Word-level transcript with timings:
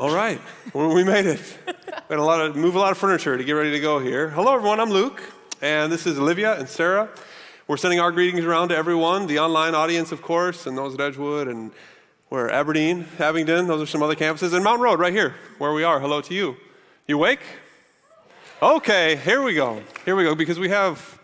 All 0.00 0.14
right, 0.14 0.40
well, 0.72 0.94
we 0.94 1.04
made 1.04 1.26
it. 1.26 1.58
We 1.66 1.72
had 2.08 2.18
a 2.18 2.22
lot 2.22 2.40
of 2.40 2.56
move 2.56 2.74
a 2.74 2.78
lot 2.78 2.90
of 2.90 2.96
furniture 2.96 3.36
to 3.36 3.44
get 3.44 3.52
ready 3.52 3.72
to 3.72 3.80
go 3.80 3.98
here. 3.98 4.30
Hello, 4.30 4.54
everyone. 4.54 4.80
I'm 4.80 4.88
Luke, 4.88 5.22
and 5.60 5.92
this 5.92 6.06
is 6.06 6.18
Olivia 6.18 6.58
and 6.58 6.66
Sarah. 6.66 7.10
We're 7.68 7.76
sending 7.76 8.00
our 8.00 8.10
greetings 8.10 8.46
around 8.46 8.70
to 8.70 8.76
everyone, 8.78 9.26
the 9.26 9.40
online 9.40 9.74
audience, 9.74 10.10
of 10.10 10.22
course, 10.22 10.66
and 10.66 10.78
those 10.78 10.94
at 10.94 11.02
Edgewood 11.02 11.48
and 11.48 11.70
where 12.30 12.50
Aberdeen, 12.50 13.08
Abingdon. 13.18 13.66
Those 13.66 13.82
are 13.82 13.86
some 13.86 14.02
other 14.02 14.14
campuses, 14.14 14.54
and 14.54 14.64
Mountain 14.64 14.84
Road, 14.84 15.00
right 15.00 15.12
here, 15.12 15.34
where 15.58 15.74
we 15.74 15.84
are. 15.84 16.00
Hello 16.00 16.22
to 16.22 16.32
you. 16.32 16.56
You 17.06 17.16
awake? 17.16 17.40
Okay, 18.62 19.16
here 19.16 19.42
we 19.42 19.52
go. 19.52 19.82
Here 20.06 20.16
we 20.16 20.24
go, 20.24 20.34
because 20.34 20.58
we 20.58 20.70
have 20.70 21.20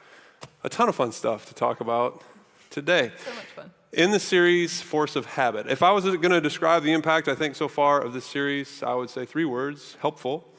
a 0.64 0.68
ton 0.68 0.90
of 0.90 0.95
fun 0.95 1.12
stuff 1.12 1.46
to 1.46 1.54
talk 1.54 1.80
about 1.80 2.22
today. 2.68 3.11
So 3.24 3.34
much 3.34 3.45
fun. 3.46 3.70
In 3.93 4.11
the 4.11 4.18
series 4.18 4.82
Force 4.82 5.14
of 5.14 5.27
Habit. 5.27 5.68
If 5.68 5.80
I 5.82 5.93
was 5.93 6.05
going 6.05 6.30
to 6.30 6.41
describe 6.41 6.82
the 6.82 6.93
impact, 6.93 7.29
I 7.29 7.36
think, 7.36 7.55
so 7.55 7.68
far 7.68 8.03
of 8.03 8.12
this 8.12 8.25
series, 8.25 8.82
I 8.82 8.95
would 8.95 9.09
say 9.09 9.25
three 9.25 9.45
words 9.45 9.96
helpful, 10.00 10.53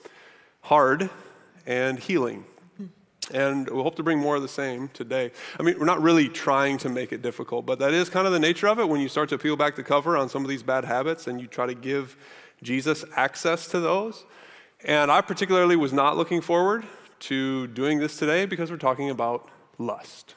hard, 0.62 1.10
and 1.66 2.00
healing. 2.00 2.46
And 3.34 3.70
we'll 3.70 3.84
hope 3.84 3.96
to 3.98 4.04
bring 4.04 4.18
more 4.18 4.38
of 4.38 4.42
the 4.42 4.48
same 4.48 4.88
today. 4.88 5.32
I 5.60 5.64
mean, 5.64 5.78
we're 5.78 5.86
not 5.86 6.02
really 6.02 6.30
trying 6.30 6.78
to 6.80 6.90
make 6.90 7.12
it 7.12 7.22
difficult, 7.22 7.66
but 7.66 7.80
that 7.80 7.94
is 7.94 8.10
kind 8.10 8.26
of 8.26 8.32
the 8.32 8.40
nature 8.40 8.70
of 8.70 8.80
it 8.80 8.88
when 8.88 9.02
you 9.02 9.10
start 9.10 9.28
to 9.30 9.38
peel 9.38 9.58
back 9.58 9.76
the 9.76 9.84
cover 9.84 10.16
on 10.16 10.30
some 10.30 10.44
of 10.44 10.50
these 10.50 10.64
bad 10.64 10.86
habits 10.86 11.28
and 11.28 11.42
you 11.42 11.48
try 11.48 11.66
to 11.66 11.76
give 11.76 12.16
Jesus 12.64 13.04
access 13.18 13.68
to 13.68 13.82
those. 13.82 14.24
And 14.86 15.12
I 15.12 15.20
particularly 15.20 15.76
was 15.76 15.92
not 15.92 16.16
looking 16.16 16.40
forward 16.40 16.86
to 17.20 17.68
doing 17.68 18.00
this 18.00 18.16
today 18.18 18.46
because 18.46 18.72
we're 18.72 18.78
talking 18.78 19.10
about 19.10 19.50
lust. 19.78 20.36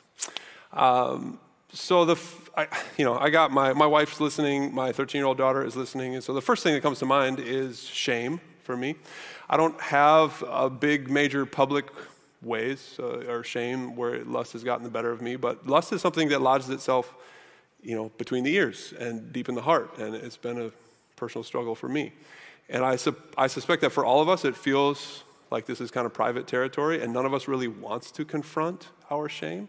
Um, 0.72 1.38
so 1.72 2.04
the, 2.04 2.20
I, 2.56 2.66
you 2.96 3.04
know, 3.04 3.16
I 3.18 3.30
got 3.30 3.50
my, 3.50 3.72
my 3.72 3.86
wife's 3.86 4.20
listening, 4.20 4.74
my 4.74 4.92
13 4.92 5.18
year 5.18 5.26
old 5.26 5.38
daughter 5.38 5.64
is 5.64 5.76
listening, 5.76 6.14
and 6.14 6.24
so 6.24 6.32
the 6.32 6.42
first 6.42 6.62
thing 6.62 6.74
that 6.74 6.82
comes 6.82 6.98
to 7.00 7.06
mind 7.06 7.38
is 7.38 7.84
shame 7.84 8.40
for 8.62 8.76
me. 8.76 8.96
I 9.48 9.56
don't 9.56 9.80
have 9.80 10.44
a 10.48 10.70
big 10.70 11.10
major 11.10 11.46
public 11.46 11.86
ways 12.42 12.96
uh, 12.98 13.24
or 13.28 13.44
shame 13.44 13.96
where 13.96 14.24
lust 14.24 14.52
has 14.52 14.64
gotten 14.64 14.84
the 14.84 14.90
better 14.90 15.10
of 15.10 15.20
me, 15.20 15.36
but 15.36 15.66
lust 15.66 15.92
is 15.92 16.00
something 16.00 16.28
that 16.28 16.40
lodges 16.40 16.70
itself, 16.70 17.14
you 17.82 17.94
know, 17.94 18.10
between 18.18 18.44
the 18.44 18.54
ears 18.54 18.94
and 18.98 19.32
deep 19.32 19.48
in 19.48 19.54
the 19.54 19.62
heart, 19.62 19.98
and 19.98 20.14
it's 20.14 20.36
been 20.36 20.60
a 20.60 20.70
personal 21.16 21.44
struggle 21.44 21.74
for 21.74 21.88
me. 21.88 22.12
And 22.68 22.84
I, 22.84 22.96
su- 22.96 23.16
I 23.36 23.48
suspect 23.48 23.82
that 23.82 23.90
for 23.90 24.04
all 24.04 24.22
of 24.22 24.28
us, 24.28 24.44
it 24.44 24.56
feels 24.56 25.24
like 25.50 25.66
this 25.66 25.80
is 25.80 25.90
kind 25.90 26.06
of 26.06 26.14
private 26.14 26.46
territory, 26.46 27.02
and 27.02 27.12
none 27.12 27.26
of 27.26 27.34
us 27.34 27.48
really 27.48 27.68
wants 27.68 28.10
to 28.12 28.24
confront 28.24 28.88
our 29.10 29.28
shame. 29.28 29.68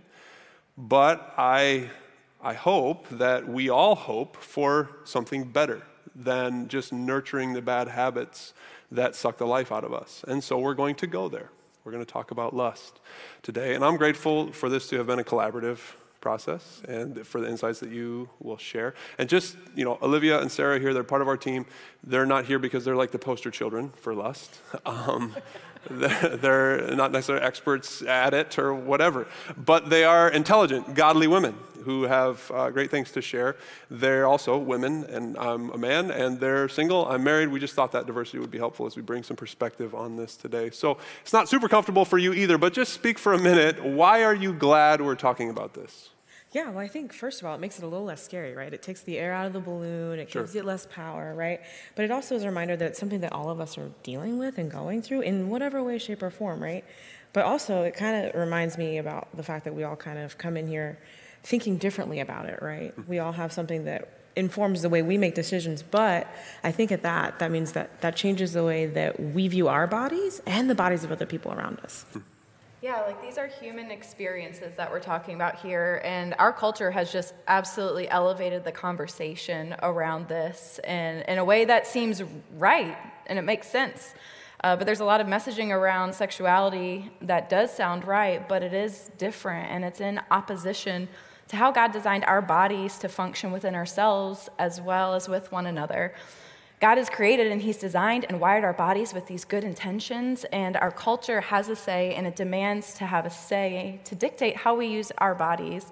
But 0.77 1.33
I, 1.37 1.89
I 2.41 2.53
hope 2.53 3.07
that 3.09 3.47
we 3.47 3.69
all 3.69 3.95
hope 3.95 4.37
for 4.37 4.89
something 5.03 5.45
better 5.45 5.81
than 6.15 6.67
just 6.67 6.91
nurturing 6.91 7.53
the 7.53 7.61
bad 7.61 7.87
habits 7.87 8.53
that 8.91 9.15
suck 9.15 9.37
the 9.37 9.47
life 9.47 9.71
out 9.71 9.83
of 9.83 9.93
us. 9.93 10.23
And 10.27 10.43
so 10.43 10.59
we're 10.59 10.73
going 10.73 10.95
to 10.95 11.07
go 11.07 11.29
there. 11.29 11.49
We're 11.83 11.91
going 11.91 12.05
to 12.05 12.11
talk 12.11 12.31
about 12.31 12.55
lust 12.55 12.99
today. 13.41 13.73
And 13.73 13.83
I'm 13.83 13.97
grateful 13.97 14.51
for 14.51 14.69
this 14.69 14.87
to 14.89 14.97
have 14.97 15.07
been 15.07 15.19
a 15.19 15.23
collaborative 15.23 15.79
process 16.19 16.81
and 16.87 17.25
for 17.25 17.41
the 17.41 17.49
insights 17.49 17.79
that 17.79 17.89
you 17.89 18.29
will 18.39 18.57
share. 18.57 18.93
And 19.17 19.27
just, 19.27 19.57
you 19.75 19.83
know, 19.83 19.97
Olivia 20.01 20.39
and 20.39 20.51
Sarah 20.51 20.79
here, 20.79 20.93
they're 20.93 21.03
part 21.03 21.23
of 21.23 21.27
our 21.27 21.37
team. 21.37 21.65
They're 22.03 22.27
not 22.27 22.45
here 22.45 22.59
because 22.59 22.85
they're 22.85 22.95
like 22.95 23.11
the 23.11 23.19
poster 23.19 23.49
children 23.51 23.89
for 23.89 24.13
lust. 24.13 24.59
Um, 24.85 25.35
they're 25.89 26.95
not 26.95 27.11
necessarily 27.11 27.43
experts 27.43 28.01
at 28.03 28.33
it 28.33 28.57
or 28.59 28.73
whatever, 28.73 29.27
but 29.57 29.89
they 29.89 30.03
are 30.03 30.29
intelligent, 30.29 30.93
godly 30.93 31.27
women 31.27 31.55
who 31.83 32.03
have 32.03 32.51
uh, 32.53 32.69
great 32.69 32.91
things 32.91 33.11
to 33.11 33.21
share. 33.21 33.55
They're 33.89 34.27
also 34.27 34.55
women, 34.57 35.03
and 35.05 35.35
I'm 35.37 35.71
a 35.71 35.77
man, 35.77 36.11
and 36.11 36.39
they're 36.39 36.69
single. 36.69 37.07
I'm 37.07 37.23
married. 37.23 37.49
We 37.49 37.59
just 37.59 37.73
thought 37.73 37.91
that 37.93 38.05
diversity 38.05 38.37
would 38.37 38.51
be 38.51 38.59
helpful 38.59 38.85
as 38.85 38.95
we 38.95 39.01
bring 39.01 39.23
some 39.23 39.35
perspective 39.35 39.95
on 39.95 40.15
this 40.15 40.35
today. 40.35 40.69
So 40.69 40.99
it's 41.23 41.33
not 41.33 41.49
super 41.49 41.67
comfortable 41.67 42.05
for 42.05 42.19
you 42.19 42.33
either, 42.33 42.59
but 42.59 42.73
just 42.73 42.93
speak 42.93 43.17
for 43.17 43.33
a 43.33 43.39
minute. 43.39 43.83
Why 43.83 44.23
are 44.23 44.35
you 44.35 44.53
glad 44.53 45.01
we're 45.01 45.15
talking 45.15 45.49
about 45.49 45.73
this? 45.73 46.10
Yeah, 46.53 46.69
well, 46.69 46.79
I 46.79 46.87
think 46.89 47.13
first 47.13 47.41
of 47.41 47.47
all, 47.47 47.55
it 47.55 47.61
makes 47.61 47.77
it 47.77 47.83
a 47.83 47.87
little 47.87 48.05
less 48.05 48.21
scary, 48.21 48.53
right? 48.53 48.73
It 48.73 48.81
takes 48.81 49.01
the 49.01 49.17
air 49.17 49.31
out 49.31 49.45
of 49.47 49.53
the 49.53 49.61
balloon, 49.61 50.19
it 50.19 50.29
Sure. 50.29 50.41
gives 50.41 50.53
it 50.55 50.65
less 50.65 50.85
power, 50.91 51.33
right? 51.33 51.61
But 51.95 52.03
it 52.05 52.11
also 52.11 52.35
is 52.35 52.43
a 52.43 52.47
reminder 52.47 52.75
that 52.75 52.85
it's 52.89 52.99
something 52.99 53.21
that 53.21 53.31
all 53.31 53.49
of 53.49 53.61
us 53.61 53.77
are 53.77 53.89
dealing 54.03 54.37
with 54.37 54.57
and 54.57 54.69
going 54.69 55.01
through 55.01 55.21
in 55.21 55.49
whatever 55.49 55.81
way, 55.81 55.97
shape, 55.97 56.21
or 56.21 56.29
form, 56.29 56.61
right? 56.61 56.83
But 57.31 57.45
also, 57.45 57.83
it 57.83 57.95
kind 57.95 58.25
of 58.25 58.35
reminds 58.35 58.77
me 58.77 58.97
about 58.97 59.29
the 59.35 59.43
fact 59.43 59.63
that 59.63 59.73
we 59.73 59.83
all 59.85 59.95
kind 59.95 60.19
of 60.19 60.37
come 60.37 60.57
in 60.57 60.67
here 60.67 60.99
thinking 61.43 61.77
differently 61.77 62.19
about 62.19 62.47
it, 62.47 62.61
right? 62.61 62.91
Mm-hmm. 62.97 63.09
We 63.09 63.19
all 63.19 63.31
have 63.31 63.53
something 63.53 63.85
that 63.85 64.09
informs 64.35 64.81
the 64.81 64.89
way 64.89 65.01
we 65.01 65.17
make 65.17 65.35
decisions, 65.35 65.81
but 65.81 66.27
I 66.63 66.71
think 66.73 66.91
at 66.91 67.01
that, 67.03 67.39
that 67.39 67.49
means 67.51 67.71
that 67.73 68.01
that 68.01 68.15
changes 68.17 68.51
the 68.53 68.63
way 68.65 68.85
that 68.87 69.19
we 69.19 69.47
view 69.47 69.69
our 69.69 69.87
bodies 69.87 70.41
and 70.45 70.69
the 70.69 70.75
bodies 70.75 71.03
of 71.05 71.11
other 71.13 71.25
people 71.25 71.53
around 71.53 71.79
us. 71.79 72.05
Hmm. 72.11 72.19
Yeah, 72.81 73.01
like 73.01 73.21
these 73.21 73.37
are 73.37 73.45
human 73.45 73.91
experiences 73.91 74.73
that 74.75 74.89
we're 74.89 75.01
talking 75.01 75.35
about 75.35 75.59
here, 75.59 76.01
and 76.03 76.33
our 76.39 76.51
culture 76.51 76.89
has 76.89 77.11
just 77.11 77.35
absolutely 77.47 78.09
elevated 78.09 78.63
the 78.63 78.71
conversation 78.71 79.75
around 79.83 80.27
this 80.27 80.79
in, 80.83 81.21
in 81.27 81.37
a 81.37 81.45
way 81.45 81.65
that 81.65 81.85
seems 81.85 82.23
right 82.57 82.97
and 83.27 83.37
it 83.37 83.43
makes 83.43 83.67
sense. 83.67 84.15
Uh, 84.63 84.75
but 84.75 84.87
there's 84.87 84.99
a 84.99 85.05
lot 85.05 85.21
of 85.21 85.27
messaging 85.27 85.69
around 85.69 86.11
sexuality 86.15 87.11
that 87.21 87.49
does 87.49 87.71
sound 87.71 88.03
right, 88.03 88.49
but 88.49 88.63
it 88.63 88.73
is 88.73 89.11
different 89.19 89.69
and 89.69 89.85
it's 89.85 90.01
in 90.01 90.19
opposition 90.31 91.07
to 91.49 91.57
how 91.57 91.71
God 91.71 91.91
designed 91.91 92.25
our 92.25 92.41
bodies 92.41 92.97
to 92.99 93.09
function 93.09 93.51
within 93.51 93.75
ourselves 93.75 94.49
as 94.57 94.81
well 94.81 95.13
as 95.13 95.29
with 95.29 95.51
one 95.51 95.67
another. 95.67 96.15
God 96.81 96.97
has 96.97 97.11
created 97.11 97.51
and 97.51 97.61
He's 97.61 97.77
designed 97.77 98.25
and 98.27 98.39
wired 98.39 98.63
our 98.63 98.73
bodies 98.73 99.13
with 99.13 99.27
these 99.27 99.45
good 99.45 99.63
intentions, 99.63 100.45
and 100.45 100.75
our 100.75 100.89
culture 100.91 101.39
has 101.39 101.69
a 101.69 101.75
say 101.75 102.15
and 102.15 102.25
it 102.25 102.35
demands 102.35 102.95
to 102.95 103.05
have 103.05 103.27
a 103.27 103.29
say 103.29 103.99
to 104.05 104.15
dictate 104.15 104.57
how 104.57 104.75
we 104.75 104.87
use 104.87 105.11
our 105.19 105.35
bodies. 105.35 105.91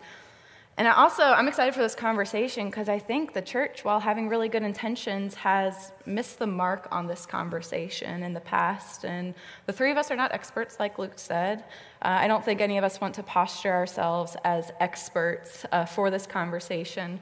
And 0.78 0.88
I 0.88 0.94
also, 0.94 1.24
I'm 1.24 1.48
excited 1.48 1.76
for 1.76 1.82
this 1.82 1.94
conversation 1.94 2.70
because 2.70 2.90
I 2.90 2.98
think 2.98 3.34
the 3.34 3.42
church, 3.42 3.84
while 3.84 4.00
having 4.00 4.30
really 4.30 4.48
good 4.50 4.64
intentions, 4.64 5.36
has 5.36 5.92
missed 6.06 6.40
the 6.40 6.48
mark 6.48 6.88
on 6.90 7.06
this 7.06 7.26
conversation 7.26 8.24
in 8.24 8.34
the 8.34 8.40
past. 8.40 9.04
And 9.04 9.36
the 9.66 9.74
three 9.74 9.92
of 9.92 9.98
us 9.98 10.10
are 10.10 10.16
not 10.16 10.32
experts, 10.32 10.80
like 10.80 10.98
Luke 10.98 11.20
said. 11.20 11.66
Uh, 12.02 12.20
I 12.22 12.28
don't 12.30 12.46
think 12.46 12.62
any 12.62 12.78
of 12.78 12.86
us 12.86 13.02
want 13.02 13.14
to 13.16 13.24
posture 13.24 13.74
ourselves 13.74 14.38
as 14.46 14.72
experts 14.80 15.66
uh, 15.72 15.86
for 15.86 16.10
this 16.10 16.26
conversation. 16.26 17.20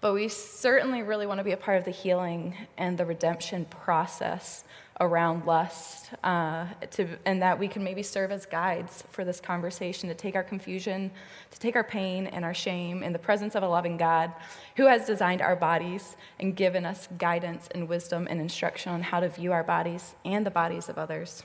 But 0.00 0.14
we 0.14 0.28
certainly 0.28 1.02
really 1.02 1.26
want 1.26 1.38
to 1.38 1.44
be 1.44 1.52
a 1.52 1.58
part 1.58 1.76
of 1.76 1.84
the 1.84 1.90
healing 1.90 2.54
and 2.78 2.96
the 2.96 3.04
redemption 3.04 3.66
process 3.66 4.64
around 4.98 5.46
lust, 5.46 6.10
uh, 6.22 6.66
to, 6.90 7.06
and 7.24 7.40
that 7.40 7.58
we 7.58 7.66
can 7.68 7.82
maybe 7.82 8.02
serve 8.02 8.30
as 8.30 8.44
guides 8.44 9.02
for 9.10 9.24
this 9.24 9.40
conversation 9.40 10.08
to 10.10 10.14
take 10.14 10.34
our 10.34 10.42
confusion, 10.42 11.10
to 11.50 11.58
take 11.58 11.74
our 11.74 11.84
pain 11.84 12.26
and 12.26 12.44
our 12.44 12.52
shame 12.52 13.02
in 13.02 13.12
the 13.12 13.18
presence 13.18 13.54
of 13.54 13.62
a 13.62 13.68
loving 13.68 13.96
God 13.96 14.30
who 14.76 14.86
has 14.86 15.06
designed 15.06 15.40
our 15.40 15.56
bodies 15.56 16.16
and 16.38 16.54
given 16.54 16.84
us 16.84 17.08
guidance 17.18 17.68
and 17.74 17.88
wisdom 17.88 18.26
and 18.28 18.40
instruction 18.40 18.92
on 18.92 19.02
how 19.02 19.20
to 19.20 19.28
view 19.28 19.52
our 19.52 19.64
bodies 19.64 20.14
and 20.24 20.44
the 20.44 20.50
bodies 20.50 20.90
of 20.90 20.98
others. 20.98 21.42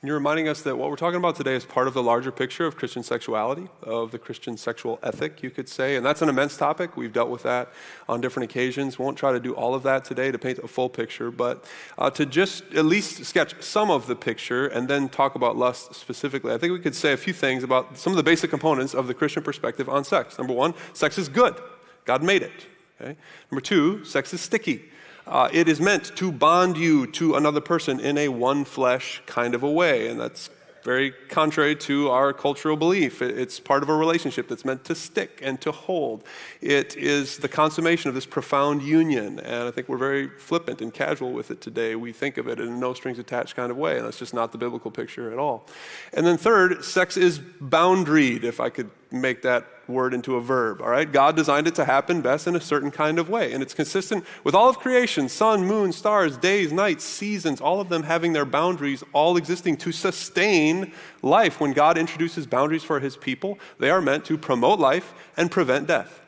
And 0.00 0.06
you're 0.06 0.16
reminding 0.16 0.46
us 0.46 0.62
that 0.62 0.78
what 0.78 0.90
we're 0.90 0.96
talking 0.96 1.16
about 1.16 1.34
today 1.34 1.56
is 1.56 1.64
part 1.64 1.88
of 1.88 1.94
the 1.94 2.04
larger 2.04 2.30
picture 2.30 2.64
of 2.64 2.76
Christian 2.76 3.02
sexuality, 3.02 3.66
of 3.82 4.12
the 4.12 4.18
Christian 4.18 4.56
sexual 4.56 5.00
ethic, 5.02 5.42
you 5.42 5.50
could 5.50 5.68
say. 5.68 5.96
And 5.96 6.06
that's 6.06 6.22
an 6.22 6.28
immense 6.28 6.56
topic. 6.56 6.96
We've 6.96 7.12
dealt 7.12 7.30
with 7.30 7.42
that 7.42 7.72
on 8.08 8.20
different 8.20 8.48
occasions. 8.48 8.96
We 8.96 9.04
Won't 9.04 9.18
try 9.18 9.32
to 9.32 9.40
do 9.40 9.56
all 9.56 9.74
of 9.74 9.82
that 9.82 10.04
today 10.04 10.30
to 10.30 10.38
paint 10.38 10.58
a 10.58 10.68
full 10.68 10.88
picture, 10.88 11.32
but 11.32 11.64
uh, 11.98 12.10
to 12.10 12.24
just 12.26 12.62
at 12.74 12.84
least 12.84 13.24
sketch 13.24 13.60
some 13.60 13.90
of 13.90 14.06
the 14.06 14.14
picture 14.14 14.68
and 14.68 14.86
then 14.86 15.08
talk 15.08 15.34
about 15.34 15.56
lust 15.56 15.92
specifically, 15.96 16.52
I 16.54 16.58
think 16.58 16.72
we 16.72 16.78
could 16.78 16.94
say 16.94 17.12
a 17.12 17.16
few 17.16 17.32
things 17.32 17.64
about 17.64 17.98
some 17.98 18.12
of 18.12 18.16
the 18.18 18.22
basic 18.22 18.50
components 18.50 18.94
of 18.94 19.08
the 19.08 19.14
Christian 19.14 19.42
perspective 19.42 19.88
on 19.88 20.04
sex. 20.04 20.38
Number 20.38 20.54
one, 20.54 20.74
sex 20.92 21.18
is 21.18 21.28
good, 21.28 21.60
God 22.04 22.22
made 22.22 22.42
it. 22.42 22.66
Okay? 23.00 23.16
Number 23.50 23.60
two, 23.60 24.04
sex 24.04 24.32
is 24.32 24.40
sticky. 24.40 24.84
Uh, 25.28 25.48
it 25.52 25.68
is 25.68 25.78
meant 25.78 26.16
to 26.16 26.32
bond 26.32 26.78
you 26.78 27.06
to 27.06 27.34
another 27.34 27.60
person 27.60 28.00
in 28.00 28.16
a 28.16 28.28
one 28.28 28.64
flesh 28.64 29.22
kind 29.26 29.54
of 29.54 29.62
a 29.62 29.70
way. 29.70 30.08
And 30.08 30.18
that's 30.18 30.48
very 30.84 31.12
contrary 31.28 31.76
to 31.76 32.08
our 32.08 32.32
cultural 32.32 32.74
belief. 32.74 33.20
It's 33.20 33.60
part 33.60 33.82
of 33.82 33.90
a 33.90 33.94
relationship 33.94 34.48
that's 34.48 34.64
meant 34.64 34.86
to 34.86 34.94
stick 34.94 35.40
and 35.42 35.60
to 35.60 35.70
hold. 35.70 36.24
It 36.62 36.96
is 36.96 37.36
the 37.36 37.48
consummation 37.48 38.08
of 38.08 38.14
this 38.14 38.24
profound 38.24 38.80
union. 38.80 39.38
And 39.40 39.68
I 39.68 39.70
think 39.70 39.90
we're 39.90 39.98
very 39.98 40.28
flippant 40.28 40.80
and 40.80 40.94
casual 40.94 41.32
with 41.32 41.50
it 41.50 41.60
today. 41.60 41.94
We 41.94 42.12
think 42.12 42.38
of 42.38 42.48
it 42.48 42.58
in 42.58 42.68
a 42.68 42.70
no 42.70 42.94
strings 42.94 43.18
attached 43.18 43.54
kind 43.54 43.70
of 43.70 43.76
way. 43.76 43.98
And 43.98 44.06
that's 44.06 44.18
just 44.18 44.32
not 44.32 44.52
the 44.52 44.58
biblical 44.58 44.90
picture 44.90 45.30
at 45.30 45.38
all. 45.38 45.66
And 46.14 46.26
then, 46.26 46.38
third, 46.38 46.82
sex 46.82 47.18
is 47.18 47.38
boundaried, 47.38 48.44
if 48.44 48.60
I 48.60 48.70
could 48.70 48.90
make 49.10 49.42
that 49.42 49.66
word 49.88 50.14
into 50.14 50.36
a 50.36 50.40
verb, 50.40 50.80
all 50.80 50.88
right? 50.88 51.10
God 51.10 51.34
designed 51.34 51.66
it 51.66 51.74
to 51.76 51.84
happen 51.84 52.20
best 52.20 52.46
in 52.46 52.54
a 52.54 52.60
certain 52.60 52.90
kind 52.90 53.18
of 53.18 53.28
way. 53.28 53.52
And 53.52 53.62
it's 53.62 53.74
consistent 53.74 54.24
with 54.44 54.54
all 54.54 54.68
of 54.68 54.78
creation 54.78 55.28
sun, 55.28 55.64
moon, 55.64 55.92
stars, 55.92 56.36
days, 56.36 56.72
nights, 56.72 57.04
seasons, 57.04 57.60
all 57.60 57.80
of 57.80 57.88
them 57.88 58.02
having 58.02 58.32
their 58.32 58.44
boundaries, 58.44 59.02
all 59.12 59.36
existing 59.36 59.76
to 59.78 59.92
sustain 59.92 60.92
life. 61.22 61.60
When 61.60 61.72
God 61.72 61.96
introduces 61.98 62.46
boundaries 62.46 62.84
for 62.84 63.00
his 63.00 63.16
people, 63.16 63.58
they 63.78 63.90
are 63.90 64.00
meant 64.00 64.24
to 64.26 64.36
promote 64.36 64.78
life 64.78 65.14
and 65.36 65.50
prevent 65.50 65.86
death. 65.88 66.20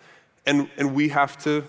And, 0.47 0.71
and 0.77 0.95
we 0.95 1.11
have 1.11 1.37
to 1.45 1.65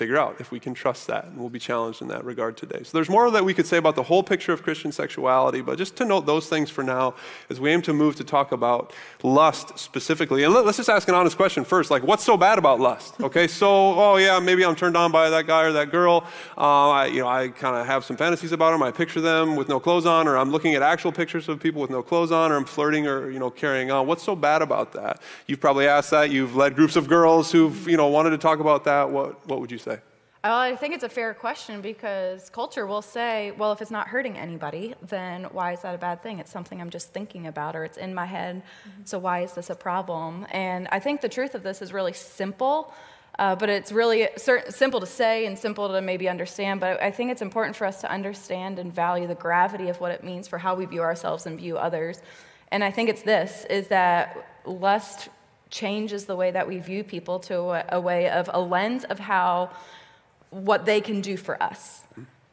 figure 0.00 0.16
out 0.16 0.36
if 0.40 0.50
we 0.50 0.58
can 0.58 0.72
trust 0.72 1.08
that. 1.08 1.26
And 1.26 1.36
we'll 1.36 1.50
be 1.50 1.58
challenged 1.58 2.00
in 2.00 2.08
that 2.08 2.24
regard 2.24 2.56
today. 2.56 2.80
So 2.84 2.92
there's 2.96 3.10
more 3.10 3.30
that 3.30 3.44
we 3.44 3.52
could 3.52 3.66
say 3.66 3.76
about 3.76 3.96
the 3.96 4.02
whole 4.02 4.22
picture 4.22 4.50
of 4.50 4.62
Christian 4.62 4.92
sexuality, 4.92 5.60
but 5.60 5.76
just 5.76 5.94
to 5.96 6.06
note 6.06 6.24
those 6.24 6.48
things 6.48 6.70
for 6.70 6.82
now 6.82 7.14
as 7.50 7.60
we 7.60 7.68
aim 7.70 7.82
to 7.82 7.92
move 7.92 8.16
to 8.16 8.24
talk 8.24 8.50
about 8.50 8.94
lust 9.22 9.78
specifically. 9.78 10.42
And 10.44 10.54
let, 10.54 10.64
us 10.64 10.78
just 10.78 10.88
ask 10.88 11.06
an 11.08 11.14
honest 11.14 11.36
question 11.36 11.66
first 11.66 11.90
like, 11.90 12.02
what's 12.02 12.24
so 12.24 12.38
bad 12.38 12.56
about 12.56 12.80
lust? 12.80 13.20
Okay, 13.20 13.46
so, 13.46 13.68
oh 13.68 14.16
yeah, 14.16 14.40
maybe 14.40 14.64
I'm 14.64 14.74
turned 14.74 14.96
on 14.96 15.12
by 15.12 15.28
that 15.28 15.46
guy 15.46 15.64
or 15.64 15.72
that 15.72 15.90
girl. 15.90 16.24
Uh, 16.56 16.88
I, 16.88 17.06
you 17.06 17.20
know, 17.20 17.28
I 17.28 17.48
kind 17.48 17.76
of 17.76 17.84
have 17.84 18.02
some 18.02 18.16
fantasies 18.16 18.52
about 18.52 18.70
them. 18.70 18.82
I 18.82 18.90
picture 18.90 19.20
them 19.20 19.54
with 19.54 19.68
no 19.68 19.78
clothes 19.78 20.06
on, 20.06 20.26
or 20.26 20.38
I'm 20.38 20.50
looking 20.50 20.74
at 20.76 20.80
actual 20.80 21.12
pictures 21.12 21.46
of 21.50 21.60
people 21.60 21.82
with 21.82 21.90
no 21.90 22.02
clothes 22.02 22.32
on, 22.32 22.52
or 22.52 22.56
I'm 22.56 22.64
flirting 22.64 23.06
or, 23.06 23.30
you 23.30 23.38
know, 23.38 23.50
carrying 23.50 23.90
on. 23.90 24.06
What's 24.06 24.22
so 24.22 24.34
bad 24.34 24.62
about 24.62 24.92
that? 24.94 25.20
You've 25.46 25.60
probably 25.60 25.86
asked 25.86 26.10
that. 26.12 26.30
You've 26.30 26.56
led 26.56 26.74
groups 26.74 26.96
of 26.96 27.06
girls 27.06 27.52
who've, 27.52 27.86
you 27.86 27.98
know, 27.98 28.06
wanted 28.06 28.30
to 28.30 28.38
talk 28.38 28.60
about 28.60 28.84
that. 28.84 29.10
What, 29.10 29.46
what 29.46 29.60
would 29.60 29.70
you 29.70 29.78
say? 29.78 29.89
Well, 30.42 30.56
I 30.56 30.74
think 30.74 30.94
it's 30.94 31.04
a 31.04 31.08
fair 31.10 31.34
question 31.34 31.82
because 31.82 32.48
culture 32.48 32.86
will 32.86 33.02
say, 33.02 33.50
well, 33.50 33.72
if 33.72 33.82
it's 33.82 33.90
not 33.90 34.08
hurting 34.08 34.38
anybody, 34.38 34.94
then 35.02 35.44
why 35.44 35.72
is 35.72 35.82
that 35.82 35.94
a 35.94 35.98
bad 35.98 36.22
thing? 36.22 36.38
It's 36.38 36.50
something 36.50 36.80
I'm 36.80 36.88
just 36.88 37.12
thinking 37.12 37.46
about 37.46 37.76
or 37.76 37.84
it's 37.84 37.98
in 37.98 38.14
my 38.14 38.24
head, 38.24 38.62
mm-hmm. 38.62 39.02
so 39.04 39.18
why 39.18 39.42
is 39.42 39.52
this 39.52 39.68
a 39.68 39.74
problem? 39.74 40.46
And 40.50 40.88
I 40.92 40.98
think 40.98 41.20
the 41.20 41.28
truth 41.28 41.54
of 41.54 41.62
this 41.62 41.82
is 41.82 41.92
really 41.92 42.14
simple, 42.14 42.94
uh, 43.38 43.54
but 43.54 43.68
it's 43.68 43.92
really 43.92 44.30
certain, 44.38 44.72
simple 44.72 44.98
to 45.00 45.06
say 45.06 45.44
and 45.44 45.58
simple 45.58 45.88
to 45.88 46.00
maybe 46.00 46.26
understand. 46.26 46.80
But 46.80 47.02
I 47.02 47.10
think 47.10 47.30
it's 47.30 47.42
important 47.42 47.76
for 47.76 47.86
us 47.86 48.00
to 48.00 48.10
understand 48.10 48.78
and 48.78 48.90
value 48.94 49.26
the 49.26 49.34
gravity 49.34 49.90
of 49.90 50.00
what 50.00 50.10
it 50.10 50.24
means 50.24 50.48
for 50.48 50.56
how 50.56 50.74
we 50.74 50.86
view 50.86 51.02
ourselves 51.02 51.44
and 51.44 51.58
view 51.58 51.76
others. 51.76 52.22
And 52.70 52.82
I 52.82 52.90
think 52.90 53.10
it's 53.10 53.22
this, 53.22 53.66
is 53.68 53.88
that 53.88 54.62
lust 54.64 55.28
changes 55.68 56.24
the 56.24 56.34
way 56.34 56.50
that 56.50 56.66
we 56.66 56.78
view 56.78 57.04
people 57.04 57.40
to 57.40 57.60
a, 57.60 57.84
a 57.90 58.00
way 58.00 58.30
of 58.30 58.48
a 58.54 58.60
lens 58.60 59.04
of 59.04 59.18
how 59.18 59.70
what 60.50 60.84
they 60.84 61.00
can 61.00 61.20
do 61.20 61.36
for 61.36 61.62
us. 61.62 62.02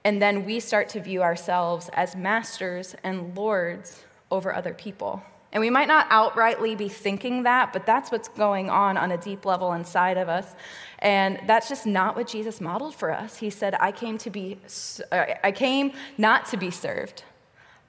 And 0.03 0.21
then 0.21 0.45
we 0.45 0.59
start 0.59 0.89
to 0.89 1.01
view 1.01 1.21
ourselves 1.21 1.89
as 1.93 2.15
masters 2.15 2.95
and 3.03 3.35
lords 3.35 4.03
over 4.31 4.53
other 4.53 4.73
people. 4.73 5.21
And 5.51 5.61
we 5.61 5.69
might 5.69 5.87
not 5.87 6.09
outrightly 6.09 6.77
be 6.77 6.89
thinking 6.89 7.43
that, 7.43 7.73
but 7.73 7.85
that's 7.85 8.11
what's 8.11 8.27
going 8.27 8.69
on 8.69 8.97
on 8.97 9.11
a 9.11 9.17
deep 9.17 9.45
level 9.45 9.73
inside 9.73 10.17
of 10.17 10.29
us. 10.29 10.55
And 10.99 11.39
that's 11.47 11.69
just 11.69 11.85
not 11.85 12.15
what 12.15 12.27
Jesus 12.27 12.59
modeled 12.59 12.95
for 12.95 13.11
us. 13.11 13.37
He 13.37 13.49
said, 13.49 13.75
I 13.79 13.91
came 13.91 14.17
to 14.19 14.29
be, 14.29 14.59
uh, 15.11 15.25
I 15.43 15.51
came 15.51 15.93
not 16.17 16.45
to 16.47 16.57
be 16.57 16.69
served, 16.69 17.23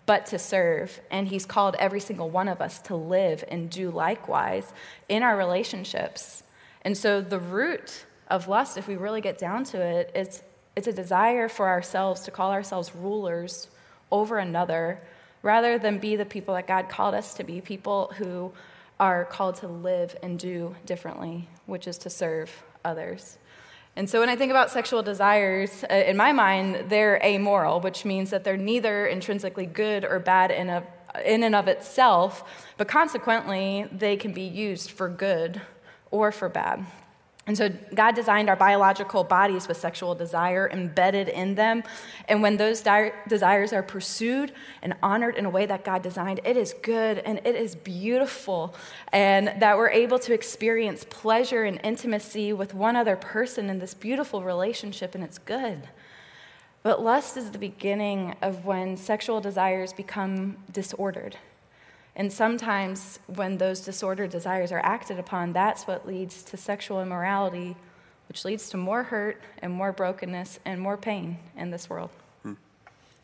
but 0.07 0.27
to 0.27 0.39
serve. 0.39 1.01
And 1.11 1.29
he's 1.29 1.45
called 1.45 1.75
every 1.79 2.01
single 2.01 2.31
one 2.31 2.49
of 2.49 2.61
us 2.61 2.79
to 2.83 2.97
live 2.97 3.45
and 3.49 3.69
do 3.69 3.91
likewise 3.91 4.73
in 5.09 5.23
our 5.23 5.37
relationships. 5.37 6.45
And 6.83 6.97
so 6.97 7.21
the 7.21 7.41
root 7.41 8.07
of 8.29 8.49
lust, 8.49 8.77
if 8.77 8.87
we 8.87 8.97
really 8.97 9.21
get 9.21 9.39
down 9.39 9.65
to 9.65 9.81
it, 9.81 10.11
it's, 10.15 10.43
it's 10.77 10.87
a 10.87 10.93
desire 10.93 11.49
for 11.49 11.69
ourselves 11.69 12.23
to 12.23 12.31
call 12.31 12.53
ourselves 12.53 12.95
rulers 12.95 13.69
over 14.11 14.39
another 14.39 15.01
rather 15.43 15.79
than 15.79 15.99
be 15.99 16.17
the 16.17 16.25
people 16.25 16.55
that 16.55 16.67
God 16.67 16.89
called 16.89 17.15
us 17.15 17.35
to 17.35 17.45
be, 17.45 17.61
people 17.61 18.13
who 18.17 18.53
are 19.01 19.25
called 19.25 19.57
to 19.57 19.69
live 19.69 20.17
and 20.23 20.39
do 20.39 20.75
differently, 20.85 21.49
which 21.67 21.87
is 21.87 21.99
to 21.99 22.11
serve 22.11 22.51
others. 22.85 23.39
And 23.97 24.09
so 24.09 24.21
when 24.21 24.29
I 24.29 24.37
think 24.37 24.51
about 24.51 24.71
sexual 24.71 25.03
desires, 25.03 25.85
uh, 25.91 25.95
in 25.95 26.17
my 26.17 26.33
mind, 26.33 26.89
they're 26.89 27.21
amoral, 27.25 27.81
which 27.81 28.05
means 28.05 28.31
that 28.31 28.45
they're 28.45 28.57
neither 28.57 29.07
intrinsically 29.07 29.67
good 29.67 30.05
or 30.05 30.19
bad 30.19 30.51
in, 30.51 30.69
a, 30.69 30.85
in 31.25 31.43
and 31.43 31.55
of 31.55 31.67
itself, 31.69 32.45
but 32.77 32.87
consequently, 32.89 33.87
they 33.91 34.17
can 34.17 34.33
be 34.33 34.43
used 34.43 34.91
for 34.91 35.09
good 35.09 35.61
or 36.11 36.31
for 36.31 36.49
bad. 36.49 36.87
And 37.49 37.57
so 37.57 37.71
God 37.95 38.15
designed 38.15 38.51
our 38.51 38.57
biological 38.57 39.25
bodies 39.25 39.69
with 39.69 39.79
sexual 39.79 40.15
desire 40.15 40.69
embedded 40.71 41.31
in 41.31 41.55
them. 41.55 41.83
And 42.29 42.43
when 42.43 42.59
those 42.59 42.83
di- 42.83 43.11
desires 43.27 43.73
are 43.73 43.83
pursued 43.83 44.53
and 44.83 44.95
honored 45.03 45.35
in 45.35 45.47
a 45.47 45.51
way 45.51 45.65
that 45.65 45.83
God 45.83 46.03
designed, 46.03 46.41
it 46.45 46.59
is 46.59 46.75
good 46.83 47.21
and 47.21 47.41
it 47.47 47.57
is 47.57 47.75
beautiful. 47.75 48.75
And 49.15 49.49
that 49.63 49.79
we're 49.79 49.89
able 49.89 50.19
to 50.19 50.35
experience 50.35 51.07
pleasure 51.09 51.65
and 51.65 51.81
intimacy 51.83 52.53
with 52.53 52.75
one 52.75 52.97
other 52.97 53.17
person 53.17 53.71
in 53.71 53.79
this 53.79 53.95
beautiful 53.95 54.43
relationship, 54.43 55.15
and 55.15 55.25
it's 55.25 55.39
good. 55.39 55.89
But 56.83 57.03
lust 57.03 57.39
is 57.39 57.51
the 57.51 57.59
beginning 57.59 58.37
of 58.43 58.67
when 58.67 58.99
sexual 58.99 59.41
desires 59.41 59.95
become 59.95 60.59
disordered 60.71 61.39
and 62.19 62.33
sometimes, 62.33 63.21
when 63.27 63.59
those 63.59 63.81
disordered 63.81 64.31
desires 64.31 64.73
are 64.73 64.81
acted 64.81 65.21
upon, 65.21 65.53
that's 65.53 65.87
what 65.87 66.05
leads 66.05 66.43
to 66.43 66.57
sexual 66.57 67.01
immorality, 67.01 67.77
which 68.29 68.45
leads 68.45 68.69
to 68.71 68.77
more 68.77 69.05
hurt 69.05 69.41
and 69.63 69.73
more 69.73 69.93
brokenness 69.93 70.59
and 70.65 70.81
more 70.81 70.97
pain 70.97 71.39
in 71.57 71.71
this 71.71 71.89
world. 71.89 72.11
Hmm. 72.43 72.55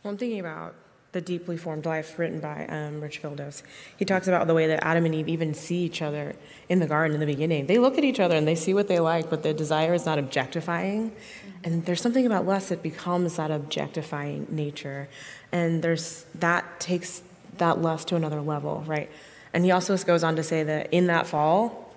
Well, 0.03 0.13
I'm 0.13 0.17
thinking 0.17 0.39
about 0.39 0.77
the 1.11 1.21
deeply 1.21 1.57
formed 1.57 1.87
life 1.87 2.19
written 2.21 2.39
by 2.39 2.67
um, 2.67 3.01
Rich 3.01 3.21
Villodas. 3.21 3.65
He 3.97 4.05
talks 4.05 4.29
about 4.29 4.47
the 4.47 4.55
way 4.55 4.69
that 4.69 4.85
Adam 4.85 5.05
and 5.07 5.15
Eve 5.15 5.29
even 5.29 5.55
see 5.55 5.85
each 5.85 6.01
other 6.01 6.37
in 6.69 6.79
the 6.79 6.87
garden 6.87 7.15
in 7.15 7.21
the 7.21 7.27
beginning. 7.27 7.67
They 7.67 7.79
look 7.79 7.99
at 7.99 8.05
each 8.05 8.21
other 8.21 8.37
and 8.37 8.47
they 8.47 8.55
see 8.55 8.75
what 8.75 8.87
they 8.87 9.01
like, 9.01 9.29
but 9.29 9.43
the 9.43 9.53
desire 9.53 9.95
is 9.95 10.07
not 10.07 10.21
objectifying. 10.21 11.11
Mm-hmm. 11.11 11.51
And 11.65 11.85
there's 11.85 12.01
something 12.01 12.27
about 12.27 12.47
lust 12.47 12.69
that 12.69 12.83
becomes 12.83 13.37
that 13.37 13.51
objectifying 13.51 14.47
nature. 14.51 15.09
And 15.51 15.83
there's 15.83 16.27
that 16.37 16.79
takes 16.79 17.23
that 17.59 17.81
lust 17.81 18.09
to 18.09 18.17
another 18.17 18.41
level, 18.41 18.83
right? 18.87 19.11
And 19.53 19.65
he 19.65 19.71
also 19.71 19.97
goes 19.99 20.25
on 20.25 20.37
to 20.37 20.43
say 20.43 20.63
that 20.65 20.93
in 20.93 21.07
that 21.07 21.27
fall, 21.27 21.93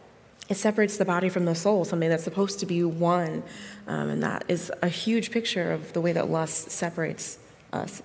it 0.49 0.55
separates 0.55 0.97
the 0.97 1.05
body 1.05 1.29
from 1.29 1.45
the 1.45 1.55
soul, 1.55 1.83
something 1.83 2.09
that's 2.09 2.23
supposed 2.23 2.59
to 2.59 2.65
be 2.65 2.83
one. 2.83 3.43
Um, 3.87 4.09
and 4.09 4.23
that 4.23 4.45
is 4.47 4.71
a 4.81 4.87
huge 4.87 5.31
picture 5.31 5.71
of 5.71 5.93
the 5.93 6.01
way 6.01 6.13
that 6.13 6.29
lust 6.29 6.71
separates 6.71 7.37
us. 7.73 8.01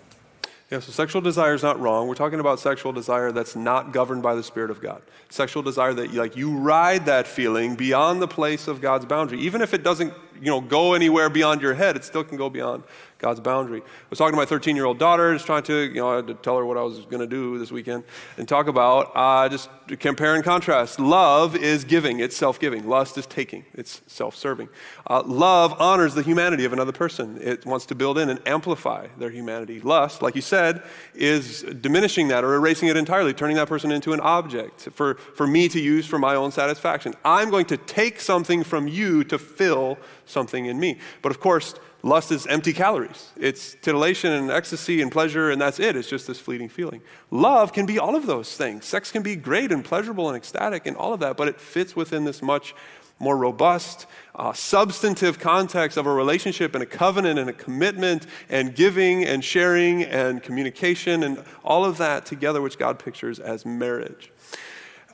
Yeah, 0.73 0.81
so 0.81 0.91
sexual 0.91 1.21
desire 1.21 1.53
is 1.53 1.63
not 1.63 1.79
wrong. 1.79 2.09
We're 2.09 2.15
talking 2.15 2.41
about 2.41 2.59
sexual 2.59 2.93
desire 2.93 3.31
that's 3.31 3.55
not 3.55 3.93
governed 3.93 4.23
by 4.23 4.35
the 4.35 4.43
Spirit 4.43 4.71
of 4.71 4.81
God. 4.81 5.03
Sexual 5.29 5.63
desire 5.63 5.93
that 5.93 6.15
like 6.15 6.35
you 6.35 6.57
ride 6.57 7.05
that 7.07 7.27
feeling 7.27 7.75
beyond 7.75 8.23
the 8.23 8.27
place 8.27 8.69
of 8.69 8.81
God's 8.81 9.05
boundary. 9.05 9.39
Even 9.41 9.61
if 9.61 9.75
it 9.75 9.83
doesn't, 9.83 10.15
you 10.41 10.47
know, 10.47 10.63
go 10.63 10.95
anywhere 10.95 11.29
beyond 11.29 11.61
your 11.61 11.75
head, 11.75 11.95
it 11.95 12.05
still 12.05 12.25
can 12.25 12.39
go 12.39 12.49
beyond 12.49 12.85
God's 13.23 13.39
boundary. 13.39 13.81
I 13.81 13.85
was 14.11 14.19
talking 14.19 14.33
to 14.33 14.37
my 14.37 14.45
13 14.45 14.75
year 14.75 14.85
old 14.85 14.99
daughter, 14.99 15.33
just 15.33 15.47
trying 15.47 15.63
to, 15.63 15.83
you 15.83 15.95
know, 15.95 16.11
I 16.11 16.17
had 16.17 16.27
to 16.27 16.35
tell 16.35 16.59
her 16.59 16.67
what 16.67 16.77
I 16.77 16.83
was 16.83 16.99
going 17.07 17.21
to 17.21 17.27
do 17.27 17.57
this 17.57 17.71
weekend 17.71 18.03
and 18.37 18.49
talk 18.49 18.67
about 18.67 19.13
uh, 19.15 19.49
just 19.49 19.71
compare 20.01 20.35
and 20.35 20.43
contrast. 20.43 20.99
Love 20.99 21.55
is 21.55 21.85
giving, 21.85 22.19
it's 22.19 22.37
self 22.37 22.59
giving. 22.59 22.89
Lust 22.89 23.17
is 23.17 23.27
taking, 23.27 23.65
it's 23.75 24.03
self 24.09 24.35
serving. 24.35 24.69
Uh, 25.07 25.23
love 25.25 25.81
honors 25.81 26.15
the 26.15 26.23
humanity 26.23 26.65
of 26.65 26.73
another 26.73 26.91
person, 26.91 27.39
it 27.41 27.65
wants 27.65 27.87
to 27.87 27.95
build 27.95 28.19
in 28.19 28.29
and 28.29 28.41
amplify 28.45 29.07
their 29.17 29.31
humanity. 29.31 29.81
Lust, 29.81 30.21
like 30.21 30.35
you 30.35 30.43
said, 30.43 30.83
is 31.15 31.63
diminishing 31.81 32.27
that 32.27 32.43
or 32.43 32.55
erasing 32.55 32.89
it 32.89 32.97
entirely, 32.97 33.33
turning 33.33 33.55
that 33.55 33.69
person 33.69 33.93
into 33.93 34.13
an 34.13 34.21
object 34.21 34.89
for, 34.93 35.15
for 35.15 35.47
me 35.47 35.69
to 35.69 35.81
use 35.81 36.07
for 36.07 36.19
my 36.19 36.35
own 36.35 36.51
satisfaction. 36.51 37.15
I'm 37.25 37.51
going 37.51 37.67
to 37.67 37.77
take 37.77 38.21
something 38.21 38.65
from 38.65 38.89
you 38.89 39.23
to 39.25 39.39
fill 39.39 39.97
something 40.27 40.67
in 40.67 40.81
me. 40.81 40.99
But 41.21 41.31
of 41.31 41.39
course, 41.39 41.75
Lust 42.05 42.33
is 42.33 42.47
empty 42.49 42.73
calories. 42.73 43.31
It's 43.37 43.77
titillation 43.77 44.33
and 44.33 44.51
ecstasy 44.51 45.01
and 45.01 45.13
pleasure, 45.13 45.51
and 45.51 45.61
that's 45.61 45.79
it. 45.79 45.95
It's 45.95 46.09
just 46.09 46.27
this 46.27 46.41
fleeting 46.41 46.69
feeling. 46.69 47.01
Love 47.31 47.73
can 47.73 47.87
be 47.87 47.99
all 47.99 48.17
of 48.17 48.27
those 48.27 48.57
things. 48.57 48.85
Sex 48.85 49.13
can 49.13 49.23
be 49.23 49.37
great 49.37 49.71
and 49.71 49.85
pleasurable 49.85 50.29
and 50.29 50.37
ecstatic 50.37 50.87
and 50.87 50.97
all 50.97 51.15
of 51.15 51.21
that, 51.21 51.37
but 51.37 51.47
it 51.47 51.61
fits 51.61 51.95
within 51.95 52.25
this 52.25 52.43
much 52.43 52.75
more 53.21 53.37
robust, 53.37 54.07
uh, 54.35 54.53
substantive 54.53 55.39
context 55.39 55.97
of 55.97 56.07
a 56.07 56.13
relationship 56.13 56.75
and 56.75 56.83
a 56.83 56.87
covenant 56.87 57.39
and 57.39 57.49
a 57.49 57.53
commitment 57.53 58.27
and 58.49 58.75
giving 58.75 59.25
and 59.25 59.45
sharing 59.45 60.03
and 60.03 60.43
communication 60.43 61.23
and 61.23 61.45
all 61.65 61.85
of 61.85 61.99
that 61.99 62.27
together, 62.27 62.61
which 62.61 62.79
God 62.79 62.99
pictures 62.99 63.39
as 63.39 63.65
marriage. 63.65 64.33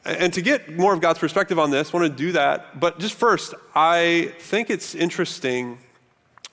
And 0.06 0.32
to 0.32 0.40
get 0.40 0.74
more 0.74 0.94
of 0.94 1.02
God's 1.02 1.18
perspective 1.18 1.58
on 1.58 1.70
this, 1.70 1.92
I 1.92 1.98
want 1.98 2.10
to 2.10 2.16
do 2.16 2.32
that. 2.32 2.80
But 2.80 2.98
just 2.98 3.14
first, 3.14 3.52
I 3.74 4.32
think 4.38 4.70
it's 4.70 4.94
interesting 4.94 5.76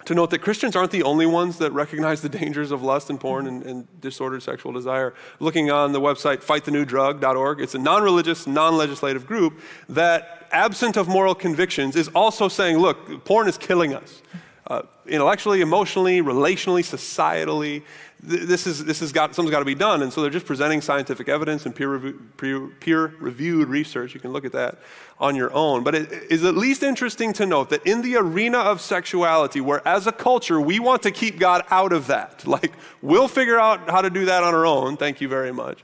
to 0.05 0.15
note 0.15 0.29
that 0.29 0.39
Christians 0.39 0.75
aren't 0.75 0.91
the 0.91 1.03
only 1.03 1.25
ones 1.25 1.57
that 1.57 1.71
recognize 1.71 2.21
the 2.21 2.29
dangers 2.29 2.71
of 2.71 2.83
lust 2.83 3.09
and 3.09 3.19
porn 3.19 3.47
and, 3.47 3.63
and 3.63 4.01
disordered 4.01 4.43
sexual 4.43 4.71
desire. 4.71 5.13
Looking 5.39 5.71
on 5.71 5.91
the 5.91 6.01
website 6.01 6.43
fightthenewdrug.org, 6.43 7.61
it's 7.61 7.75
a 7.75 7.79
non 7.79 8.03
religious, 8.03 8.47
non 8.47 8.77
legislative 8.77 9.25
group 9.25 9.59
that, 9.89 10.47
absent 10.51 10.95
of 10.95 11.07
moral 11.07 11.35
convictions, 11.35 11.95
is 11.95 12.07
also 12.09 12.47
saying, 12.47 12.77
look, 12.77 13.25
porn 13.25 13.47
is 13.47 13.57
killing 13.57 13.93
us. 13.93 14.21
Uh, 14.67 14.81
intellectually, 15.07 15.61
emotionally, 15.61 16.21
relationally, 16.21 16.81
societally 16.81 17.83
this 18.25 18.67
is 18.67 18.83
this 18.85 18.99
has 18.99 19.11
got 19.11 19.35
something's 19.35 19.51
got 19.51 19.59
to 19.59 19.65
be 19.65 19.75
done. 19.75 20.01
And 20.01 20.11
so 20.11 20.21
they're 20.21 20.29
just 20.29 20.45
presenting 20.45 20.81
scientific 20.81 21.29
evidence 21.29 21.65
and 21.65 21.75
peer, 21.75 21.89
review, 21.89 22.21
peer, 22.37 22.67
peer 22.79 23.13
reviewed 23.19 23.67
research. 23.69 24.13
You 24.13 24.19
can 24.19 24.31
look 24.31 24.45
at 24.45 24.51
that 24.53 24.79
on 25.19 25.35
your 25.35 25.53
own. 25.53 25.83
But 25.83 25.95
it 25.95 26.11
is 26.29 26.43
at 26.43 26.55
least 26.55 26.83
interesting 26.83 27.33
to 27.33 27.45
note 27.45 27.69
that 27.69 27.85
in 27.85 28.01
the 28.01 28.17
arena 28.17 28.57
of 28.57 28.81
sexuality 28.81 29.61
where 29.61 29.85
as 29.87 30.07
a 30.07 30.11
culture 30.11 30.59
we 30.59 30.79
want 30.79 31.03
to 31.03 31.11
keep 31.11 31.39
god 31.39 31.63
out 31.69 31.93
of 31.93 32.07
that. 32.07 32.43
Like 32.55 32.73
we'll 33.01 33.27
figure 33.27 33.59
out 33.59 33.89
how 33.89 34.01
to 34.01 34.09
do 34.09 34.25
that 34.25 34.41
on 34.41 34.53
our 34.53 34.65
own. 34.65 34.95
Thank 34.95 35.19
you 35.19 35.27
very 35.27 35.51
much. 35.51 35.83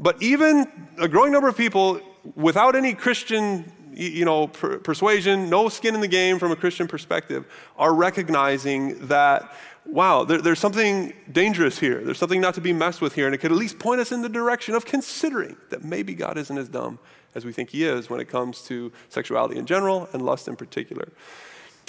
But 0.00 0.20
even 0.20 0.66
a 0.98 1.06
growing 1.06 1.30
number 1.30 1.48
of 1.48 1.56
people 1.56 2.00
without 2.34 2.74
any 2.74 2.92
christian 2.92 3.72
you 3.98 4.24
know, 4.24 4.46
per- 4.46 4.78
persuasion, 4.78 5.50
no 5.50 5.68
skin 5.68 5.94
in 5.94 6.00
the 6.00 6.08
game 6.08 6.38
from 6.38 6.52
a 6.52 6.56
Christian 6.56 6.86
perspective, 6.86 7.44
are 7.76 7.92
recognizing 7.92 9.06
that, 9.08 9.52
wow, 9.88 10.24
there, 10.24 10.40
there's 10.40 10.58
something 10.58 11.12
dangerous 11.32 11.78
here. 11.78 12.04
There's 12.04 12.18
something 12.18 12.40
not 12.40 12.54
to 12.54 12.60
be 12.60 12.72
messed 12.72 13.00
with 13.00 13.14
here. 13.14 13.26
And 13.26 13.34
it 13.34 13.38
could 13.38 13.52
at 13.52 13.58
least 13.58 13.78
point 13.78 14.00
us 14.00 14.12
in 14.12 14.22
the 14.22 14.28
direction 14.28 14.74
of 14.74 14.84
considering 14.84 15.56
that 15.70 15.82
maybe 15.82 16.14
God 16.14 16.36
isn't 16.38 16.56
as 16.56 16.68
dumb 16.68 16.98
as 17.34 17.44
we 17.44 17.52
think 17.52 17.70
he 17.70 17.84
is 17.84 18.10
when 18.10 18.20
it 18.20 18.28
comes 18.28 18.62
to 18.62 18.92
sexuality 19.08 19.58
in 19.58 19.66
general 19.66 20.08
and 20.12 20.22
lust 20.22 20.48
in 20.48 20.56
particular. 20.56 21.08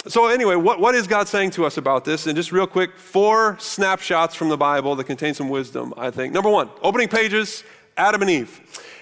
So, 0.06 0.28
anyway, 0.28 0.54
what, 0.54 0.80
what 0.80 0.94
is 0.94 1.06
God 1.06 1.28
saying 1.28 1.50
to 1.52 1.66
us 1.66 1.76
about 1.76 2.06
this? 2.06 2.26
And 2.26 2.34
just 2.34 2.52
real 2.52 2.66
quick, 2.66 2.96
four 2.96 3.58
snapshots 3.60 4.34
from 4.34 4.48
the 4.48 4.56
Bible 4.56 4.96
that 4.96 5.04
contain 5.04 5.34
some 5.34 5.50
wisdom, 5.50 5.92
I 5.94 6.10
think. 6.10 6.32
Number 6.32 6.48
one, 6.48 6.70
opening 6.80 7.08
pages, 7.08 7.64
Adam 7.98 8.22
and 8.22 8.30
Eve. 8.30 8.60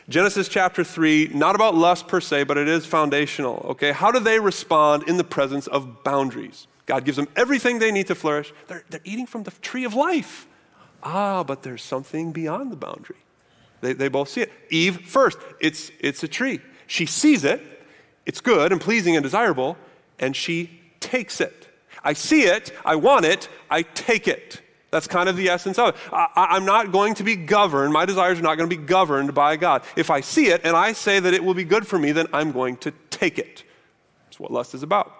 Genesis 0.08 0.48
chapter 0.48 0.82
3, 0.82 1.32
not 1.34 1.54
about 1.54 1.74
lust 1.74 2.08
per 2.08 2.20
se, 2.20 2.44
but 2.44 2.56
it 2.56 2.66
is 2.66 2.84
foundational. 2.84 3.64
Okay, 3.70 3.92
how 3.92 4.10
do 4.10 4.18
they 4.18 4.40
respond 4.40 5.04
in 5.06 5.18
the 5.18 5.24
presence 5.24 5.68
of 5.68 6.02
boundaries? 6.02 6.66
God 6.88 7.04
gives 7.04 7.18
them 7.18 7.28
everything 7.36 7.78
they 7.78 7.92
need 7.92 8.06
to 8.06 8.14
flourish. 8.14 8.50
They're, 8.66 8.82
they're 8.88 9.02
eating 9.04 9.26
from 9.26 9.42
the 9.42 9.50
tree 9.50 9.84
of 9.84 9.92
life. 9.92 10.48
Ah, 11.02 11.44
but 11.44 11.62
there's 11.62 11.82
something 11.82 12.32
beyond 12.32 12.72
the 12.72 12.76
boundary. 12.76 13.18
They, 13.82 13.92
they 13.92 14.08
both 14.08 14.30
see 14.30 14.40
it. 14.40 14.52
Eve 14.70 15.02
first, 15.06 15.38
it's, 15.60 15.92
it's 16.00 16.22
a 16.22 16.28
tree. 16.28 16.60
She 16.86 17.04
sees 17.04 17.44
it, 17.44 17.60
it's 18.24 18.40
good 18.40 18.72
and 18.72 18.80
pleasing 18.80 19.16
and 19.16 19.22
desirable, 19.22 19.76
and 20.18 20.34
she 20.34 20.80
takes 20.98 21.42
it. 21.42 21.68
I 22.02 22.14
see 22.14 22.44
it, 22.44 22.72
I 22.86 22.96
want 22.96 23.26
it, 23.26 23.50
I 23.70 23.82
take 23.82 24.26
it. 24.26 24.62
That's 24.90 25.06
kind 25.06 25.28
of 25.28 25.36
the 25.36 25.50
essence 25.50 25.78
of 25.78 25.90
it. 25.90 25.96
I, 26.10 26.56
am 26.56 26.64
not 26.64 26.90
going 26.90 27.12
to 27.16 27.22
be 27.22 27.36
governed, 27.36 27.92
my 27.92 28.06
desires 28.06 28.38
are 28.38 28.42
not 28.42 28.56
going 28.56 28.70
to 28.70 28.74
be 28.74 28.82
governed 28.82 29.34
by 29.34 29.56
God. 29.56 29.82
If 29.94 30.08
I 30.08 30.22
see 30.22 30.46
it 30.46 30.62
and 30.64 30.74
I 30.74 30.94
say 30.94 31.20
that 31.20 31.34
it 31.34 31.44
will 31.44 31.52
be 31.52 31.64
good 31.64 31.86
for 31.86 31.98
me, 31.98 32.12
then 32.12 32.28
I'm 32.32 32.50
going 32.50 32.78
to 32.78 32.92
take 33.10 33.38
it. 33.38 33.62
That's 34.24 34.40
what 34.40 34.50
lust 34.50 34.72
is 34.72 34.82
about. 34.82 35.17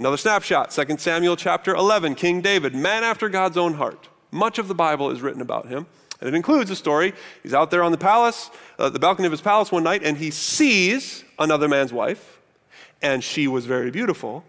Another 0.00 0.16
snapshot 0.16 0.70
2 0.70 0.96
Samuel 0.96 1.36
chapter 1.36 1.74
11, 1.74 2.14
King 2.14 2.40
David, 2.40 2.74
man 2.74 3.04
after 3.04 3.28
God's 3.28 3.58
own 3.58 3.74
heart. 3.74 4.08
Much 4.30 4.58
of 4.58 4.66
the 4.66 4.74
Bible 4.74 5.10
is 5.10 5.20
written 5.20 5.42
about 5.42 5.68
him. 5.68 5.86
And 6.20 6.28
it 6.28 6.34
includes 6.34 6.70
a 6.70 6.76
story. 6.76 7.12
He's 7.42 7.52
out 7.52 7.70
there 7.70 7.82
on 7.82 7.92
the 7.92 7.98
palace, 7.98 8.50
uh, 8.78 8.88
the 8.88 8.98
balcony 8.98 9.26
of 9.26 9.32
his 9.32 9.42
palace 9.42 9.70
one 9.70 9.82
night, 9.82 10.02
and 10.02 10.16
he 10.16 10.30
sees 10.30 11.22
another 11.38 11.68
man's 11.68 11.92
wife, 11.92 12.40
and 13.02 13.22
she 13.22 13.46
was 13.46 13.66
very 13.66 13.90
beautiful, 13.90 14.42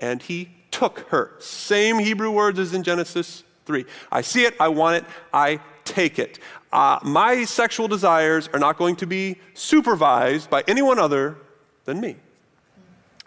and 0.00 0.20
he 0.20 0.50
took 0.72 0.98
her. 1.10 1.36
Same 1.38 2.00
Hebrew 2.00 2.32
words 2.32 2.58
as 2.58 2.74
in 2.74 2.82
Genesis 2.82 3.44
3. 3.66 3.84
I 4.10 4.22
see 4.22 4.44
it, 4.44 4.56
I 4.58 4.66
want 4.66 4.96
it, 4.96 5.04
I 5.32 5.60
take 5.84 6.18
it. 6.18 6.40
Uh, 6.72 6.98
my 7.04 7.44
sexual 7.44 7.86
desires 7.86 8.48
are 8.52 8.58
not 8.58 8.76
going 8.76 8.96
to 8.96 9.06
be 9.06 9.38
supervised 9.54 10.50
by 10.50 10.64
anyone 10.66 10.98
other 10.98 11.38
than 11.84 12.00
me. 12.00 12.16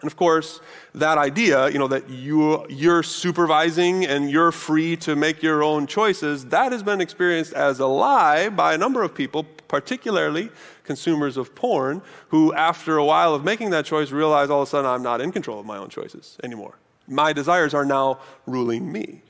And 0.00 0.10
of 0.10 0.16
course, 0.16 0.60
that 0.94 1.18
idea, 1.18 1.68
you 1.68 1.78
know, 1.78 1.88
that 1.88 2.08
you, 2.08 2.66
you're 2.68 3.02
supervising 3.02 4.06
and 4.06 4.30
you're 4.30 4.52
free 4.52 4.96
to 4.98 5.14
make 5.14 5.42
your 5.42 5.62
own 5.62 5.86
choices, 5.86 6.46
that 6.46 6.72
has 6.72 6.82
been 6.82 7.00
experienced 7.00 7.52
as 7.52 7.80
a 7.80 7.86
lie 7.86 8.48
by 8.48 8.74
a 8.74 8.78
number 8.78 9.02
of 9.02 9.14
people, 9.14 9.44
particularly 9.68 10.50
consumers 10.84 11.36
of 11.36 11.54
porn, 11.54 12.00
who 12.28 12.52
after 12.54 12.96
a 12.96 13.04
while 13.04 13.34
of 13.34 13.44
making 13.44 13.70
that 13.70 13.84
choice 13.84 14.10
realize 14.10 14.48
all 14.48 14.62
of 14.62 14.68
a 14.68 14.70
sudden 14.70 14.90
I'm 14.90 15.02
not 15.02 15.20
in 15.20 15.32
control 15.32 15.60
of 15.60 15.66
my 15.66 15.76
own 15.76 15.90
choices 15.90 16.38
anymore. 16.42 16.78
My 17.06 17.32
desires 17.32 17.74
are 17.74 17.84
now 17.84 18.20
ruling 18.46 18.90
me. 18.90 19.22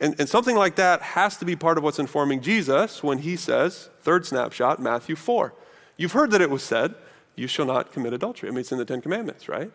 And, 0.00 0.18
and 0.18 0.28
something 0.28 0.56
like 0.56 0.76
that 0.76 1.02
has 1.02 1.36
to 1.38 1.44
be 1.44 1.56
part 1.56 1.76
of 1.76 1.84
what's 1.84 1.98
informing 1.98 2.40
Jesus 2.40 3.02
when 3.02 3.18
he 3.18 3.36
says, 3.36 3.90
third 4.00 4.24
snapshot, 4.24 4.80
Matthew 4.80 5.16
4. 5.16 5.52
You've 5.96 6.12
heard 6.12 6.30
that 6.30 6.40
it 6.40 6.48
was 6.48 6.62
said, 6.62 6.94
you 7.40 7.48
shall 7.48 7.64
not 7.64 7.90
commit 7.90 8.12
adultery. 8.12 8.48
I 8.48 8.52
mean, 8.52 8.60
it's 8.60 8.70
in 8.70 8.78
the 8.78 8.84
Ten 8.84 9.00
Commandments, 9.00 9.48
right? 9.48 9.70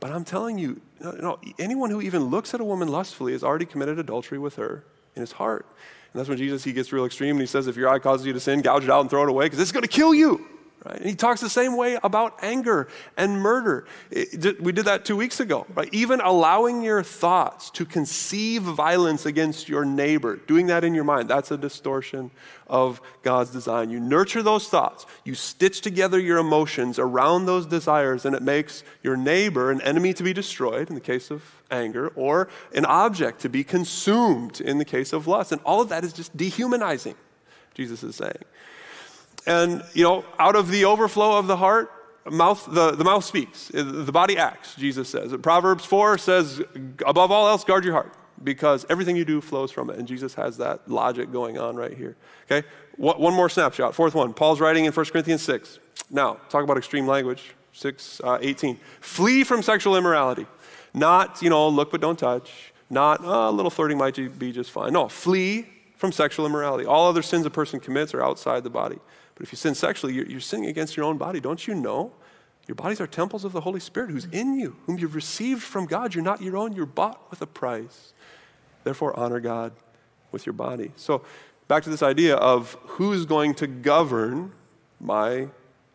But 0.00 0.10
I'm 0.10 0.24
telling 0.24 0.58
you, 0.58 0.80
you 1.00 1.20
know, 1.20 1.38
anyone 1.58 1.90
who 1.90 2.00
even 2.00 2.24
looks 2.24 2.54
at 2.54 2.60
a 2.60 2.64
woman 2.64 2.88
lustfully 2.88 3.32
has 3.32 3.44
already 3.44 3.66
committed 3.66 3.98
adultery 3.98 4.38
with 4.38 4.56
her 4.56 4.84
in 5.14 5.20
his 5.20 5.32
heart. 5.32 5.66
And 6.12 6.18
that's 6.18 6.28
when 6.28 6.38
Jesus, 6.38 6.64
he 6.64 6.72
gets 6.72 6.90
real 6.90 7.04
extreme 7.04 7.36
and 7.36 7.40
he 7.40 7.46
says, 7.46 7.66
if 7.66 7.76
your 7.76 7.88
eye 7.88 7.98
causes 7.98 8.26
you 8.26 8.32
to 8.32 8.40
sin, 8.40 8.62
gouge 8.62 8.84
it 8.84 8.90
out 8.90 9.02
and 9.02 9.10
throw 9.10 9.22
it 9.24 9.28
away 9.28 9.44
because 9.44 9.60
it's 9.60 9.72
going 9.72 9.82
to 9.82 9.88
kill 9.88 10.14
you. 10.14 10.44
Right? 10.84 10.96
And 10.96 11.06
he 11.06 11.14
talks 11.14 11.40
the 11.40 11.48
same 11.48 11.76
way 11.76 11.96
about 12.02 12.38
anger 12.42 12.88
and 13.16 13.40
murder. 13.40 13.86
It, 14.10 14.60
we 14.60 14.72
did 14.72 14.86
that 14.86 15.04
two 15.04 15.16
weeks 15.16 15.38
ago. 15.38 15.64
Right? 15.74 15.88
Even 15.92 16.20
allowing 16.20 16.82
your 16.82 17.04
thoughts 17.04 17.70
to 17.70 17.84
conceive 17.84 18.62
violence 18.62 19.24
against 19.24 19.68
your 19.68 19.84
neighbor, 19.84 20.36
doing 20.36 20.66
that 20.66 20.82
in 20.82 20.92
your 20.92 21.04
mind, 21.04 21.30
that's 21.30 21.52
a 21.52 21.56
distortion 21.56 22.32
of 22.66 23.00
God's 23.22 23.50
design. 23.50 23.90
You 23.90 24.00
nurture 24.00 24.42
those 24.42 24.68
thoughts, 24.68 25.06
you 25.24 25.34
stitch 25.34 25.82
together 25.82 26.18
your 26.18 26.38
emotions 26.38 26.98
around 26.98 27.46
those 27.46 27.66
desires, 27.66 28.24
and 28.24 28.34
it 28.34 28.42
makes 28.42 28.82
your 29.02 29.16
neighbor 29.16 29.70
an 29.70 29.80
enemy 29.82 30.12
to 30.14 30.22
be 30.22 30.32
destroyed 30.32 30.88
in 30.88 30.94
the 30.94 31.00
case 31.00 31.30
of 31.30 31.62
anger, 31.70 32.08
or 32.16 32.48
an 32.74 32.86
object 32.86 33.40
to 33.42 33.48
be 33.48 33.62
consumed 33.62 34.60
in 34.60 34.78
the 34.78 34.84
case 34.84 35.12
of 35.12 35.26
lust. 35.26 35.52
And 35.52 35.60
all 35.62 35.80
of 35.80 35.90
that 35.90 36.02
is 36.02 36.12
just 36.12 36.36
dehumanizing, 36.36 37.14
Jesus 37.74 38.02
is 38.02 38.16
saying. 38.16 38.42
And, 39.46 39.84
you 39.92 40.04
know, 40.04 40.24
out 40.38 40.56
of 40.56 40.68
the 40.68 40.84
overflow 40.84 41.38
of 41.38 41.46
the 41.46 41.56
heart, 41.56 41.90
mouth, 42.30 42.66
the, 42.70 42.92
the 42.92 43.04
mouth 43.04 43.24
speaks, 43.24 43.68
the 43.68 44.12
body 44.12 44.38
acts, 44.38 44.74
Jesus 44.76 45.08
says. 45.08 45.34
Proverbs 45.42 45.84
4 45.84 46.18
says, 46.18 46.62
above 47.04 47.30
all 47.30 47.48
else, 47.48 47.64
guard 47.64 47.84
your 47.84 47.94
heart 47.94 48.12
because 48.44 48.86
everything 48.88 49.16
you 49.16 49.24
do 49.24 49.40
flows 49.40 49.70
from 49.70 49.90
it. 49.90 49.98
And 49.98 50.06
Jesus 50.06 50.34
has 50.34 50.56
that 50.58 50.88
logic 50.88 51.32
going 51.32 51.58
on 51.58 51.76
right 51.76 51.96
here. 51.96 52.16
Okay? 52.50 52.66
One 52.96 53.34
more 53.34 53.48
snapshot. 53.48 53.94
Fourth 53.94 54.14
one. 54.14 54.34
Paul's 54.34 54.60
writing 54.60 54.84
in 54.84 54.92
1 54.92 55.06
Corinthians 55.06 55.42
6. 55.42 55.78
Now, 56.10 56.34
talk 56.48 56.62
about 56.62 56.76
extreme 56.76 57.06
language. 57.06 57.54
6, 57.72 58.20
uh, 58.22 58.38
18. 58.40 58.78
Flee 59.00 59.44
from 59.44 59.62
sexual 59.62 59.96
immorality. 59.96 60.46
Not, 60.92 61.40
you 61.40 61.48
know, 61.48 61.68
look 61.68 61.90
but 61.90 62.00
don't 62.00 62.18
touch. 62.18 62.72
Not, 62.90 63.20
oh, 63.24 63.48
a 63.48 63.50
little 63.50 63.70
flirting 63.70 63.96
might 63.96 64.38
be 64.38 64.52
just 64.52 64.70
fine. 64.70 64.92
No, 64.92 65.08
flee 65.08 65.66
from 65.96 66.12
sexual 66.12 66.44
immorality. 66.44 66.84
All 66.84 67.08
other 67.08 67.22
sins 67.22 67.46
a 67.46 67.50
person 67.50 67.80
commits 67.80 68.12
are 68.12 68.22
outside 68.22 68.62
the 68.64 68.70
body. 68.70 68.98
But 69.34 69.44
if 69.44 69.52
you 69.52 69.56
sin 69.56 69.74
sexually, 69.74 70.14
you're, 70.14 70.26
you're 70.26 70.40
sinning 70.40 70.68
against 70.68 70.96
your 70.96 71.06
own 71.06 71.18
body. 71.18 71.40
Don't 71.40 71.66
you 71.66 71.74
know? 71.74 72.12
Your 72.68 72.74
bodies 72.76 73.00
are 73.00 73.06
temples 73.06 73.44
of 73.44 73.52
the 73.52 73.60
Holy 73.60 73.80
Spirit 73.80 74.10
who's 74.10 74.26
in 74.26 74.58
you, 74.58 74.76
whom 74.86 74.98
you've 74.98 75.14
received 75.14 75.62
from 75.62 75.86
God. 75.86 76.14
You're 76.14 76.24
not 76.24 76.40
your 76.40 76.56
own, 76.56 76.74
you're 76.74 76.86
bought 76.86 77.30
with 77.30 77.42
a 77.42 77.46
price. 77.46 78.12
Therefore, 78.84 79.18
honor 79.18 79.40
God 79.40 79.72
with 80.30 80.46
your 80.46 80.52
body. 80.52 80.92
So, 80.96 81.24
back 81.68 81.82
to 81.84 81.90
this 81.90 82.02
idea 82.02 82.36
of 82.36 82.76
who's 82.82 83.26
going 83.26 83.54
to 83.54 83.66
govern 83.66 84.52
my 85.00 85.48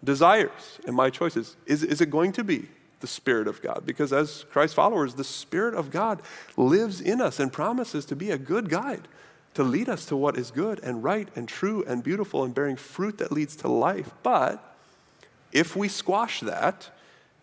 desires 0.04 0.80
and 0.86 0.96
my 0.96 1.10
choices. 1.10 1.56
Is, 1.66 1.84
is 1.84 2.02
it 2.02 2.10
going 2.10 2.32
to 2.34 2.44
be 2.44 2.68
the 3.00 3.08
Spirit 3.08 3.48
of 3.48 3.62
God? 3.62 3.84
Because 3.86 4.12
as 4.12 4.46
Christ 4.52 4.76
followers, 4.76 5.16
the 5.16 5.24
Spirit 5.24 5.74
of 5.74 5.92
God 5.92 6.22
lives 6.56 7.00
in 7.02 7.22
us 7.22 7.40
and 7.40 7.52
promises 7.52 8.06
to 8.06 8.16
be 8.16 8.32
a 8.32 8.38
good 8.38 8.70
guide 8.70 9.08
to 9.54 9.64
lead 9.64 9.90
us 9.90 10.06
to 10.06 10.16
what 10.16 10.38
is 10.38 10.52
good 10.52 10.80
and 10.84 11.04
right 11.04 11.28
and 11.36 11.48
true 11.48 11.84
and 11.88 12.04
beautiful 12.04 12.44
and 12.44 12.54
bearing 12.54 12.76
fruit 12.76 13.18
that 13.18 13.32
leads 13.32 13.56
to 13.58 13.68
life. 13.68 14.12
But 14.24 14.64
if 15.52 15.76
we 15.76 15.88
squash 15.88 16.42
that 16.42 16.90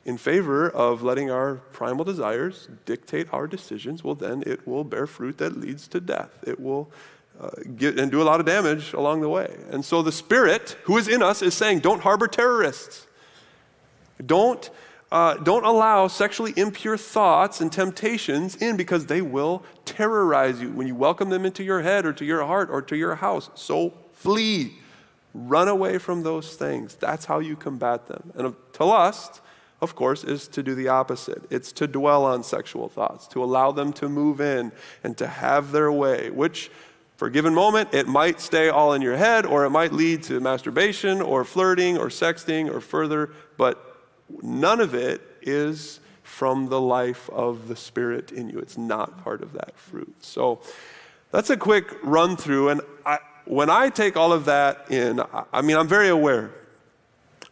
in 0.05 0.19
favor 0.19 0.69
of 0.69 1.03
letting 1.03 1.31
our 1.31 1.55
primal 1.73 2.05
desires 2.05 2.69
dictate 2.85 3.27
our 3.33 3.47
decisions, 3.47 4.05
well, 4.05 4.15
then 4.15 4.45
it 4.47 4.67
will 4.67 4.85
bear 4.85 5.07
fruit 5.07 5.39
that 5.39 5.57
leads 5.57 5.89
to 5.89 6.01
death. 6.01 6.39
It 6.47 6.61
will 6.61 6.91
uh, 7.41 7.51
get 7.77 7.99
and 7.99 8.13
do 8.13 8.23
a 8.23 8.25
lot 8.25 8.39
of 8.39 8.47
damage 8.47 8.93
along 8.93 9.23
the 9.23 9.29
way. 9.29 9.57
And 9.71 9.85
so 9.85 10.03
the 10.03 10.13
Spirit 10.13 10.77
who 10.85 10.97
is 10.99 11.09
in 11.09 11.23
us 11.23 11.43
is 11.43 11.55
saying, 11.55 11.81
don't 11.81 12.01
harbor 12.01 12.29
terrorists. 12.29 13.07
Don't 14.25 14.71
uh, 15.14 15.35
don't 15.35 15.64
allow 15.64 16.09
sexually 16.09 16.52
impure 16.56 16.97
thoughts 16.97 17.61
and 17.61 17.71
temptations 17.71 18.56
in 18.56 18.76
because 18.76 19.06
they 19.06 19.23
will 19.23 19.62
terrorize 19.85 20.61
you 20.61 20.68
when 20.71 20.88
you 20.88 20.94
welcome 20.97 21.30
them 21.30 21.47
into 21.47 21.62
your 21.62 21.83
head 21.83 22.04
or 22.04 22.12
to 22.12 22.25
your 22.25 22.44
heart 22.44 22.68
or 22.68 22.83
to 22.83 22.97
your 22.97 23.14
house. 23.14 23.49
So 23.54 23.94
flee. 24.12 24.75
Run 25.33 25.68
away 25.68 25.99
from 25.99 26.25
those 26.25 26.56
things. 26.56 26.97
That's 26.97 27.26
how 27.26 27.38
you 27.38 27.54
combat 27.54 28.09
them. 28.09 28.33
And 28.35 28.56
to 28.73 28.85
lust, 28.85 29.40
of 29.80 29.94
course, 29.94 30.25
is 30.25 30.49
to 30.49 30.64
do 30.64 30.75
the 30.75 30.88
opposite. 30.88 31.44
It's 31.49 31.71
to 31.75 31.87
dwell 31.87 32.25
on 32.25 32.42
sexual 32.42 32.88
thoughts, 32.88 33.28
to 33.28 33.44
allow 33.44 33.71
them 33.71 33.92
to 33.92 34.09
move 34.09 34.40
in 34.40 34.73
and 35.04 35.16
to 35.18 35.28
have 35.28 35.71
their 35.71 35.92
way, 35.92 36.30
which 36.30 36.73
for 37.16 37.28
a 37.28 37.30
given 37.30 37.54
moment, 37.54 37.94
it 37.94 38.09
might 38.09 38.40
stay 38.40 38.68
all 38.68 38.94
in 38.94 39.00
your 39.00 39.16
head, 39.16 39.47
or 39.47 39.64
it 39.64 39.71
might 39.71 39.92
lead 39.92 40.25
to 40.25 40.40
masturbation, 40.40 41.23
or 41.23 41.44
flirting, 41.44 41.97
or 41.97 42.09
sexting, 42.09 42.68
or 42.68 42.80
further, 42.80 43.30
but 43.56 43.94
none 44.43 44.81
of 44.81 44.95
it 44.95 45.21
is 45.43 46.00
from 46.23 46.69
the 46.69 46.81
life 46.81 47.28
of 47.31 47.69
the 47.69 47.76
Spirit 47.76 48.33
in 48.33 48.49
you. 48.49 48.59
It's 48.59 48.78
not 48.78 49.23
part 49.23 49.43
of 49.43 49.52
that 49.52 49.76
fruit. 49.76 50.14
So 50.25 50.61
that's 51.31 51.50
a 51.50 51.57
quick 51.57 51.95
run 52.02 52.37
through. 52.37 52.71
And 52.71 52.81
I, 53.04 53.19
when 53.45 53.71
I 53.71 53.90
take 53.90 54.16
all 54.16 54.33
of 54.33 54.47
that 54.47 54.90
in, 54.90 55.21
I, 55.21 55.45
I 55.52 55.61
mean, 55.62 55.76
I'm 55.76 55.88
very 55.88 56.09
aware 56.09 56.50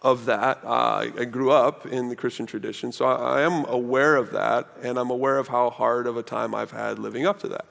of 0.00 0.25
that. 0.25 0.61
Uh, 0.64 1.11
I 1.17 1.25
grew 1.25 1.52
up 1.52 1.87
in 1.87 2.09
the 2.09 2.17
Christian 2.17 2.47
tradition, 2.47 2.91
so 2.91 3.05
I, 3.05 3.41
I 3.41 3.43
am 3.43 3.64
aware 3.67 4.17
of 4.17 4.33
that, 4.33 4.69
and 4.83 4.99
I'm 4.99 5.11
aware 5.11 5.38
of 5.38 5.49
how 5.49 5.71
hard 5.71 6.07
of 6.07 6.17
a 6.17 6.23
time 6.23 6.55
I've 6.55 6.73
had 6.73 6.99
living 6.99 7.26
up 7.26 7.38
to 7.41 7.49
that. 7.49 7.67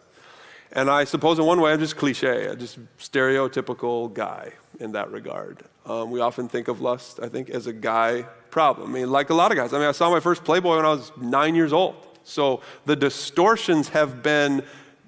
And 0.72 0.90
I 0.90 1.04
suppose 1.04 1.38
in 1.40 1.46
one 1.46 1.60
way 1.60 1.74
I'm 1.74 1.80
just 1.80 1.98
cliche, 1.98 2.46
a 2.46 2.56
just 2.56 2.80
stereotypical 2.98 4.14
guy 4.14 4.54
in 4.80 4.94
that 4.94 5.12
regard. 5.12 5.64
Um, 5.86 6.12
we 6.12 6.22
often 6.22 6.48
think 6.48 6.70
of 6.70 6.80
lust, 6.80 7.20
I 7.22 7.28
think, 7.28 7.50
as 7.50 7.68
a 7.68 7.74
guy 7.74 8.26
problem. 8.52 8.92
I 8.92 8.94
mean, 9.00 9.10
like 9.10 9.30
a 9.30 9.34
lot 9.34 9.52
of 9.52 9.58
guys. 9.58 9.74
I 9.74 9.80
mean, 9.80 9.88
I 9.88 9.94
saw 9.94 10.12
my 10.12 10.20
first 10.20 10.44
Playboy 10.44 10.76
when 10.76 10.86
I 10.86 10.90
was 10.90 11.12
nine 11.18 11.56
years 11.56 11.74
old. 11.74 11.96
So 12.24 12.62
the 12.86 12.96
distortions 12.96 13.90
have 13.90 14.22
been 14.22 14.64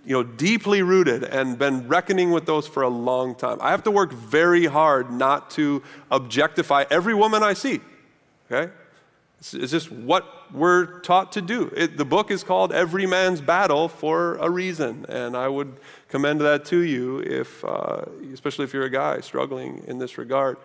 you 0.05 0.13
know, 0.13 0.23
deeply 0.23 0.81
rooted 0.81 1.23
and 1.23 1.57
been 1.57 1.88
reckoning 1.88 2.31
with 2.31 2.45
those 2.45 2.67
for 2.67 2.83
a 2.83 2.89
long 2.89 3.35
time. 3.35 3.57
I 3.62 3.71
have 3.71 3.83
to 3.83 3.91
work 3.91 4.12
very 4.12 4.65
hard 4.65 5.12
not 5.12 5.50
to 5.51 5.81
objectify 6.12 6.85
every 6.89 7.13
woman 7.13 7.41
I 7.43 7.53
see. 7.53 7.79
Okay? 8.51 8.71
It's, 9.39 9.53
it's 9.53 9.71
just 9.71 9.91
what 9.91 10.25
we're 10.53 11.00
taught 11.00 11.31
to 11.33 11.41
do. 11.41 11.71
It, 11.75 11.97
the 11.97 12.05
book 12.05 12.31
is 12.31 12.43
called 12.43 12.73
Every 12.73 13.05
Man's 13.05 13.39
Battle 13.39 13.88
for 13.88 14.35
a 14.35 14.50
reason, 14.50 15.05
and 15.07 15.38
I 15.38 15.47
would 15.47 15.77
commend 16.09 16.41
that 16.41 16.65
to 16.65 16.79
you, 16.79 17.19
if, 17.19 17.63
uh, 17.63 18.03
especially 18.33 18.65
if 18.65 18.73
you're 18.73 18.85
a 18.85 18.89
guy 18.89 19.21
struggling 19.21 19.83
in 19.88 20.00
this 20.00 20.17
regard. 20.17 20.57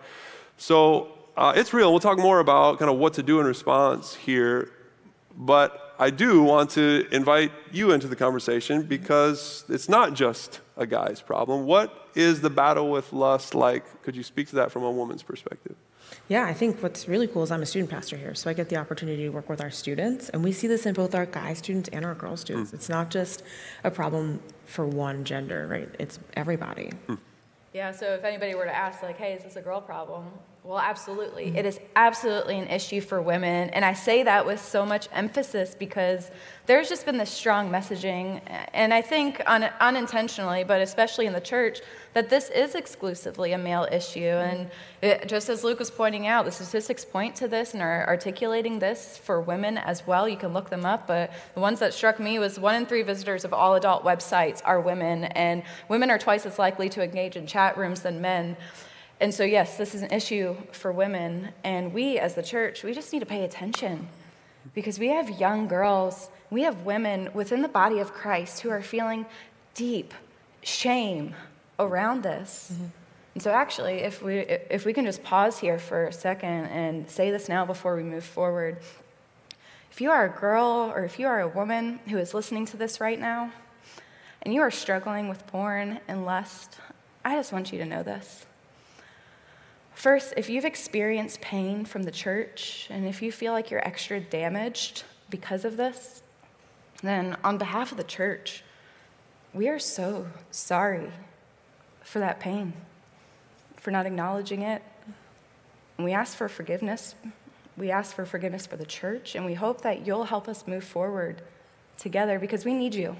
So 0.57 1.18
uh, 1.39 1.53
it's 1.55 1.73
real. 1.73 1.89
We'll 1.89 2.01
talk 2.01 2.19
more 2.19 2.41
about 2.41 2.79
kind 2.79 2.91
of 2.91 2.97
what 2.97 3.13
to 3.13 3.23
do 3.23 3.39
in 3.39 3.45
response 3.45 4.13
here, 4.13 4.71
but 5.37 5.95
I 5.97 6.09
do 6.09 6.43
want 6.43 6.69
to 6.71 7.07
invite 7.13 7.53
you 7.71 7.93
into 7.93 8.09
the 8.09 8.15
conversation 8.17 8.83
because 8.83 9.63
it's 9.69 9.87
not 9.87 10.13
just 10.13 10.59
a 10.75 10.85
guy's 10.85 11.21
problem. 11.21 11.65
What 11.65 12.09
is 12.13 12.41
the 12.41 12.49
battle 12.49 12.91
with 12.91 13.13
lust 13.13 13.55
like? 13.55 14.03
Could 14.03 14.17
you 14.17 14.23
speak 14.23 14.49
to 14.49 14.55
that 14.57 14.69
from 14.69 14.83
a 14.83 14.91
woman's 14.91 15.23
perspective? 15.23 15.77
Yeah, 16.27 16.43
I 16.43 16.53
think 16.53 16.83
what's 16.83 17.07
really 17.07 17.27
cool 17.27 17.43
is 17.43 17.51
I'm 17.51 17.61
a 17.61 17.65
student 17.65 17.89
pastor 17.89 18.17
here, 18.17 18.35
so 18.35 18.49
I 18.49 18.53
get 18.53 18.67
the 18.67 18.75
opportunity 18.75 19.23
to 19.23 19.29
work 19.29 19.47
with 19.47 19.61
our 19.61 19.71
students, 19.71 20.27
and 20.27 20.43
we 20.43 20.51
see 20.51 20.67
this 20.67 20.85
in 20.85 20.93
both 20.93 21.15
our 21.15 21.25
guy 21.25 21.53
students 21.53 21.87
and 21.89 22.03
our 22.03 22.15
girl 22.15 22.35
students. 22.35 22.71
Mm. 22.71 22.73
It's 22.73 22.89
not 22.89 23.11
just 23.11 23.43
a 23.85 23.91
problem 23.91 24.41
for 24.65 24.85
one 24.85 25.23
gender, 25.23 25.67
right? 25.67 25.89
It's 25.99 26.19
everybody. 26.33 26.91
Mm. 27.07 27.17
Yeah, 27.73 27.91
so 27.91 28.13
if 28.15 28.25
anybody 28.25 28.55
were 28.55 28.65
to 28.65 28.75
ask, 28.75 29.01
like, 29.03 29.17
hey, 29.17 29.33
is 29.33 29.43
this 29.43 29.55
a 29.55 29.61
girl 29.61 29.79
problem? 29.79 30.25
Well, 30.63 30.77
absolutely. 30.77 31.57
It 31.57 31.65
is 31.65 31.79
absolutely 31.95 32.59
an 32.59 32.67
issue 32.67 33.01
for 33.01 33.21
women. 33.21 33.69
And 33.71 33.83
I 33.83 33.93
say 33.93 34.23
that 34.23 34.45
with 34.45 34.63
so 34.63 34.85
much 34.85 35.07
emphasis 35.13 35.73
because 35.73 36.29
there's 36.67 36.89
just 36.89 37.05
been 37.05 37.17
this 37.17 37.31
strong 37.31 37.71
messaging, 37.71 38.41
and 38.73 38.93
I 38.93 39.01
think 39.01 39.41
un- 39.47 39.71
unintentionally, 39.79 40.63
but 40.63 40.81
especially 40.81 41.25
in 41.25 41.33
the 41.33 41.41
church, 41.41 41.79
that 42.13 42.29
this 42.29 42.49
is 42.49 42.75
exclusively 42.75 43.53
a 43.53 43.57
male 43.57 43.87
issue. 43.91 44.19
Mm-hmm. 44.19 44.57
And 44.59 44.69
it, 45.01 45.27
just 45.27 45.49
as 45.49 45.63
Luke 45.63 45.79
was 45.79 45.89
pointing 45.89 46.27
out, 46.27 46.45
the 46.45 46.51
statistics 46.51 47.03
point 47.03 47.35
to 47.37 47.47
this 47.47 47.73
and 47.73 47.81
are 47.81 48.05
articulating 48.07 48.77
this 48.77 49.17
for 49.17 49.41
women 49.41 49.77
as 49.79 50.05
well. 50.05 50.29
You 50.29 50.37
can 50.37 50.53
look 50.53 50.69
them 50.69 50.85
up, 50.85 51.07
but 51.07 51.31
the 51.55 51.61
ones 51.61 51.79
that 51.79 51.93
struck 51.93 52.19
me 52.19 52.37
was 52.37 52.59
one 52.59 52.75
in 52.75 52.85
three 52.85 53.01
visitors 53.01 53.45
of 53.45 53.53
all 53.53 53.75
adult 53.75 54.03
websites 54.03 54.61
are 54.65 54.81
women, 54.81 55.23
and 55.23 55.63
women 55.87 56.11
are 56.11 56.19
twice 56.19 56.45
as 56.45 56.59
likely 56.59 56.89
to 56.89 57.01
engage 57.01 57.37
in 57.37 57.47
chat 57.47 57.77
rooms 57.77 58.01
than 58.01 58.21
men. 58.21 58.57
And 59.19 59.33
so, 59.33 59.43
yes, 59.43 59.77
this 59.77 59.93
is 59.95 60.01
an 60.01 60.11
issue 60.11 60.55
for 60.71 60.91
women, 60.91 61.49
and 61.63 61.93
we 61.93 62.17
as 62.19 62.35
the 62.35 62.43
church, 62.43 62.83
we 62.83 62.93
just 62.93 63.11
need 63.11 63.19
to 63.19 63.25
pay 63.25 63.43
attention 63.43 64.07
because 64.73 64.97
we 64.97 65.09
have 65.09 65.39
young 65.39 65.67
girls, 65.67 66.29
we 66.49 66.61
have 66.63 66.85
women 66.85 67.29
within 67.33 67.61
the 67.61 67.67
body 67.67 67.99
of 67.99 68.13
Christ 68.13 68.61
who 68.61 68.69
are 68.69 68.81
feeling 68.81 69.25
deep 69.73 70.13
shame 70.61 71.35
around 71.79 72.23
this. 72.23 72.71
Mm-hmm. 72.73 72.85
And 73.35 73.43
so, 73.43 73.51
actually, 73.51 73.99
if 73.99 74.21
we, 74.21 74.37
if 74.37 74.85
we 74.85 74.93
can 74.93 75.05
just 75.05 75.21
pause 75.23 75.59
here 75.59 75.79
for 75.79 76.05
a 76.05 76.13
second 76.13 76.65
and 76.67 77.09
say 77.09 77.29
this 77.29 77.49
now 77.49 77.65
before 77.65 77.95
we 77.95 78.03
move 78.03 78.23
forward. 78.23 78.77
If 79.91 80.01
you 80.01 80.11
are 80.11 80.25
a 80.25 80.29
girl 80.29 80.93
or 80.95 81.03
if 81.03 81.19
you 81.19 81.27
are 81.27 81.41
a 81.41 81.47
woman 81.47 81.99
who 82.07 82.17
is 82.17 82.33
listening 82.33 82.65
to 82.67 82.77
this 82.77 83.01
right 83.01 83.19
now 83.19 83.51
and 84.41 84.53
you 84.53 84.61
are 84.61 84.71
struggling 84.71 85.27
with 85.27 85.45
porn 85.47 85.99
and 86.07 86.25
lust, 86.25 86.77
I 87.25 87.35
just 87.35 87.51
want 87.51 87.73
you 87.73 87.79
to 87.79 87.85
know 87.85 88.03
this. 88.03 88.45
First, 89.99 90.35
if 90.37 90.49
you've 90.49 90.63
experienced 90.63 91.41
pain 91.41 91.83
from 91.83 92.03
the 92.03 92.11
church 92.11 92.87
and 92.89 93.05
if 93.05 93.21
you 93.21 93.33
feel 93.33 93.51
like 93.51 93.69
you're 93.69 93.85
extra 93.85 94.21
damaged 94.21 95.03
because 95.29 95.65
of 95.65 95.75
this, 95.75 96.21
then 97.03 97.35
on 97.43 97.57
behalf 97.57 97.91
of 97.91 97.97
the 97.97 98.05
church, 98.05 98.63
we 99.53 99.67
are 99.67 99.77
so 99.77 100.25
sorry 100.51 101.11
for 102.01 102.19
that 102.19 102.39
pain, 102.39 102.71
for 103.75 103.91
not 103.91 104.05
acknowledging 104.05 104.61
it. 104.61 104.81
And 105.97 106.05
we 106.05 106.13
ask 106.13 106.37
for 106.37 106.47
forgiveness. 106.47 107.13
We 107.75 107.91
ask 107.91 108.15
for 108.15 108.25
forgiveness 108.25 108.65
for 108.65 108.77
the 108.77 108.85
church, 108.85 109.35
and 109.35 109.45
we 109.45 109.55
hope 109.55 109.81
that 109.81 110.07
you'll 110.07 110.23
help 110.23 110.47
us 110.47 110.65
move 110.65 110.85
forward 110.85 111.41
together 111.97 112.39
because 112.39 112.63
we 112.63 112.73
need 112.73 112.95
you. 112.95 113.17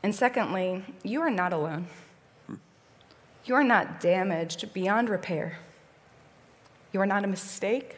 And 0.00 0.14
secondly, 0.14 0.84
you 1.02 1.22
are 1.22 1.30
not 1.30 1.52
alone. 1.52 1.88
You 3.44 3.54
are 3.54 3.64
not 3.64 4.00
damaged 4.00 4.72
beyond 4.72 5.08
repair. 5.08 5.58
You 6.92 7.00
are 7.00 7.06
not 7.06 7.24
a 7.24 7.26
mistake. 7.26 7.96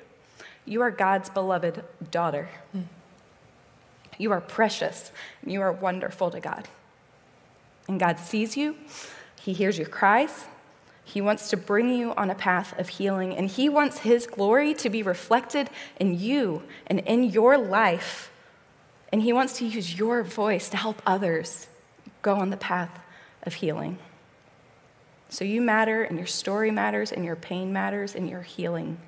You 0.65 0.83
are 0.83 0.91
God's 0.91 1.31
beloved 1.31 1.85
daughter. 2.11 2.49
You 4.19 4.33
are 4.33 4.41
precious. 4.41 5.13
and 5.43 5.53
You 5.53 5.61
are 5.61 5.73
wonderful 5.73 6.31
to 6.31 6.41
God. 6.41 6.69
And 7.89 8.01
God 8.01 8.19
sees 8.19 8.57
you, 8.57 8.77
he 9.41 9.53
hears 9.53 9.79
your 9.79 9.87
cries. 9.87 10.47
He 11.05 11.21
wants 11.21 11.51
to 11.51 11.57
bring 11.57 11.89
you 11.95 12.13
on 12.15 12.31
a 12.31 12.35
path 12.35 12.77
of 12.81 12.89
healing, 12.89 13.37
and 13.37 13.49
He 13.49 13.69
wants 13.69 13.99
His 13.99 14.27
glory 14.27 14.75
to 14.75 14.91
be 14.91 15.05
reflected 15.05 15.71
in 16.01 16.19
you 16.19 16.65
and 16.89 16.99
in 16.99 17.23
your 17.23 17.57
life. 17.57 18.33
And 19.13 19.23
He 19.23 19.33
wants 19.33 19.59
to 19.59 19.67
use 19.67 19.97
your 19.97 20.25
voice 20.25 20.69
to 20.71 20.77
help 20.77 21.01
others 21.07 21.69
go 22.23 22.35
on 22.35 22.51
the 22.51 22.57
path 22.57 22.91
of 23.45 23.55
healing. 23.55 23.99
So 25.29 25.45
you 25.45 25.61
matter, 25.61 26.03
and 26.03 26.17
your 26.17 26.27
story 26.27 26.71
matters, 26.71 27.12
and 27.12 27.25
your 27.25 27.37
pain 27.37 27.73
matters, 27.73 28.15
and 28.15 28.29
your 28.29 28.43
healing 28.43 28.99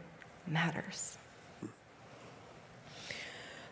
matters. 0.46 1.16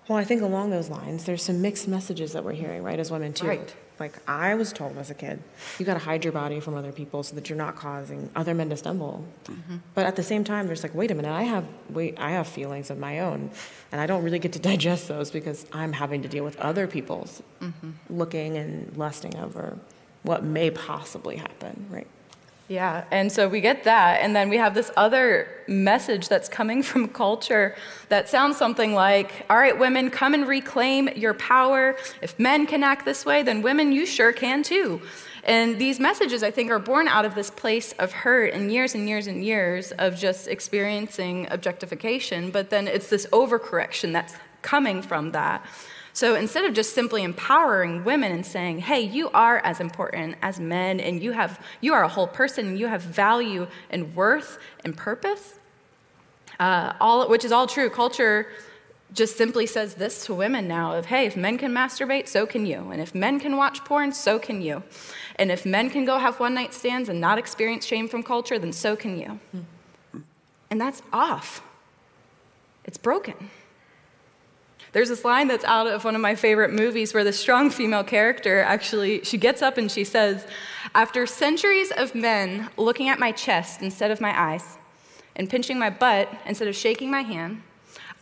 Well, 0.09 0.19
I 0.19 0.25
think 0.25 0.43
along 0.43 0.71
those 0.71 0.89
lines, 0.89 1.25
there's 1.25 1.43
some 1.43 1.61
mixed 1.61 1.89
messages 1.89 2.33
that 2.33 2.45
we're 2.45 2.53
hearing, 2.53 2.83
right, 2.83 2.99
as 2.99 3.11
women, 3.11 3.33
too. 3.33 3.49
Right. 3.49 3.75
Like 3.99 4.19
I 4.29 4.55
was 4.55 4.73
told 4.73 4.97
as 4.99 5.11
a 5.11 5.15
kid, 5.15 5.43
you 5.79 5.87
got 5.87 5.95
to 5.95 6.01
hide 6.01 6.23
your 6.23 6.33
body 6.33 6.61
from 6.61 6.75
other 6.75 6.93
people 6.93 7.23
so 7.23 7.35
that 7.35 7.49
you're 7.49 7.57
not 7.57 7.77
causing 7.77 8.29
other 8.37 8.55
men 8.55 8.69
to 8.69 8.77
stumble. 8.77 9.25
Mm-hmm. 9.45 9.77
But 9.95 10.05
at 10.05 10.17
the 10.17 10.23
same 10.23 10.45
time, 10.45 10.67
there's 10.67 10.83
like, 10.83 10.95
wait 10.95 11.11
a 11.11 11.15
minute, 11.15 11.33
I 11.33 11.45
have 11.45 11.65
wait, 11.89 12.19
I 12.19 12.33
have 12.33 12.47
feelings 12.47 12.91
of 12.91 12.99
my 12.99 13.21
own, 13.21 13.51
and 13.91 14.01
I 14.01 14.07
don't 14.07 14.23
really 14.23 14.39
get 14.39 14.53
to 14.53 14.59
digest 14.71 15.09
those 15.09 15.31
because 15.31 15.65
I'm 15.73 15.95
having 15.95 16.23
to 16.23 16.29
deal 16.29 16.45
with 16.45 16.61
other 16.61 16.87
people's 16.87 17.43
mm-hmm. 17.61 17.91
looking 18.11 18.59
and 18.59 18.95
lusting 18.97 19.35
over 19.37 19.79
what 20.25 20.45
may 20.45 20.71
possibly 20.71 21.37
happen, 21.37 21.87
right? 21.89 22.07
Yeah, 22.69 23.05
and 23.13 23.31
so 23.31 23.49
we 23.49 23.61
get 23.61 23.85
that, 23.85 24.23
and 24.23 24.35
then 24.35 24.49
we 24.49 24.57
have 24.57 24.75
this 24.75 24.91
other 24.97 25.49
message 25.69 26.29
that's 26.29 26.49
coming 26.49 26.83
from 26.83 27.09
culture 27.09 27.77
that 28.09 28.29
sounds 28.29 28.57
something 28.57 28.93
like, 28.93 29.47
All 29.49 29.57
right, 29.57 29.79
women, 29.79 30.11
come 30.11 30.35
and 30.35 30.49
reclaim 30.49 31.09
your 31.15 31.35
power. 31.35 31.97
If 32.23 32.39
men 32.41 32.67
can 32.67 32.83
act 32.83 33.05
this 33.05 33.25
way, 33.25 33.45
then 33.45 33.63
women, 33.63 33.93
you 33.93 34.05
sure 34.05 34.33
can 34.33 34.65
too. 34.65 35.01
And 35.45 35.79
these 35.79 36.01
messages, 36.01 36.43
I 36.43 36.51
think, 36.51 36.73
are 36.73 36.81
born 36.81 37.07
out 37.07 37.25
of 37.25 37.37
this 37.37 37.51
place 37.51 37.93
of 38.01 38.11
hurt 38.11 38.53
and 38.53 38.73
years 38.73 38.97
and 38.97 39.09
years 39.09 39.29
and 39.29 39.45
years 39.45 39.93
of 39.93 40.17
just 40.17 40.49
experiencing 40.49 41.47
objectification, 41.53 42.51
but 42.51 42.71
then 42.71 42.89
it's 42.89 43.09
this 43.09 43.27
overcorrection 43.27 44.13
that's 44.13 44.35
coming 44.63 45.03
from 45.03 45.31
that. 45.31 45.65
So 46.17 46.35
instead 46.35 46.65
of 46.65 46.73
just 46.73 46.95
simply 46.95 47.25
empowering 47.25 48.03
women 48.03 48.33
and 48.33 48.47
saying, 48.47 48.79
hey, 48.79 49.03
you 49.03 49.29
are 49.33 49.59
as 49.59 49.81
important 49.81 50.37
as 50.41 50.59
men 50.59 50.99
and 50.99 51.23
you, 51.23 51.33
have, 51.33 51.61
you 51.83 51.93
are 51.93 52.05
a 52.05 52.09
whole 52.09 52.27
person 52.27 52.69
and 52.69 52.79
you 52.79 52.87
have 52.87 53.03
value 53.03 53.67
and 53.91 54.17
worth 54.17 54.57
and 54.83 54.97
purpose, 54.97 55.59
uh, 56.59 56.95
all, 57.03 57.29
which 57.29 57.45
is 57.45 57.53
all 57.53 57.67
true. 57.67 57.91
Culture 57.91 58.49
just 59.13 59.37
simply 59.37 59.67
says 59.67 59.97
this 59.97 60.25
to 60.25 60.33
women 60.33 60.67
now 60.67 60.93
of, 60.93 61.05
hey, 61.05 61.27
if 61.27 61.37
men 61.37 61.59
can 61.59 61.71
masturbate, 61.71 62.29
so 62.29 62.47
can 62.47 62.65
you. 62.65 62.91
And 62.91 63.03
if 63.03 63.15
men 63.15 63.39
can 63.39 63.59
watch 63.59 63.85
porn, 63.85 64.11
so 64.11 64.39
can 64.39 64.63
you. 64.63 64.85
And 65.39 65.53
if 65.53 65.67
men 65.67 65.91
can 65.91 66.07
go 66.07 66.17
have 66.17 66.41
one 66.41 66.55
night 66.55 66.73
stands 66.73 67.11
and 67.11 67.21
not 67.21 67.37
experience 67.37 67.85
shame 67.85 68.09
from 68.09 68.23
culture, 68.23 68.59
then 68.59 68.73
so 68.73 68.97
can 68.97 69.19
you. 69.19 69.39
Mm-hmm. 69.55 70.21
And 70.71 70.81
that's 70.81 71.03
off. 71.13 71.61
It's 72.87 72.97
broken. 72.97 73.51
There's 74.97 75.11
this 75.11 75.27
line 75.27 75.47
that's 75.47 75.67
out 75.67 75.87
of 75.87 76.05
one 76.05 76.15
of 76.15 76.23
my 76.23 76.35
favorite 76.35 76.73
movies 76.73 77.13
where 77.13 77.23
the 77.23 77.31
strong 77.31 77.69
female 77.69 78.03
character 78.03 78.63
actually 78.63 79.23
she 79.25 79.37
gets 79.37 79.61
up 79.61 79.77
and 79.77 79.93
she 79.93 80.05
says, 80.05 80.47
"After 80.95 81.27
centuries 81.27 81.93
of 81.93 82.15
men 82.15 82.71
looking 82.79 83.11
at 83.11 83.19
my 83.19 83.31
chest 83.31 83.83
instead 83.83 84.11
of 84.11 84.23
my 84.23 84.33
eyes 84.35 84.79
and 85.37 85.51
pinching 85.51 85.79
my 85.79 85.91
butt 85.91 86.31
instead 86.47 86.67
of 86.67 86.75
shaking 86.75 87.11
my 87.11 87.21
hand, 87.21 87.61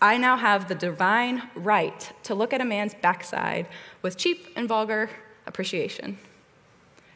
I 0.03 0.17
now 0.17 0.37
have 0.37 0.67
the 0.67 0.75
divine 0.75 1.49
right 1.55 2.11
to 2.25 2.35
look 2.35 2.53
at 2.53 2.61
a 2.61 2.65
man's 2.65 2.95
backside 2.95 3.69
with 4.03 4.17
cheap 4.17 4.49
and 4.57 4.67
vulgar 4.67 5.11
appreciation." 5.47 6.19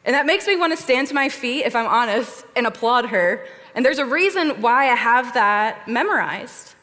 And 0.05 0.15
that 0.15 0.25
makes 0.25 0.47
me 0.47 0.55
want 0.55 0.71
to 0.71 0.81
stand 0.81 1.09
to 1.09 1.13
my 1.13 1.27
feet, 1.27 1.65
if 1.65 1.75
I'm 1.75 1.85
honest, 1.85 2.45
and 2.55 2.65
applaud 2.65 3.07
her. 3.07 3.45
And 3.75 3.85
there's 3.85 3.99
a 3.99 4.05
reason 4.05 4.61
why 4.61 4.89
I 4.89 4.95
have 4.95 5.33
that 5.33 5.85
memorized. 5.85 6.75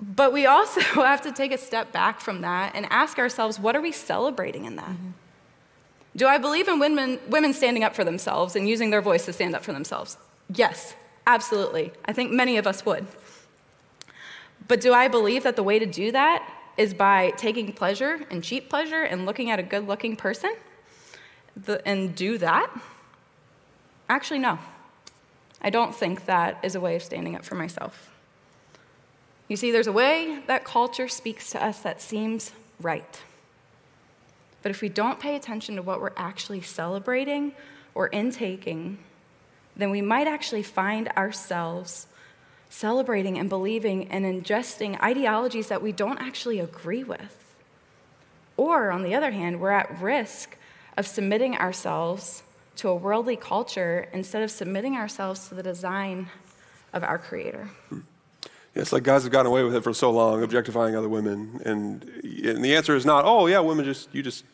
But 0.00 0.32
we 0.32 0.46
also 0.46 0.80
have 1.02 1.22
to 1.22 1.32
take 1.32 1.52
a 1.52 1.58
step 1.58 1.92
back 1.92 2.20
from 2.20 2.40
that 2.40 2.74
and 2.74 2.86
ask 2.90 3.18
ourselves 3.18 3.58
what 3.58 3.76
are 3.76 3.80
we 3.80 3.92
celebrating 3.92 4.64
in 4.64 4.76
that? 4.76 4.88
Mm-hmm. 4.88 5.10
Do 6.16 6.26
I 6.26 6.38
believe 6.38 6.66
in 6.66 6.80
women, 6.80 7.20
women 7.28 7.52
standing 7.52 7.84
up 7.84 7.94
for 7.94 8.02
themselves 8.04 8.56
and 8.56 8.68
using 8.68 8.90
their 8.90 9.00
voice 9.00 9.26
to 9.26 9.32
stand 9.32 9.54
up 9.54 9.62
for 9.62 9.72
themselves? 9.72 10.16
Yes, 10.52 10.94
absolutely. 11.26 11.92
I 12.04 12.12
think 12.12 12.32
many 12.32 12.56
of 12.56 12.66
us 12.66 12.84
would. 12.84 13.06
But 14.66 14.80
do 14.80 14.92
I 14.92 15.08
believe 15.08 15.44
that 15.44 15.56
the 15.56 15.62
way 15.62 15.78
to 15.78 15.86
do 15.86 16.10
that 16.12 16.48
is 16.76 16.94
by 16.94 17.30
taking 17.36 17.72
pleasure 17.72 18.26
and 18.30 18.42
cheap 18.42 18.68
pleasure 18.68 19.02
and 19.02 19.24
looking 19.24 19.50
at 19.50 19.58
a 19.58 19.62
good 19.62 19.86
looking 19.86 20.16
person 20.16 20.54
the, 21.56 21.86
and 21.86 22.14
do 22.14 22.38
that? 22.38 22.70
Actually, 24.08 24.40
no. 24.40 24.58
I 25.62 25.70
don't 25.70 25.94
think 25.94 26.24
that 26.24 26.58
is 26.64 26.74
a 26.74 26.80
way 26.80 26.96
of 26.96 27.02
standing 27.02 27.36
up 27.36 27.44
for 27.44 27.54
myself. 27.54 28.09
You 29.50 29.56
see, 29.56 29.72
there's 29.72 29.88
a 29.88 29.92
way 29.92 30.38
that 30.46 30.62
culture 30.62 31.08
speaks 31.08 31.50
to 31.50 31.62
us 31.62 31.80
that 31.80 32.00
seems 32.00 32.52
right. 32.80 33.20
But 34.62 34.70
if 34.70 34.80
we 34.80 34.88
don't 34.88 35.18
pay 35.18 35.34
attention 35.34 35.74
to 35.74 35.82
what 35.82 36.00
we're 36.00 36.12
actually 36.16 36.60
celebrating 36.60 37.54
or 37.92 38.06
intaking, 38.06 38.98
then 39.76 39.90
we 39.90 40.02
might 40.02 40.28
actually 40.28 40.62
find 40.62 41.08
ourselves 41.16 42.06
celebrating 42.68 43.38
and 43.38 43.48
believing 43.48 44.06
and 44.12 44.24
ingesting 44.24 45.02
ideologies 45.02 45.66
that 45.66 45.82
we 45.82 45.90
don't 45.90 46.20
actually 46.20 46.60
agree 46.60 47.02
with. 47.02 47.56
Or, 48.56 48.92
on 48.92 49.02
the 49.02 49.16
other 49.16 49.32
hand, 49.32 49.60
we're 49.60 49.72
at 49.72 50.00
risk 50.00 50.56
of 50.96 51.08
submitting 51.08 51.56
ourselves 51.56 52.44
to 52.76 52.88
a 52.88 52.94
worldly 52.94 53.34
culture 53.34 54.08
instead 54.12 54.44
of 54.44 54.50
submitting 54.52 54.94
ourselves 54.94 55.48
to 55.48 55.56
the 55.56 55.62
design 55.64 56.28
of 56.92 57.02
our 57.02 57.18
Creator. 57.18 57.68
It's 58.74 58.92
like 58.92 59.02
guys 59.02 59.24
have 59.24 59.32
gotten 59.32 59.50
away 59.50 59.64
with 59.64 59.74
it 59.74 59.82
for 59.82 59.92
so 59.92 60.12
long, 60.12 60.44
objectifying 60.44 60.94
other 60.94 61.08
women, 61.08 61.60
and, 61.64 62.04
and 62.22 62.64
the 62.64 62.76
answer 62.76 62.94
is 62.94 63.04
not, 63.04 63.24
oh 63.24 63.46
yeah, 63.46 63.58
women 63.58 63.84
just 63.84 64.14
you 64.14 64.22
just 64.22 64.44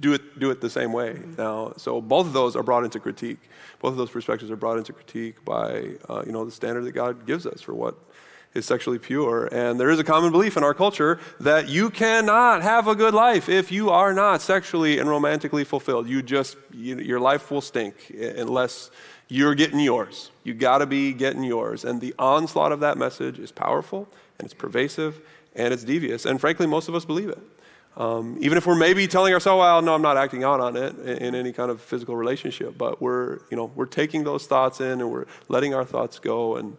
do 0.00 0.12
it 0.12 0.38
do 0.38 0.50
it 0.50 0.60
the 0.60 0.70
same 0.70 0.92
way 0.92 1.20
now. 1.36 1.72
So 1.76 2.00
both 2.00 2.26
of 2.26 2.32
those 2.32 2.54
are 2.54 2.62
brought 2.62 2.84
into 2.84 3.00
critique. 3.00 3.40
Both 3.80 3.92
of 3.92 3.96
those 3.96 4.10
perspectives 4.10 4.50
are 4.50 4.56
brought 4.56 4.78
into 4.78 4.92
critique 4.92 5.44
by 5.44 5.96
uh, 6.08 6.22
you 6.24 6.30
know 6.30 6.44
the 6.44 6.52
standard 6.52 6.84
that 6.84 6.92
God 6.92 7.26
gives 7.26 7.46
us 7.46 7.60
for 7.60 7.74
what 7.74 7.96
is 8.54 8.64
sexually 8.64 9.00
pure. 9.00 9.48
And 9.52 9.78
there 9.78 9.90
is 9.90 9.98
a 9.98 10.04
common 10.04 10.30
belief 10.30 10.56
in 10.56 10.62
our 10.62 10.74
culture 10.74 11.18
that 11.40 11.68
you 11.68 11.90
cannot 11.90 12.62
have 12.62 12.86
a 12.86 12.94
good 12.94 13.12
life 13.12 13.48
if 13.48 13.72
you 13.72 13.90
are 13.90 14.14
not 14.14 14.40
sexually 14.40 15.00
and 15.00 15.08
romantically 15.08 15.64
fulfilled. 15.64 16.08
You 16.08 16.22
just 16.22 16.56
you, 16.72 16.98
your 16.98 17.20
life 17.20 17.50
will 17.50 17.60
stink 17.60 18.10
unless 18.16 18.90
you're 19.28 19.54
getting 19.54 19.80
yours. 19.80 20.30
You 20.42 20.54
got 20.54 20.78
to 20.78 20.86
be 20.86 21.12
getting 21.12 21.44
yours. 21.44 21.84
And 21.84 22.00
the 22.00 22.14
onslaught 22.18 22.72
of 22.72 22.80
that 22.80 22.98
message 22.98 23.38
is 23.38 23.50
powerful 23.50 24.08
and 24.38 24.46
it's 24.46 24.54
pervasive 24.54 25.20
and 25.54 25.72
it's 25.72 25.84
devious. 25.84 26.26
And 26.26 26.40
frankly, 26.40 26.66
most 26.66 26.88
of 26.88 26.94
us 26.94 27.04
believe 27.04 27.28
it. 27.28 27.38
Um, 27.96 28.36
even 28.40 28.58
if 28.58 28.66
we're 28.66 28.74
maybe 28.74 29.06
telling 29.06 29.32
ourselves, 29.32 29.60
well, 29.60 29.80
no, 29.80 29.94
I'm 29.94 30.02
not 30.02 30.16
acting 30.16 30.42
out 30.42 30.58
on 30.58 30.76
it 30.76 30.98
in, 30.98 31.18
in, 31.18 31.34
any 31.36 31.52
kind 31.52 31.70
of 31.70 31.80
physical 31.80 32.16
relationship, 32.16 32.76
but 32.76 33.00
we're, 33.00 33.38
you 33.50 33.56
know, 33.56 33.70
we're 33.76 33.86
taking 33.86 34.24
those 34.24 34.48
thoughts 34.48 34.80
in 34.80 35.00
and 35.00 35.12
we're 35.12 35.26
letting 35.48 35.74
our 35.74 35.84
thoughts 35.84 36.18
go 36.18 36.56
and 36.56 36.76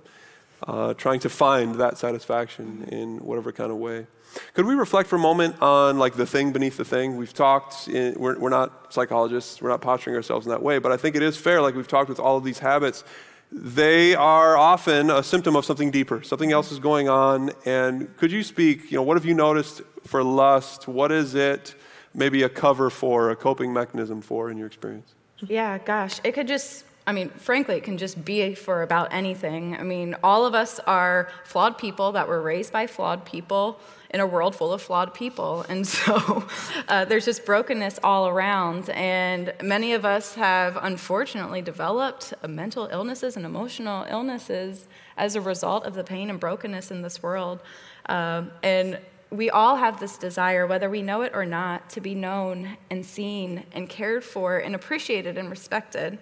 uh, 0.68 0.94
trying 0.96 1.22
to 1.22 1.30
find 1.30 1.76
that 1.76 1.98
satisfaction 1.98 2.90
in 2.92 3.20
whatever 3.20 3.54
kind 3.54 3.72
of 3.72 3.78
way. 3.78 4.08
Could 4.54 4.66
we 4.66 4.76
reflect 4.76 5.10
for 5.10 5.16
a 5.16 5.20
moment 5.20 5.62
on 5.62 5.98
like 5.98 6.16
the 6.16 6.26
thing 6.26 6.52
beneath 6.52 6.78
the 6.78 6.86
thing? 6.86 7.18
We've 7.18 7.34
talked, 7.34 7.88
in, 7.88 8.16
we're, 8.20 8.38
we're 8.38 8.50
not 8.50 8.94
psychologists, 8.94 9.62
we're 9.62 9.70
not 9.70 9.82
posturing 9.82 10.16
ourselves 10.16 10.46
in 10.46 10.52
that 10.52 10.62
way, 10.62 10.80
but 10.80 10.92
I 10.92 10.98
think 10.98 11.16
it 11.16 11.24
is 11.24 11.38
fair, 11.38 11.62
like 11.62 11.76
we've 11.76 11.88
talked 11.88 12.10
with 12.10 12.20
all 12.20 12.38
of 12.38 12.44
these 12.44 12.60
habits, 12.60 13.04
they 13.52 14.16
are 14.16 14.58
often 14.58 15.10
a 15.10 15.24
symptom 15.24 15.56
of 15.56 15.66
something 15.66 15.92
deeper. 15.92 16.24
Something 16.24 16.52
else 16.52 16.72
is 16.72 16.80
going 16.80 17.08
on. 17.08 17.52
And 17.66 18.16
could 18.18 18.32
you 18.32 18.44
speak, 18.44 18.92
you 18.92 18.98
know, 18.98 19.04
what 19.04 19.18
have 19.18 19.26
you 19.26 19.34
noticed 19.34 19.82
for 20.04 20.24
lust? 20.24 20.88
What 20.88 21.12
is 21.12 21.36
it 21.36 21.76
maybe 22.14 22.44
a 22.44 22.50
cover 22.50 22.90
for, 22.90 23.30
a 23.30 23.36
coping 23.36 23.72
mechanism 23.72 24.22
for 24.22 24.50
in 24.50 24.58
your 24.58 24.68
experience? 24.68 25.14
Yeah, 25.42 25.78
gosh, 25.78 26.20
it 26.24 26.34
could 26.34 26.48
just 26.48 26.86
I 27.08 27.12
mean, 27.12 27.30
frankly, 27.30 27.76
it 27.76 27.84
can 27.84 27.98
just 27.98 28.26
be 28.26 28.56
for 28.56 28.82
about 28.82 29.14
anything. 29.14 29.76
I 29.76 29.84
mean, 29.84 30.16
all 30.24 30.46
of 30.46 30.56
us 30.56 30.80
are 30.80 31.30
flawed 31.44 31.78
people 31.78 32.14
that 32.14 32.28
were 32.28 32.42
raised 32.42 32.74
by 32.74 32.88
flawed 32.88 33.26
people 33.26 33.80
in 34.10 34.22
a 34.22 34.26
world 34.26 34.56
full 34.56 34.74
of 34.74 34.82
flawed 34.82 35.14
people. 35.14 35.66
And 35.76 35.86
so 35.86 36.48
uh, 36.88 37.06
there's 37.06 37.26
just 37.26 37.46
brokenness 37.46 38.00
all 38.04 38.28
around. 38.28 38.90
And 38.90 39.54
many 39.62 39.94
of 39.94 40.04
us 40.04 40.36
have 40.36 40.78
unfortunately 40.82 41.62
developed 41.62 42.34
mental 42.48 42.88
illnesses 42.92 43.36
and 43.36 43.46
emotional 43.46 44.06
illnesses 44.10 44.88
as 45.18 45.36
a 45.36 45.42
result 45.42 45.86
of 45.86 45.94
the 45.94 46.04
pain 46.04 46.30
and 46.30 46.40
brokenness 46.40 46.90
in 46.90 47.02
this 47.02 47.22
world. 47.22 47.62
Um, 48.08 48.52
and 48.64 49.00
we 49.30 49.50
all 49.50 49.76
have 49.76 50.00
this 50.00 50.18
desire, 50.18 50.66
whether 50.66 50.90
we 50.90 51.02
know 51.02 51.22
it 51.22 51.34
or 51.36 51.46
not, 51.46 51.90
to 51.92 52.02
be 52.02 52.16
known 52.16 52.78
and 52.90 53.06
seen 53.06 53.64
and 53.74 53.90
cared 53.90 54.24
for 54.24 54.58
and 54.58 54.74
appreciated 54.74 55.38
and 55.38 55.50
respected. 55.50 56.18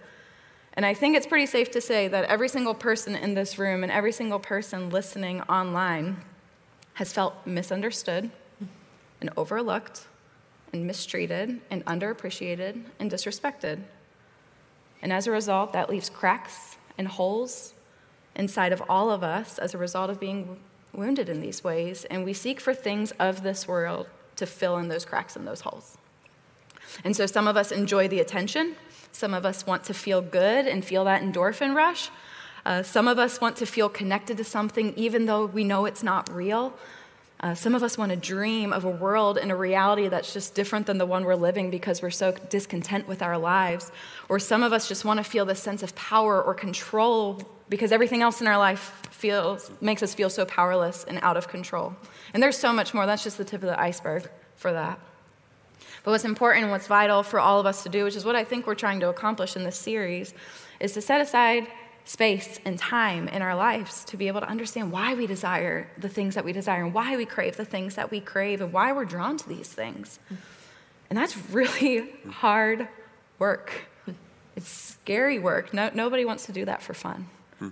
And 0.75 0.85
I 0.85 0.93
think 0.93 1.15
it's 1.15 1.27
pretty 1.27 1.45
safe 1.45 1.69
to 1.71 1.81
say 1.81 2.07
that 2.07 2.25
every 2.25 2.49
single 2.49 2.73
person 2.73 3.15
in 3.15 3.35
this 3.35 3.59
room 3.59 3.83
and 3.83 3.91
every 3.91 4.11
single 4.11 4.39
person 4.39 4.89
listening 4.89 5.41
online 5.41 6.17
has 6.93 7.13
felt 7.13 7.35
misunderstood 7.45 8.31
and 9.21 9.29
overlooked 9.37 10.07
and 10.73 10.85
mistreated 10.87 11.61
and 11.69 11.85
underappreciated 11.85 12.83
and 12.99 13.11
disrespected. 13.11 13.79
And 15.01 15.13
as 15.13 15.27
a 15.27 15.31
result, 15.31 15.73
that 15.73 15.89
leaves 15.89 16.09
cracks 16.09 16.77
and 16.97 17.07
holes 17.07 17.73
inside 18.35 18.73
of 18.73 18.81
all 18.89 19.11
of 19.11 19.23
us 19.23 19.59
as 19.59 19.73
a 19.73 19.77
result 19.77 20.09
of 20.09 20.19
being 20.19 20.57
wounded 20.91 21.29
in 21.29 21.39
these 21.39 21.63
ways. 21.63 22.05
And 22.05 22.25
we 22.25 22.33
seek 22.33 22.59
for 22.59 22.73
things 22.73 23.11
of 23.19 23.43
this 23.43 23.67
world 23.67 24.07
to 24.37 24.45
fill 24.47 24.77
in 24.77 24.87
those 24.87 25.05
cracks 25.05 25.35
and 25.35 25.45
those 25.45 25.61
holes. 25.61 25.97
And 27.03 27.15
so 27.15 27.25
some 27.25 27.47
of 27.47 27.57
us 27.57 27.71
enjoy 27.71 28.07
the 28.07 28.19
attention 28.19 28.75
some 29.13 29.33
of 29.33 29.45
us 29.45 29.65
want 29.65 29.85
to 29.85 29.93
feel 29.93 30.21
good 30.21 30.67
and 30.67 30.83
feel 30.83 31.05
that 31.05 31.21
endorphin 31.21 31.73
rush. 31.73 32.09
Uh, 32.65 32.81
some 32.83 33.07
of 33.07 33.19
us 33.19 33.39
want 33.39 33.55
to 33.57 33.65
feel 33.65 33.87
connected 33.87 34.37
to 34.37 34.43
something 34.43 34.93
even 34.95 35.25
though 35.25 35.45
we 35.45 35.63
know 35.63 35.85
it's 35.85 36.03
not 36.03 36.33
real. 36.33 36.73
Uh, 37.39 37.53
some 37.53 37.75
of 37.75 37.83
us 37.83 37.97
want 37.97 38.09
to 38.09 38.15
dream 38.15 38.71
of 38.71 38.85
a 38.85 38.89
world 38.89 39.37
and 39.37 39.51
a 39.51 39.55
reality 39.55 40.07
that's 40.07 40.33
just 40.33 40.55
different 40.55 40.87
than 40.87 40.97
the 40.97 41.05
one 41.05 41.25
we're 41.25 41.35
living 41.35 41.69
because 41.69 42.01
we're 42.01 42.09
so 42.09 42.31
discontent 42.49 43.05
with 43.07 43.21
our 43.21 43.37
lives. 43.37 43.91
Or 44.29 44.39
some 44.39 44.63
of 44.63 44.71
us 44.73 44.87
just 44.87 45.03
want 45.03 45.17
to 45.17 45.23
feel 45.23 45.45
this 45.45 45.59
sense 45.59 45.83
of 45.83 45.93
power 45.93 46.41
or 46.41 46.53
control 46.53 47.41
because 47.69 47.91
everything 47.91 48.21
else 48.21 48.39
in 48.39 48.47
our 48.47 48.57
life 48.57 49.01
feels, 49.11 49.69
makes 49.81 50.01
us 50.01 50.13
feel 50.13 50.29
so 50.29 50.45
powerless 50.45 51.03
and 51.03 51.19
out 51.21 51.35
of 51.35 51.49
control. 51.49 51.93
And 52.33 52.41
there's 52.41 52.57
so 52.57 52.71
much 52.71 52.93
more. 52.93 53.05
That's 53.05 53.23
just 53.23 53.37
the 53.37 53.45
tip 53.45 53.61
of 53.61 53.67
the 53.67 53.79
iceberg 53.79 54.29
for 54.55 54.71
that. 54.71 54.99
But 56.03 56.11
what's 56.11 56.25
important 56.25 56.63
and 56.63 56.71
what's 56.71 56.87
vital 56.87 57.23
for 57.23 57.39
all 57.39 57.59
of 57.59 57.65
us 57.65 57.83
to 57.83 57.89
do, 57.89 58.03
which 58.03 58.15
is 58.15 58.25
what 58.25 58.35
I 58.35 58.43
think 58.43 58.67
we're 58.67 58.75
trying 58.75 58.99
to 59.01 59.09
accomplish 59.09 59.55
in 59.55 59.63
this 59.63 59.77
series, 59.77 60.33
is 60.79 60.93
to 60.93 61.01
set 61.01 61.21
aside 61.21 61.67
space 62.05 62.59
and 62.65 62.77
time 62.77 63.27
in 63.29 63.41
our 63.41 63.55
lives 63.55 64.03
to 64.05 64.17
be 64.17 64.27
able 64.27 64.41
to 64.41 64.49
understand 64.49 64.91
why 64.91 65.13
we 65.13 65.25
desire 65.25 65.89
the 65.97 66.09
things 66.09 66.35
that 66.35 66.43
we 66.43 66.51
desire 66.51 66.83
and 66.83 66.93
why 66.93 67.15
we 67.15 67.25
crave 67.25 67.55
the 67.55 67.65
things 67.65 67.95
that 67.95 68.11
we 68.11 68.19
crave 68.19 68.59
and 68.59 68.73
why 68.73 68.91
we're 68.91 69.05
drawn 69.05 69.37
to 69.37 69.47
these 69.47 69.69
things. 69.69 70.19
And 71.09 71.17
that's 71.17 71.37
really 71.49 72.09
hard 72.29 72.87
work. 73.39 73.87
It's 74.55 74.67
scary 74.67 75.39
work. 75.39 75.73
No, 75.73 75.89
nobody 75.93 76.25
wants 76.25 76.45
to 76.47 76.51
do 76.51 76.65
that 76.65 76.81
for 76.81 76.93
fun. 76.93 77.27
Hmm. 77.59 77.69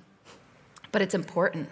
But 0.91 1.01
it's 1.01 1.13
important 1.13 1.69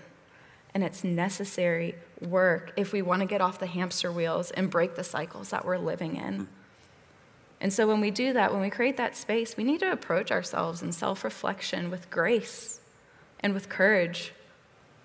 and 0.73 0.83
it's 0.83 1.03
necessary 1.03 1.95
work 2.21 2.73
if 2.77 2.93
we 2.93 3.01
want 3.01 3.21
to 3.21 3.25
get 3.25 3.41
off 3.41 3.59
the 3.59 3.67
hamster 3.67 4.11
wheels 4.11 4.51
and 4.51 4.69
break 4.69 4.95
the 4.95 5.03
cycles 5.03 5.49
that 5.49 5.65
we're 5.65 5.77
living 5.77 6.15
in. 6.15 6.33
Mm-hmm. 6.33 6.43
And 7.61 7.73
so, 7.73 7.87
when 7.87 7.99
we 7.99 8.11
do 8.11 8.33
that, 8.33 8.53
when 8.53 8.61
we 8.61 8.69
create 8.69 8.97
that 8.97 9.17
space, 9.17 9.57
we 9.57 9.63
need 9.63 9.81
to 9.81 9.91
approach 9.91 10.31
ourselves 10.31 10.81
in 10.81 10.91
self 10.91 11.23
reflection 11.23 11.89
with 11.89 12.09
grace 12.09 12.79
and 13.41 13.53
with 13.53 13.67
courage, 13.67 14.33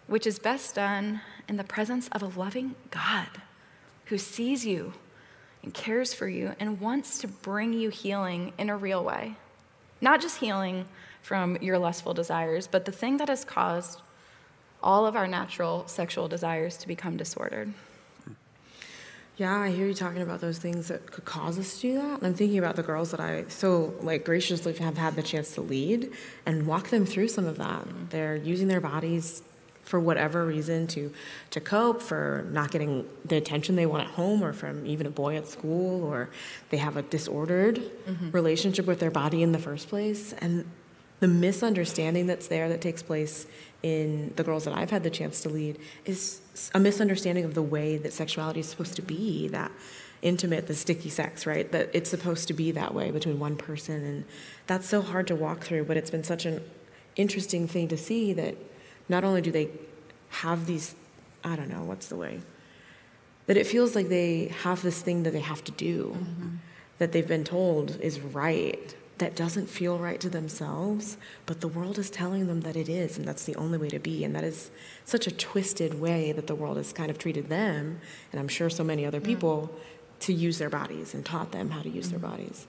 which 0.07 0.27
is 0.27 0.39
best 0.39 0.75
done 0.77 1.21
in 1.49 1.57
the 1.57 1.65
presence 1.65 2.09
of 2.13 2.23
a 2.23 2.39
loving 2.39 2.75
God 2.91 3.29
who 4.07 4.19
sees 4.19 4.65
you 4.65 4.93
and 5.63 5.75
cares 5.75 6.15
for 6.15 6.29
you 6.29 6.55
and 6.61 6.81
wants 6.81 7.19
to 7.21 7.29
bring 7.29 7.73
you 7.73 7.89
healing 7.89 8.53
in 8.59 8.71
a 8.71 8.77
real 8.77 9.03
way. 9.03 9.35
Not 10.01 10.21
just 10.21 10.39
healing 10.39 10.87
from 11.23 11.57
your 11.63 11.79
lustful 11.79 12.15
desires, 12.15 12.67
but 12.67 12.85
the 12.85 12.93
thing 12.93 13.17
that 13.17 13.29
has 13.29 13.45
caused 13.45 14.01
all 14.85 15.07
of 15.07 15.17
our 15.17 15.27
natural 15.27 15.89
sexual 15.89 16.29
desires 16.29 16.77
to 16.77 16.87
become 16.87 17.17
disordered. 17.17 17.73
Yeah, 19.37 19.59
I 19.59 19.71
hear 19.71 19.89
you 19.89 19.95
talking 19.95 20.23
about 20.23 20.41
those 20.41 20.59
things 20.59 20.87
that 20.89 21.11
could 21.11 21.25
cause 21.25 21.59
us 21.59 21.75
to 21.77 21.81
do 21.81 21.95
that. 21.95 22.19
And 22.19 22.27
I'm 22.27 22.35
thinking 22.35 22.59
about 22.59 22.77
the 22.77 22.85
girls 22.85 23.11
that 23.11 23.19
I 23.19 23.47
so 23.49 23.95
like 24.01 24.25
graciously 24.25 24.75
have 24.75 24.97
had 24.97 25.17
the 25.17 25.25
chance 25.25 25.55
to 25.55 25.61
lead 25.61 26.13
and 26.47 26.69
walk 26.69 26.91
them 26.91 27.05
through 27.05 27.29
some 27.29 27.47
of 27.47 27.57
that. 27.59 27.85
They're 28.11 28.37
using 28.37 28.69
their 28.69 28.81
bodies 28.81 29.43
for 29.83 29.99
whatever 29.99 30.47
reason 30.47 30.87
to 30.87 31.13
to 31.51 31.61
cope 31.61 32.01
for 32.01 32.47
not 32.51 32.71
getting 32.71 33.07
the 33.25 33.37
attention 33.37 33.77
they 33.77 33.87
want 33.87 34.05
at 34.07 34.15
home 34.15 34.43
or 34.43 34.53
from 34.53 34.87
even 34.87 35.07
a 35.07 35.11
boy 35.11 35.37
at 35.37 35.47
school 35.47 36.05
or 36.05 36.31
they 36.71 36.79
have 36.79 36.97
a 36.97 37.03
disordered 37.03 37.77
mm-hmm. 37.77 38.31
relationship 38.31 38.87
with 38.87 38.99
their 38.99 39.11
body 39.11 39.43
in 39.43 39.53
the 39.53 39.59
first 39.59 39.89
place 39.89 40.33
and 40.35 40.65
the 41.21 41.29
misunderstanding 41.29 42.27
that's 42.27 42.49
there 42.49 42.69
that 42.69 42.81
takes 42.81 43.03
place 43.03 43.47
in 43.85 44.33
the 44.37 44.43
girls 44.43 44.65
that 44.65 44.75
I've 44.75 44.91
had 44.91 45.03
the 45.03 45.11
chance 45.11 45.43
to 45.43 45.51
lead 45.51 45.79
is 46.07 46.41
a 46.75 46.81
misunderstanding 46.81 47.45
of 47.45 47.53
the 47.53 47.63
way 47.63 47.99
that 47.99 48.15
sexuality 48.15 48.61
is 48.61 48.67
supposed 48.67 48.97
to 48.97 49.03
be 49.03 49.47
that 49.49 49.71
intimate, 50.23 50.67
the 50.69 50.75
sticky 50.75 51.11
sex, 51.11 51.45
right? 51.45 51.71
That 51.71 51.91
it's 51.93 52.09
supposed 52.09 52.49
to 52.49 52.55
be 52.55 52.71
that 52.71 52.95
way 52.95 53.11
between 53.11 53.39
one 53.39 53.57
person. 53.57 54.03
And 54.03 54.25
that's 54.67 54.89
so 54.89 55.03
hard 55.03 55.27
to 55.27 55.37
walk 55.37 55.61
through, 55.61 55.85
but 55.85 55.99
it's 55.99 56.11
been 56.11 56.25
such 56.25 56.47
an 56.47 56.63
interesting 57.15 57.69
thing 57.69 57.89
to 57.89 57.99
see 57.99 58.33
that 58.33 58.57
not 59.11 59.23
only 59.23 59.43
do 59.43 59.53
they 59.53 59.69
have 60.31 60.65
these 60.65 60.95
I 61.45 61.55
don't 61.55 61.69
know, 61.69 61.85
what's 61.85 62.07
the 62.07 62.17
way? 62.17 62.41
That 63.49 63.59
it 63.59 63.67
feels 63.67 63.95
like 63.95 64.09
they 64.09 64.47
have 64.63 64.81
this 64.81 65.03
thing 65.03 65.25
that 65.25 65.35
they 65.35 65.41
have 65.41 65.63
to 65.65 65.73
do, 65.73 66.17
mm-hmm. 66.17 66.57
that 66.97 67.13
they've 67.13 67.29
been 67.29 67.45
told 67.45 68.01
is 68.01 68.19
right, 68.19 68.97
that 69.19 69.37
doesn't 69.37 69.69
feel 69.69 69.99
right 69.99 70.21
to 70.21 70.29
themselves, 70.29 71.17
but 71.47 71.61
the 71.61 71.69
world 71.69 71.99
is 71.99 72.11
telling 72.11 72.47
them 72.47 72.63
that 72.63 72.77
it 72.77 72.89
is, 72.89 73.17
and 73.17 73.27
that's 73.27 73.45
the 73.45 73.55
only 73.57 73.79
way 73.79 73.89
to 73.89 73.99
be. 73.99 74.25
And 74.25 74.35
that 74.35 74.45
is 74.45 74.71
such 75.05 75.27
a 75.27 75.31
twisted 75.31 76.01
way 76.01 76.33
that 76.33 76.47
the 76.47 76.55
world 76.55 76.77
has 76.77 76.93
kind 76.93 77.11
of 77.11 77.19
treated 77.19 77.49
them, 77.49 78.01
and 78.33 78.41
I'm 78.41 78.49
sure 78.49 78.69
so 78.69 78.85
many 78.85 79.07
other 79.07 79.21
people, 79.21 79.71
to 80.21 80.33
use 80.33 80.59
their 80.59 80.71
bodies 80.71 81.15
and 81.15 81.25
taught 81.25 81.53
them 81.53 81.71
how 81.71 81.83
to 81.83 81.89
use 81.89 82.09
mm-hmm. 82.09 82.21
their 82.21 82.31
bodies. 82.31 82.67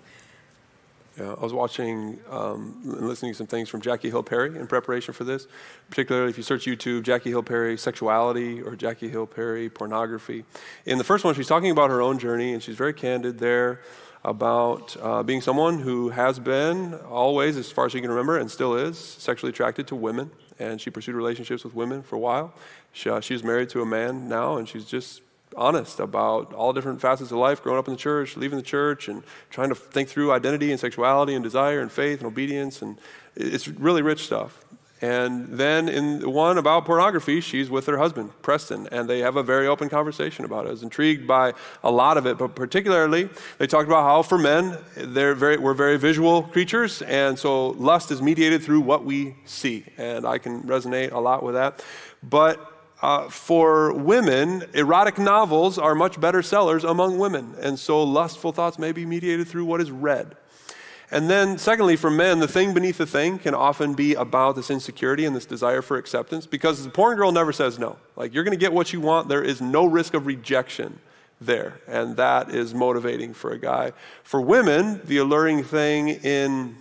Yeah, 1.18 1.32
I 1.32 1.40
was 1.40 1.54
watching 1.54 2.20
um, 2.30 2.82
and 2.84 3.08
listening 3.08 3.32
to 3.32 3.38
some 3.38 3.48
things 3.48 3.70
from 3.70 3.80
Jackie 3.80 4.10
Hill 4.10 4.24
Perry 4.24 4.60
in 4.60 4.68
preparation 4.68 5.14
for 5.14 5.24
this. 5.24 5.48
Particularly, 5.90 6.30
if 6.30 6.38
you 6.38 6.44
search 6.44 6.66
YouTube, 6.66 7.04
Jackie 7.04 7.30
Hill 7.30 7.44
Perry 7.44 7.78
sexuality 7.78 8.62
or 8.62 8.76
Jackie 8.76 9.08
Hill 9.08 9.26
Perry 9.26 9.70
pornography. 9.70 10.44
In 10.86 10.98
the 10.98 11.06
first 11.06 11.24
one, 11.24 11.34
she's 11.34 11.48
talking 11.48 11.72
about 11.72 11.90
her 11.90 12.02
own 12.02 12.20
journey, 12.20 12.52
and 12.52 12.62
she's 12.62 12.76
very 12.76 12.94
candid 12.94 13.40
there 13.40 13.80
about 14.26 14.98
uh, 15.02 15.22
being 15.22 15.40
someone 15.40 15.80
who 15.80 16.10
has 16.10 16.40
been 16.40 16.96
always, 17.10 17.58
as 17.58 17.72
far 17.72 17.86
as 17.86 17.92
she 17.92 18.02
can 18.02 18.10
remember, 18.10 18.38
and 18.38 18.50
still 18.50 18.76
is, 18.76 18.98
sexually 18.98 19.52
attracted 19.52 19.86
to 19.88 19.96
women. 19.96 20.32
And 20.58 20.82
she 20.82 20.90
pursued 20.90 21.16
relationships 21.16 21.64
with 21.64 21.76
women 21.76 22.02
for 22.02 22.16
a 22.16 22.20
while. 22.20 22.52
She, 22.92 23.08
uh, 23.10 23.20
she's 23.20 23.44
married 23.44 23.70
to 23.70 23.82
a 23.82 23.86
man 23.86 24.28
now, 24.28 24.58
and 24.58 24.68
she's 24.68 24.86
just 24.86 25.22
honest 25.56 26.00
about 26.00 26.54
all 26.54 26.74
different 26.74 27.00
facets 27.02 27.32
of 27.32 27.38
life, 27.38 27.62
growing 27.62 27.78
up 27.78 27.88
in 27.88 27.94
the 27.94 28.00
church, 28.00 28.36
leaving 28.36 28.58
the 28.58 28.64
church, 28.64 29.08
and 29.08 29.22
trying 29.52 29.70
to 29.70 29.76
think 29.76 30.10
through 30.10 30.32
identity 30.32 30.72
and 30.72 30.80
sexuality 30.80 31.36
and 31.36 31.44
desire 31.44 31.80
and 31.80 31.92
faith 31.92 32.20
and 32.20 32.28
obedience. 32.28 32.82
And 32.82 32.98
it's 33.36 33.68
really 33.68 34.02
rich 34.02 34.24
stuff. 34.24 34.66
And 35.02 35.48
then 35.50 35.90
in 35.90 36.20
the 36.20 36.30
one 36.30 36.58
about 36.58 36.86
pornography, 36.86 37.42
she's 37.42 37.70
with 37.70 37.86
her 37.88 37.98
husband, 37.98 38.32
Preston, 38.42 38.88
and 38.92 39.10
they 39.10 39.20
have 39.20 39.36
a 39.36 39.44
very 39.44 39.68
open 39.68 39.90
conversation 39.90 40.46
about 40.46 40.66
it. 40.66 40.70
I 40.70 40.72
was 40.72 40.84
intrigued 40.84 41.28
by 41.28 41.54
a 41.84 41.92
lot 41.92 42.18
of 42.18 42.26
it, 42.26 42.38
but 42.38 42.56
particularly 42.56 43.30
they 43.58 43.68
talked 43.68 43.88
about 43.88 44.04
how 44.04 44.22
for 44.22 44.38
men, 44.38 44.78
they're 44.96 45.36
very, 45.36 45.58
we're 45.58 45.74
very 45.74 45.98
visual 45.98 46.44
creatures, 46.44 47.02
and 47.02 47.38
so 47.38 47.70
lust 47.72 48.10
is 48.10 48.22
mediated 48.22 48.64
through 48.64 48.82
what 48.82 49.04
we 49.04 49.36
see. 49.44 49.86
And 49.98 50.26
I 50.26 50.38
can 50.38 50.64
resonate 50.64 51.12
a 51.12 51.20
lot 51.20 51.44
with 51.44 51.56
that. 51.56 51.84
But 52.24 52.72
uh, 53.02 53.30
for 53.30 53.94
women, 53.94 54.64
erotic 54.74 55.18
novels 55.18 55.78
are 55.78 55.94
much 55.94 56.20
better 56.20 56.42
sellers 56.42 56.86
among 56.86 57.20
women. 57.20 57.54
And 57.62 57.78
so 57.78 58.02
lustful 58.02 58.54
thoughts 58.54 58.80
may 58.80 58.94
be 58.94 59.06
mediated 59.06 59.48
through 59.48 59.66
what 59.66 59.82
is 59.82 59.92
read. 59.92 60.38
And 61.12 61.30
then, 61.30 61.58
secondly, 61.58 61.96
for 61.96 62.10
men, 62.10 62.40
the 62.40 62.48
thing 62.48 62.74
beneath 62.74 62.98
the 62.98 63.06
thing 63.06 63.38
can 63.38 63.54
often 63.54 63.94
be 63.94 64.16
about 64.16 64.56
this 64.56 64.72
insecurity 64.72 65.26
and 65.26 65.36
this 65.36 65.46
desire 65.46 65.82
for 65.82 65.98
acceptance 65.98 66.48
because 66.48 66.84
the 66.84 66.90
porn 66.90 67.16
girl 67.16 67.32
never 67.32 67.54
says 67.54 67.78
no. 67.78 67.98
Like, 68.16 68.34
you're 68.34 68.44
going 68.44 68.58
to 68.58 68.60
get 68.60 68.74
what 68.74 68.92
you 68.92 69.00
want, 69.00 69.28
there 69.28 69.44
is 69.44 69.62
no 69.62 69.86
risk 69.86 70.14
of 70.14 70.26
rejection 70.26 71.00
there. 71.40 71.80
And 71.88 72.18
that 72.18 72.50
is 72.50 72.74
motivating 72.74 73.34
for 73.34 73.52
a 73.52 73.60
guy. 73.60 73.94
For 74.24 74.42
women, 74.42 75.02
the 75.06 75.18
alluring 75.18 75.64
thing 75.64 76.10
in 76.10 76.76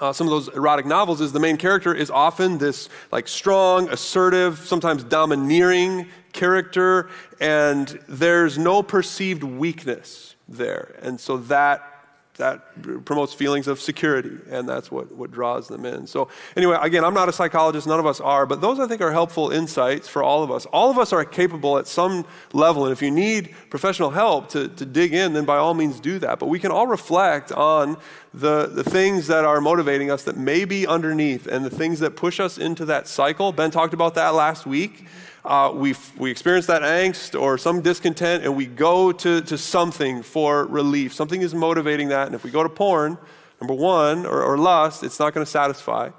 uh, 0.00 0.12
some 0.12 0.26
of 0.26 0.30
those 0.30 0.48
erotic 0.48 0.84
novels 0.84 1.22
is 1.22 1.32
the 1.32 1.40
main 1.40 1.56
character 1.56 1.94
is 1.94 2.10
often 2.10 2.58
this 2.58 2.90
like 3.10 3.26
strong, 3.26 3.88
assertive, 3.88 4.58
sometimes 4.58 5.02
domineering 5.02 6.06
character, 6.32 7.08
and 7.40 7.98
there's 8.06 8.58
no 8.58 8.82
perceived 8.82 9.42
weakness 9.42 10.34
there. 10.48 10.94
And 11.00 11.18
so 11.18 11.38
that 11.38 11.95
that 12.36 13.04
promotes 13.04 13.32
feelings 13.32 13.66
of 13.66 13.80
security, 13.80 14.38
and 14.50 14.68
that's 14.68 14.90
what, 14.90 15.10
what 15.12 15.30
draws 15.30 15.68
them 15.68 15.84
in. 15.84 16.06
So, 16.06 16.28
anyway, 16.56 16.76
again, 16.80 17.04
I'm 17.04 17.14
not 17.14 17.28
a 17.28 17.32
psychologist, 17.32 17.86
none 17.86 18.00
of 18.00 18.06
us 18.06 18.20
are, 18.20 18.46
but 18.46 18.60
those 18.60 18.78
I 18.78 18.86
think 18.86 19.00
are 19.00 19.12
helpful 19.12 19.50
insights 19.50 20.08
for 20.08 20.22
all 20.22 20.42
of 20.42 20.50
us. 20.50 20.66
All 20.66 20.90
of 20.90 20.98
us 20.98 21.12
are 21.12 21.24
capable 21.24 21.78
at 21.78 21.86
some 21.86 22.26
level, 22.52 22.84
and 22.84 22.92
if 22.92 23.02
you 23.02 23.10
need 23.10 23.54
professional 23.70 24.10
help 24.10 24.48
to, 24.50 24.68
to 24.68 24.84
dig 24.84 25.14
in, 25.14 25.32
then 25.32 25.44
by 25.44 25.56
all 25.56 25.74
means 25.74 26.00
do 26.00 26.18
that. 26.18 26.38
But 26.38 26.48
we 26.48 26.58
can 26.58 26.70
all 26.70 26.86
reflect 26.86 27.52
on 27.52 27.96
the, 28.34 28.66
the 28.66 28.84
things 28.84 29.28
that 29.28 29.44
are 29.44 29.60
motivating 29.60 30.10
us 30.10 30.24
that 30.24 30.36
may 30.36 30.64
be 30.64 30.86
underneath 30.86 31.46
and 31.46 31.64
the 31.64 31.70
things 31.70 32.00
that 32.00 32.16
push 32.16 32.38
us 32.38 32.58
into 32.58 32.84
that 32.84 33.08
cycle. 33.08 33.52
Ben 33.52 33.70
talked 33.70 33.94
about 33.94 34.14
that 34.14 34.34
last 34.34 34.66
week 34.66 35.06
uh, 35.46 35.72
we, 35.72 35.94
we 36.18 36.30
experience 36.30 36.66
that 36.66 36.82
angst 36.82 37.40
or 37.40 37.56
some 37.58 37.80
discontent 37.80 38.44
and 38.44 38.56
we 38.56 38.66
go 38.66 39.12
to, 39.12 39.40
to 39.42 39.56
something 39.56 40.22
for 40.22 40.66
relief. 40.66 41.14
Something 41.14 41.42
is 41.42 41.54
motivating 41.54 42.08
that. 42.08 42.26
And 42.26 42.34
if 42.34 42.44
we 42.44 42.50
go 42.50 42.62
to 42.62 42.68
porn, 42.68 43.16
number 43.60 43.74
one, 43.74 44.26
or, 44.26 44.42
or 44.42 44.58
lust, 44.58 45.02
it's 45.02 45.18
not 45.18 45.32
going 45.32 45.44
to 45.44 45.50
satisfy. 45.50 46.10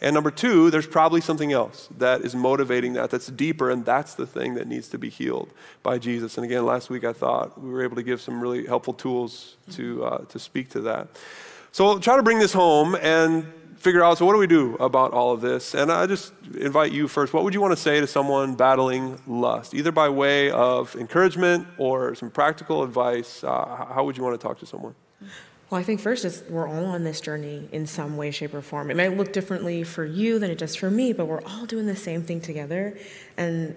And 0.00 0.14
number 0.14 0.32
two, 0.32 0.68
there's 0.70 0.86
probably 0.86 1.20
something 1.20 1.52
else 1.52 1.88
that 1.98 2.22
is 2.22 2.34
motivating 2.34 2.94
that, 2.94 3.10
that's 3.10 3.28
deeper, 3.28 3.70
and 3.70 3.84
that's 3.84 4.14
the 4.14 4.26
thing 4.26 4.54
that 4.54 4.66
needs 4.66 4.88
to 4.88 4.98
be 4.98 5.08
healed 5.08 5.52
by 5.84 5.98
Jesus. 5.98 6.36
And 6.36 6.44
again, 6.44 6.66
last 6.66 6.90
week 6.90 7.04
I 7.04 7.12
thought 7.12 7.60
we 7.62 7.70
were 7.70 7.84
able 7.84 7.94
to 7.94 8.02
give 8.02 8.20
some 8.20 8.40
really 8.40 8.66
helpful 8.66 8.94
tools 8.94 9.56
to, 9.70 10.04
uh, 10.04 10.18
to 10.24 10.40
speak 10.40 10.70
to 10.70 10.80
that. 10.80 11.06
So 11.70 11.86
I'll 11.86 12.00
try 12.00 12.16
to 12.16 12.22
bring 12.22 12.40
this 12.40 12.52
home 12.52 12.96
and 12.96 13.46
figure 13.82 14.04
out 14.04 14.16
so 14.16 14.24
what 14.24 14.32
do 14.32 14.38
we 14.38 14.46
do 14.46 14.76
about 14.76 15.12
all 15.12 15.32
of 15.32 15.40
this? 15.40 15.74
And 15.74 15.90
i 15.90 16.06
just 16.06 16.32
invite 16.56 16.92
you 16.92 17.08
first 17.08 17.32
what 17.32 17.42
would 17.42 17.52
you 17.52 17.60
want 17.60 17.72
to 17.72 17.82
say 17.82 17.98
to 18.00 18.06
someone 18.06 18.54
battling 18.54 19.20
lust 19.26 19.74
either 19.74 19.90
by 19.90 20.08
way 20.08 20.52
of 20.52 20.94
encouragement 20.94 21.66
or 21.78 22.14
some 22.14 22.30
practical 22.30 22.84
advice? 22.84 23.42
Uh, 23.42 23.86
how 23.92 24.04
would 24.04 24.16
you 24.16 24.22
want 24.22 24.40
to 24.40 24.46
talk 24.46 24.60
to 24.60 24.66
someone? 24.66 24.94
Well 25.68 25.80
i 25.80 25.82
think 25.82 25.98
first 26.00 26.24
is 26.24 26.44
we're 26.48 26.68
all 26.68 26.86
on 26.86 27.02
this 27.02 27.20
journey 27.20 27.68
in 27.72 27.86
some 27.88 28.16
way 28.16 28.30
shape 28.30 28.54
or 28.54 28.62
form. 28.62 28.88
It 28.90 28.96
might 28.96 29.16
look 29.16 29.32
differently 29.32 29.82
for 29.82 30.04
you 30.04 30.38
than 30.38 30.50
it 30.50 30.58
does 30.58 30.76
for 30.76 30.88
me 30.90 31.12
but 31.12 31.26
we're 31.26 31.42
all 31.42 31.66
doing 31.66 31.86
the 31.86 31.96
same 31.96 32.22
thing 32.22 32.40
together 32.40 32.96
and 33.36 33.74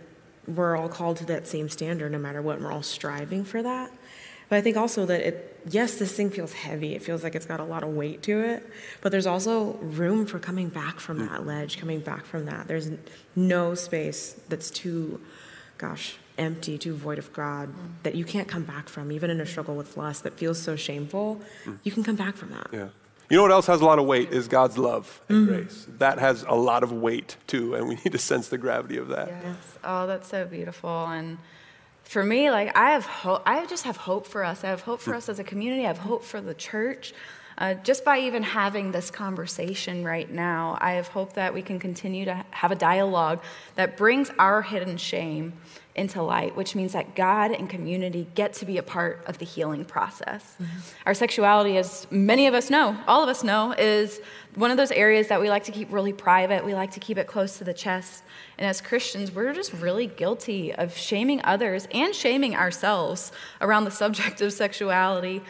we're 0.48 0.78
all 0.78 0.88
called 0.88 1.18
to 1.18 1.26
that 1.26 1.48
same 1.48 1.68
standard 1.68 2.12
no 2.12 2.20
matter 2.20 2.44
what 2.44 2.58
and 2.58 2.66
we're 2.66 2.72
all 2.72 2.84
striving 2.84 3.44
for 3.44 3.64
that 3.64 3.92
but 4.50 4.58
I 4.58 4.62
think 4.62 4.78
also 4.78 5.06
that 5.06 5.22
it, 5.22 5.62
yes, 5.70 5.96
this 5.96 6.14
thing 6.14 6.30
feels 6.30 6.54
heavy. 6.54 6.96
It 6.96 7.04
feels 7.04 7.24
like 7.24 7.36
it's 7.36 7.46
got 7.46 7.60
a 7.60 7.64
lot 7.64 7.84
of 7.84 7.90
weight 7.90 8.22
to 8.24 8.40
it. 8.40 8.70
But 9.02 9.12
there's 9.12 9.26
also 9.26 9.74
room 9.82 10.26
for 10.26 10.40
coming 10.40 10.70
back 10.70 11.00
from 11.00 11.26
that 11.26 11.46
ledge, 11.46 11.80
coming 11.80 12.00
back 12.00 12.26
from 12.26 12.46
that. 12.46 12.68
There's 12.68 12.90
no 13.36 13.76
space 13.76 14.40
that's 14.50 14.70
too, 14.70 15.20
gosh, 15.78 16.18
empty, 16.38 16.78
too 16.78 16.96
void 16.96 17.18
of 17.18 17.32
God 17.34 17.70
mm. 17.70 17.92
that 18.04 18.16
you 18.16 18.26
can't 18.26 18.48
come 18.48 18.64
back 18.64 18.90
from, 18.90 19.12
even 19.12 19.30
in 19.30 19.42
a 19.42 19.46
struggle 19.46 19.76
with 19.76 19.98
lust 19.98 20.24
that 20.24 20.34
feels 20.34 20.62
so 20.62 20.76
shameful. 20.76 21.42
Mm. 21.66 21.80
You 21.84 21.92
can 21.92 22.04
come 22.04 22.16
back 22.16 22.36
from 22.36 22.52
that. 22.52 22.68
Yeah. 22.72 22.88
You 23.30 23.38
know 23.38 23.42
what 23.42 23.52
else 23.52 23.66
has 23.66 23.82
a 23.82 23.86
lot 23.86 23.98
of 23.98 24.06
weight 24.06 24.32
is 24.32 24.48
God's 24.48 24.78
love 24.78 25.20
and 25.30 25.48
mm-hmm. 25.48 25.56
grace. 25.56 25.88
That 25.98 26.20
has 26.20 26.44
a 26.48 26.54
lot 26.54 26.84
of 26.84 26.92
weight 26.92 27.38
too, 27.48 27.74
and 27.74 27.88
we 27.88 27.96
need 27.96 28.12
to 28.12 28.20
sense 28.20 28.50
the 28.50 28.58
gravity 28.60 28.98
of 28.98 29.08
that. 29.08 29.30
Yes. 29.30 29.58
Oh, 29.84 30.06
that's 30.06 30.28
so 30.28 30.46
beautiful. 30.46 31.06
And 31.08 31.40
for 32.06 32.24
me, 32.24 32.50
like 32.52 32.76
I 32.78 32.92
have 32.92 33.06
hope. 33.06 33.42
I 33.46 33.66
just 33.66 33.84
have 33.84 33.98
hope 33.98 34.28
for 34.28 34.44
us. 34.44 34.64
I 34.64 34.70
have 34.70 34.82
hope 34.82 35.02
for 35.02 35.14
us 35.14 35.28
as 35.28 35.40
a 35.40 35.44
community. 35.44 35.84
I 35.84 35.88
have 35.88 35.98
hope 35.98 36.24
for 36.24 36.40
the 36.40 36.54
church. 36.54 37.14
Uh, 37.58 37.74
just 37.74 38.04
by 38.04 38.20
even 38.20 38.44
having 38.44 38.92
this 38.92 39.10
conversation 39.10 40.04
right 40.04 40.30
now, 40.30 40.78
I 40.82 40.94
have 40.94 41.08
hope 41.08 41.34
that 41.34 41.54
we 41.54 41.62
can 41.62 41.80
continue 41.80 42.26
to 42.26 42.46
have 42.52 42.72
a 42.72 42.76
dialogue 42.76 43.42
that 43.76 43.96
brings 43.96 44.30
our 44.38 44.62
hidden 44.62 44.98
shame 44.98 45.54
into 45.96 46.22
light, 46.22 46.58
which 46.58 46.76
means 46.76 46.92
that 46.92 47.16
God 47.16 47.52
and 47.52 47.70
community 47.70 48.28
get 48.36 48.54
to 48.56 48.66
be 48.66 48.78
a 48.78 48.84
part 48.84 49.24
of 49.28 49.38
the 49.38 49.46
healing 49.46 49.86
process. 49.86 50.44
Mm-hmm. 50.62 50.80
Our 51.06 51.14
sexuality, 51.14 51.78
as 51.78 52.06
many 52.12 52.48
of 52.48 52.54
us 52.54 52.70
know, 52.70 52.98
all 53.08 53.24
of 53.24 53.30
us 53.30 53.42
know, 53.42 53.72
is 53.72 54.20
one 54.56 54.72
of 54.72 54.76
those 54.76 54.92
areas 54.92 55.30
that 55.30 55.40
we 55.40 55.50
like 55.50 55.64
to 55.66 55.72
keep 55.72 55.94
really 55.94 56.12
private. 56.12 56.66
We 56.66 56.74
like 56.74 56.92
to 56.92 57.00
keep 57.00 57.18
it 57.18 57.28
close 57.28 57.58
to 57.60 57.64
the 57.64 57.74
chest. 57.74 58.25
And 58.58 58.68
as 58.68 58.82
Christians, 58.82 59.32
we're 59.32 59.54
just 59.54 59.74
really 59.74 60.08
guilty 60.08 60.74
of 60.74 60.96
shaming 60.96 61.42
others 61.44 61.88
and 61.94 62.16
shaming 62.16 62.56
ourselves 62.56 63.32
around 63.62 63.86
the 63.86 63.92
subject 63.92 64.42
of 64.42 64.54
sexuality. 64.54 65.42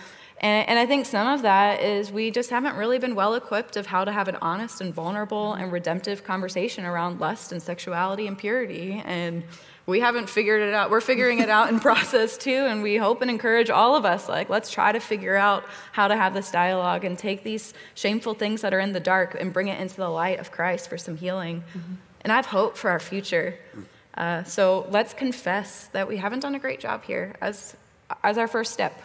And, 0.41 0.67
and, 0.67 0.77
I 0.77 0.85
think 0.85 1.05
some 1.05 1.27
of 1.27 1.43
that 1.43 1.81
is 1.81 2.11
we 2.11 2.29
just 2.29 2.49
haven't 2.49 2.75
really 2.75 2.99
been 2.99 3.15
well 3.15 3.35
equipped 3.35 3.77
of 3.77 3.85
how 3.85 4.03
to 4.03 4.11
have 4.11 4.27
an 4.27 4.35
honest 4.41 4.81
and 4.81 4.93
vulnerable 4.93 5.53
and 5.53 5.71
redemptive 5.71 6.25
conversation 6.25 6.83
around 6.83 7.21
lust 7.21 7.53
and 7.53 7.61
sexuality 7.61 8.27
and 8.27 8.37
purity. 8.37 9.01
And 9.05 9.43
we 9.85 9.99
haven't 10.01 10.29
figured 10.29 10.61
it 10.61 10.73
out. 10.73 10.89
We're 10.89 11.01
figuring 11.01 11.39
it 11.39 11.49
out 11.49 11.69
in 11.69 11.79
process 11.89 12.37
too, 12.37 12.51
and 12.51 12.83
we 12.83 12.97
hope 12.97 13.21
and 13.21 13.29
encourage 13.29 13.69
all 13.69 13.95
of 13.95 14.03
us 14.03 14.27
like 14.27 14.49
let's 14.49 14.69
try 14.69 14.91
to 14.91 14.99
figure 14.99 15.35
out 15.35 15.63
how 15.91 16.07
to 16.07 16.15
have 16.15 16.33
this 16.33 16.51
dialogue 16.51 17.05
and 17.05 17.17
take 17.17 17.43
these 17.43 17.73
shameful 17.93 18.33
things 18.33 18.61
that 18.61 18.73
are 18.73 18.79
in 18.79 18.93
the 18.93 18.99
dark 18.99 19.37
and 19.39 19.53
bring 19.53 19.67
it 19.67 19.79
into 19.79 19.95
the 19.95 20.09
light 20.09 20.39
of 20.39 20.51
Christ 20.51 20.89
for 20.89 20.97
some 20.97 21.15
healing. 21.15 21.63
Mm-hmm. 21.75 21.93
And 22.25 22.31
I 22.31 22.37
have 22.37 22.47
hope 22.47 22.75
for 22.75 22.89
our 22.89 22.99
future. 22.99 23.53
Uh, 24.15 24.43
so 24.43 24.87
let's 24.89 25.13
confess 25.13 25.85
that 25.93 26.07
we 26.07 26.17
haven't 26.17 26.39
done 26.39 26.55
a 26.55 26.59
great 26.59 26.79
job 26.79 27.03
here 27.03 27.35
as 27.39 27.77
as 28.23 28.39
our 28.39 28.47
first 28.47 28.73
step. 28.73 28.99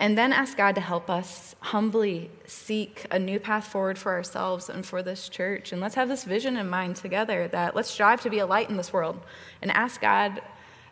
And 0.00 0.16
then 0.16 0.32
ask 0.32 0.56
God 0.56 0.74
to 0.76 0.80
help 0.80 1.10
us 1.10 1.54
humbly 1.60 2.30
seek 2.46 3.04
a 3.10 3.18
new 3.18 3.38
path 3.38 3.66
forward 3.66 3.98
for 3.98 4.12
ourselves 4.12 4.70
and 4.70 4.86
for 4.86 5.02
this 5.02 5.28
church. 5.28 5.72
And 5.72 5.80
let's 5.82 5.96
have 5.96 6.08
this 6.08 6.24
vision 6.24 6.56
in 6.56 6.70
mind 6.70 6.96
together 6.96 7.48
that 7.48 7.76
let's 7.76 7.90
strive 7.90 8.22
to 8.22 8.30
be 8.30 8.38
a 8.38 8.46
light 8.46 8.70
in 8.70 8.78
this 8.78 8.94
world 8.94 9.20
and 9.60 9.70
ask 9.72 10.00
God 10.00 10.40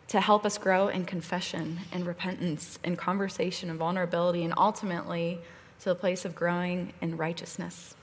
to 0.09 0.21
help 0.21 0.45
us 0.45 0.59
grow 0.59 0.89
in 0.89 1.05
confession 1.05 1.79
and 1.91 2.05
repentance 2.05 2.77
and 2.83 2.99
conversation 2.99 3.71
and 3.71 3.79
vulnerability 3.79 4.43
and 4.43 4.53
ultimately 4.57 5.39
to 5.79 5.89
a 5.89 5.95
place 5.95 6.23
of 6.23 6.35
growing 6.35 6.93
in 7.01 7.17
righteousness. 7.17 7.95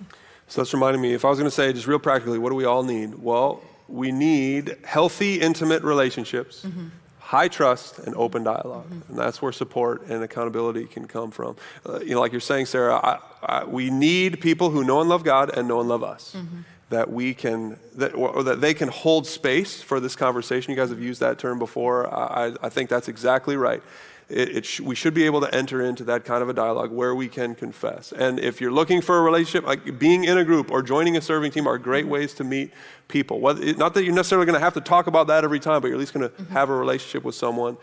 So 0.54 0.60
that's 0.60 0.72
reminding 0.72 1.02
me, 1.02 1.14
if 1.14 1.24
I 1.24 1.30
was 1.30 1.38
going 1.40 1.50
to 1.50 1.54
say 1.54 1.72
just 1.72 1.88
real 1.88 1.98
practically, 1.98 2.38
what 2.38 2.50
do 2.50 2.54
we 2.54 2.64
all 2.64 2.84
need? 2.84 3.16
Well, 3.16 3.60
we 3.88 4.12
need 4.12 4.76
healthy, 4.84 5.40
intimate 5.40 5.82
relationships, 5.82 6.62
mm-hmm. 6.64 6.90
high 7.18 7.48
trust, 7.48 7.98
and 7.98 8.14
open 8.14 8.44
dialog 8.44 8.84
mm-hmm. 8.84 9.00
And 9.08 9.18
that's 9.18 9.42
where 9.42 9.50
support 9.50 10.06
and 10.06 10.22
accountability 10.22 10.84
can 10.84 11.08
come 11.08 11.32
from. 11.32 11.56
Uh, 11.84 11.98
you 11.98 12.14
know, 12.14 12.20
like 12.20 12.30
you're 12.30 12.40
saying, 12.40 12.66
Sarah, 12.66 12.94
I, 12.94 13.18
I, 13.42 13.64
we 13.64 13.90
need 13.90 14.40
people 14.40 14.70
who 14.70 14.84
know 14.84 15.00
and 15.00 15.10
love 15.10 15.24
God 15.24 15.50
and 15.58 15.66
know 15.66 15.80
and 15.80 15.88
love 15.88 16.04
us. 16.04 16.36
Mm-hmm. 16.36 16.58
That 16.90 17.10
we 17.10 17.34
can, 17.34 17.76
that, 17.96 18.14
or, 18.14 18.28
or, 18.28 18.42
that 18.44 18.60
they 18.60 18.74
can 18.74 18.90
hold 18.90 19.26
space 19.26 19.82
for 19.82 19.98
this 19.98 20.14
conversation. 20.14 20.70
You 20.70 20.76
guys 20.76 20.90
have 20.90 21.02
used 21.02 21.18
that 21.18 21.40
term 21.40 21.58
before. 21.58 22.06
I, 22.14 22.54
I 22.62 22.68
think 22.68 22.88
that's 22.90 23.08
exactly 23.08 23.56
right 23.56 23.82
it, 24.28 24.56
it 24.56 24.66
sh- 24.66 24.80
we 24.80 24.94
should 24.94 25.14
be 25.14 25.24
able 25.24 25.40
to 25.40 25.54
enter 25.54 25.82
into 25.82 26.04
that 26.04 26.24
kind 26.24 26.42
of 26.42 26.48
a 26.48 26.52
dialogue 26.52 26.90
where 26.90 27.14
we 27.14 27.28
can 27.28 27.54
confess. 27.54 28.12
And 28.12 28.38
if 28.38 28.60
you're 28.60 28.72
looking 28.72 29.00
for 29.00 29.18
a 29.18 29.22
relationship, 29.22 29.66
like 29.66 29.98
being 29.98 30.24
in 30.24 30.38
a 30.38 30.44
group 30.44 30.70
or 30.70 30.82
joining 30.82 31.16
a 31.16 31.20
serving 31.20 31.52
team 31.52 31.66
are 31.66 31.78
great 31.78 32.06
ways 32.06 32.34
to 32.34 32.44
meet 32.44 32.72
people. 33.08 33.40
not 33.76 33.94
that 33.94 34.04
you're 34.04 34.14
necessarily 34.14 34.46
going 34.46 34.58
to 34.58 34.64
have 34.64 34.74
to 34.74 34.80
talk 34.80 35.06
about 35.06 35.26
that 35.26 35.44
every 35.44 35.60
time, 35.60 35.80
but 35.80 35.88
you're 35.88 35.96
at 35.96 36.00
least 36.00 36.14
going 36.14 36.28
to 36.28 36.34
mm-hmm. 36.34 36.52
have 36.52 36.70
a 36.70 36.74
relationship 36.74 37.22
with 37.22 37.34
someone 37.34 37.76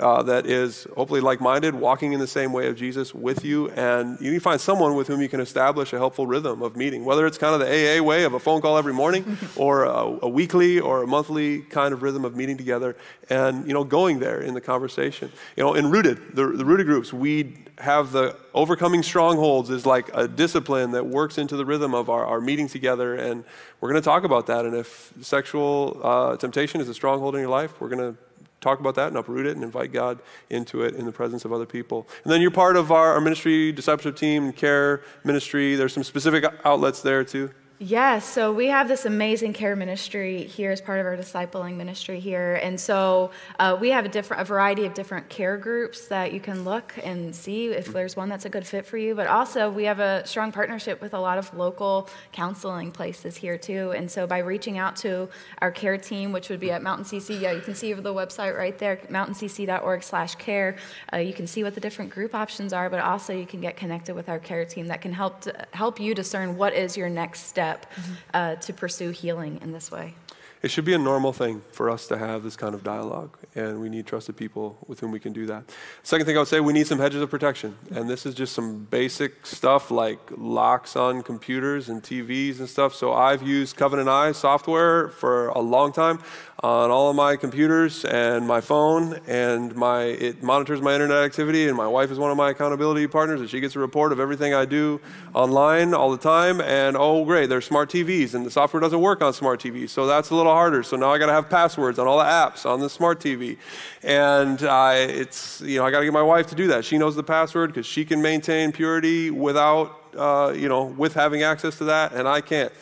uh, 0.00 0.22
that 0.22 0.46
is 0.46 0.86
hopefully 0.96 1.20
like 1.20 1.40
minded, 1.40 1.74
walking 1.74 2.12
in 2.12 2.20
the 2.20 2.26
same 2.26 2.52
way 2.52 2.66
of 2.66 2.76
Jesus 2.76 3.14
with 3.14 3.44
you. 3.44 3.70
And 3.70 4.20
you 4.20 4.30
need 4.30 4.38
to 4.38 4.42
find 4.42 4.60
someone 4.60 4.96
with 4.96 5.06
whom 5.06 5.20
you 5.20 5.28
can 5.28 5.40
establish 5.40 5.92
a 5.92 5.98
helpful 5.98 6.26
rhythm 6.26 6.62
of 6.62 6.76
meeting, 6.76 7.04
whether 7.04 7.26
it's 7.26 7.38
kind 7.38 7.54
of 7.54 7.60
the 7.60 7.98
AA 7.98 8.02
way 8.02 8.24
of 8.24 8.34
a 8.34 8.40
phone 8.40 8.60
call 8.60 8.76
every 8.76 8.92
morning 8.92 9.38
or 9.56 9.84
a, 9.84 10.18
a 10.22 10.28
weekly 10.28 10.80
or 10.80 11.02
a 11.02 11.06
monthly 11.06 11.60
kind 11.62 11.94
of 11.94 12.02
rhythm 12.02 12.24
of 12.24 12.34
meeting 12.34 12.56
together 12.56 12.96
and, 13.30 13.66
you 13.66 13.72
know, 13.72 13.84
going 13.84 14.18
there 14.18 14.40
in 14.40 14.54
the 14.54 14.60
conversation. 14.60 15.30
You 15.56 15.62
know, 15.62 15.74
in 15.74 15.83
Rooted, 15.88 16.34
the, 16.34 16.46
the 16.46 16.64
Rooted 16.64 16.86
groups, 16.86 17.12
we 17.12 17.64
have 17.78 18.12
the 18.12 18.36
overcoming 18.52 19.02
strongholds 19.02 19.70
is 19.70 19.84
like 19.84 20.08
a 20.14 20.28
discipline 20.28 20.92
that 20.92 21.06
works 21.06 21.38
into 21.38 21.56
the 21.56 21.64
rhythm 21.64 21.94
of 21.94 22.08
our, 22.08 22.24
our 22.24 22.40
meeting 22.40 22.68
together. 22.68 23.16
And 23.16 23.44
we're 23.80 23.90
going 23.90 24.00
to 24.00 24.04
talk 24.04 24.24
about 24.24 24.46
that. 24.46 24.64
And 24.64 24.74
if 24.74 25.12
sexual 25.20 26.00
uh, 26.02 26.36
temptation 26.36 26.80
is 26.80 26.88
a 26.88 26.94
stronghold 26.94 27.34
in 27.34 27.40
your 27.40 27.50
life, 27.50 27.80
we're 27.80 27.88
going 27.88 28.14
to 28.14 28.18
talk 28.60 28.80
about 28.80 28.94
that 28.94 29.08
and 29.08 29.16
uproot 29.16 29.46
it 29.46 29.54
and 29.54 29.62
invite 29.62 29.92
God 29.92 30.20
into 30.50 30.82
it 30.82 30.94
in 30.94 31.04
the 31.04 31.12
presence 31.12 31.44
of 31.44 31.52
other 31.52 31.66
people. 31.66 32.08
And 32.24 32.32
then 32.32 32.40
you're 32.40 32.50
part 32.50 32.76
of 32.76 32.90
our, 32.90 33.12
our 33.12 33.20
ministry, 33.20 33.72
discipleship 33.72 34.16
team, 34.16 34.52
care 34.52 35.02
ministry. 35.22 35.76
There's 35.76 35.92
some 35.92 36.04
specific 36.04 36.44
outlets 36.64 37.02
there 37.02 37.24
too. 37.24 37.50
Yeah, 37.80 38.20
so 38.20 38.52
we 38.52 38.68
have 38.68 38.86
this 38.86 39.04
amazing 39.04 39.52
care 39.52 39.74
ministry 39.74 40.44
here 40.44 40.70
as 40.70 40.80
part 40.80 41.00
of 41.00 41.06
our 41.06 41.16
discipling 41.16 41.74
ministry 41.74 42.20
here, 42.20 42.54
and 42.62 42.78
so 42.78 43.32
uh, 43.58 43.76
we 43.80 43.90
have 43.90 44.04
a 44.04 44.08
different, 44.08 44.42
a 44.42 44.44
variety 44.44 44.84
of 44.84 44.94
different 44.94 45.28
care 45.28 45.56
groups 45.56 46.06
that 46.06 46.32
you 46.32 46.38
can 46.38 46.64
look 46.64 46.94
and 47.02 47.34
see 47.34 47.66
if 47.66 47.86
there's 47.86 48.14
one 48.14 48.28
that's 48.28 48.44
a 48.44 48.48
good 48.48 48.64
fit 48.64 48.86
for 48.86 48.96
you. 48.96 49.16
But 49.16 49.26
also, 49.26 49.68
we 49.68 49.82
have 49.84 49.98
a 49.98 50.24
strong 50.24 50.52
partnership 50.52 51.00
with 51.00 51.14
a 51.14 51.18
lot 51.18 51.36
of 51.36 51.52
local 51.52 52.08
counseling 52.30 52.92
places 52.92 53.36
here 53.36 53.58
too. 53.58 53.90
And 53.90 54.08
so, 54.08 54.24
by 54.24 54.38
reaching 54.38 54.78
out 54.78 54.94
to 54.98 55.28
our 55.58 55.72
care 55.72 55.98
team, 55.98 56.30
which 56.30 56.50
would 56.50 56.60
be 56.60 56.70
at 56.70 56.80
Mountain 56.80 57.06
CC, 57.06 57.40
yeah, 57.40 57.50
you 57.50 57.60
can 57.60 57.74
see 57.74 57.92
over 57.92 58.00
the 58.00 58.14
website 58.14 58.56
right 58.56 58.78
there, 58.78 59.00
mountaincc.org/care. 59.08 60.76
Uh, 61.12 61.16
you 61.16 61.32
can 61.32 61.48
see 61.48 61.64
what 61.64 61.74
the 61.74 61.80
different 61.80 62.12
group 62.12 62.36
options 62.36 62.72
are, 62.72 62.88
but 62.88 63.00
also 63.00 63.32
you 63.32 63.46
can 63.46 63.60
get 63.60 63.76
connected 63.76 64.14
with 64.14 64.28
our 64.28 64.38
care 64.38 64.64
team 64.64 64.86
that 64.86 65.00
can 65.00 65.12
help 65.12 65.40
to, 65.40 65.66
help 65.72 65.98
you 65.98 66.14
discern 66.14 66.56
what 66.56 66.72
is 66.72 66.96
your 66.96 67.08
next 67.08 67.46
step 67.46 67.63
step 67.64 67.92
mm-hmm. 67.92 68.12
uh, 68.34 68.54
to 68.56 68.72
pursue 68.72 69.10
healing 69.10 69.58
in 69.62 69.72
this 69.72 69.90
way. 69.90 70.14
It 70.62 70.70
should 70.70 70.86
be 70.86 70.94
a 70.94 70.98
normal 70.98 71.34
thing 71.34 71.60
for 71.72 71.90
us 71.90 72.06
to 72.06 72.16
have 72.16 72.42
this 72.42 72.56
kind 72.56 72.74
of 72.74 72.82
dialogue, 72.82 73.36
and 73.54 73.82
we 73.82 73.90
need 73.90 74.06
trusted 74.06 74.34
people 74.34 74.78
with 74.86 74.98
whom 75.00 75.10
we 75.10 75.20
can 75.20 75.34
do 75.34 75.44
that. 75.44 75.64
Second 76.02 76.24
thing 76.24 76.36
I 76.36 76.38
would 76.38 76.48
say, 76.48 76.60
we 76.60 76.72
need 76.72 76.86
some 76.86 76.98
hedges 76.98 77.20
of 77.20 77.28
protection, 77.28 77.76
and 77.90 78.08
this 78.08 78.24
is 78.24 78.34
just 78.34 78.54
some 78.54 78.84
basic 78.84 79.44
stuff 79.44 79.90
like 79.90 80.18
locks 80.38 80.96
on 80.96 81.22
computers 81.22 81.90
and 81.90 82.02
TVs 82.02 82.60
and 82.60 82.68
stuff. 82.68 82.94
So 82.94 83.12
I've 83.12 83.42
used 83.42 83.76
Covenant 83.76 84.08
Eyes 84.08 84.38
software 84.38 85.08
for 85.08 85.48
a 85.48 85.60
long 85.60 85.92
time 85.92 86.20
on 86.64 86.90
all 86.90 87.10
of 87.10 87.16
my 87.16 87.36
computers 87.36 88.06
and 88.06 88.46
my 88.46 88.58
phone, 88.58 89.20
and 89.26 89.76
my 89.76 90.04
it 90.04 90.42
monitors 90.42 90.80
my 90.80 90.94
internet 90.94 91.22
activity. 91.22 91.68
And 91.68 91.76
my 91.76 91.86
wife 91.86 92.10
is 92.10 92.18
one 92.18 92.30
of 92.30 92.38
my 92.38 92.52
accountability 92.52 93.06
partners, 93.06 93.42
and 93.42 93.50
she 93.50 93.60
gets 93.60 93.76
a 93.76 93.78
report 93.78 94.12
of 94.12 94.18
everything 94.18 94.54
I 94.54 94.64
do 94.64 94.98
online 95.34 95.92
all 95.92 96.10
the 96.10 96.16
time. 96.16 96.62
And 96.62 96.96
oh, 96.96 97.22
great, 97.26 97.50
there's 97.50 97.66
smart 97.66 97.90
TVs, 97.90 98.32
and 98.32 98.46
the 98.46 98.50
software 98.50 98.80
doesn't 98.80 99.02
work 99.02 99.20
on 99.20 99.34
smart 99.34 99.60
TVs, 99.60 99.90
so 99.90 100.06
that's 100.06 100.30
a 100.30 100.34
little 100.34 100.52
harder. 100.52 100.82
So 100.82 100.96
now 100.96 101.12
I 101.12 101.18
got 101.18 101.26
to 101.26 101.32
have 101.32 101.50
passwords 101.50 101.98
on 101.98 102.06
all 102.06 102.16
the 102.16 102.24
apps 102.24 102.64
on 102.64 102.80
the 102.80 102.88
smart 102.88 103.20
TV, 103.20 103.58
and 104.02 104.62
I, 104.62 105.00
it's 105.00 105.60
you 105.60 105.80
know 105.80 105.84
I 105.84 105.90
got 105.90 105.98
to 105.98 106.06
get 106.06 106.14
my 106.14 106.22
wife 106.22 106.46
to 106.46 106.54
do 106.54 106.68
that. 106.68 106.86
She 106.86 106.96
knows 106.96 107.14
the 107.14 107.22
password 107.22 107.74
because 107.74 107.84
she 107.84 108.06
can 108.06 108.22
maintain 108.22 108.72
purity 108.72 109.30
without 109.30 110.00
uh, 110.16 110.54
you 110.56 110.70
know 110.70 110.84
with 110.84 111.12
having 111.12 111.42
access 111.42 111.76
to 111.76 111.84
that, 111.84 112.14
and 112.14 112.26
I 112.26 112.40
can't. 112.40 112.72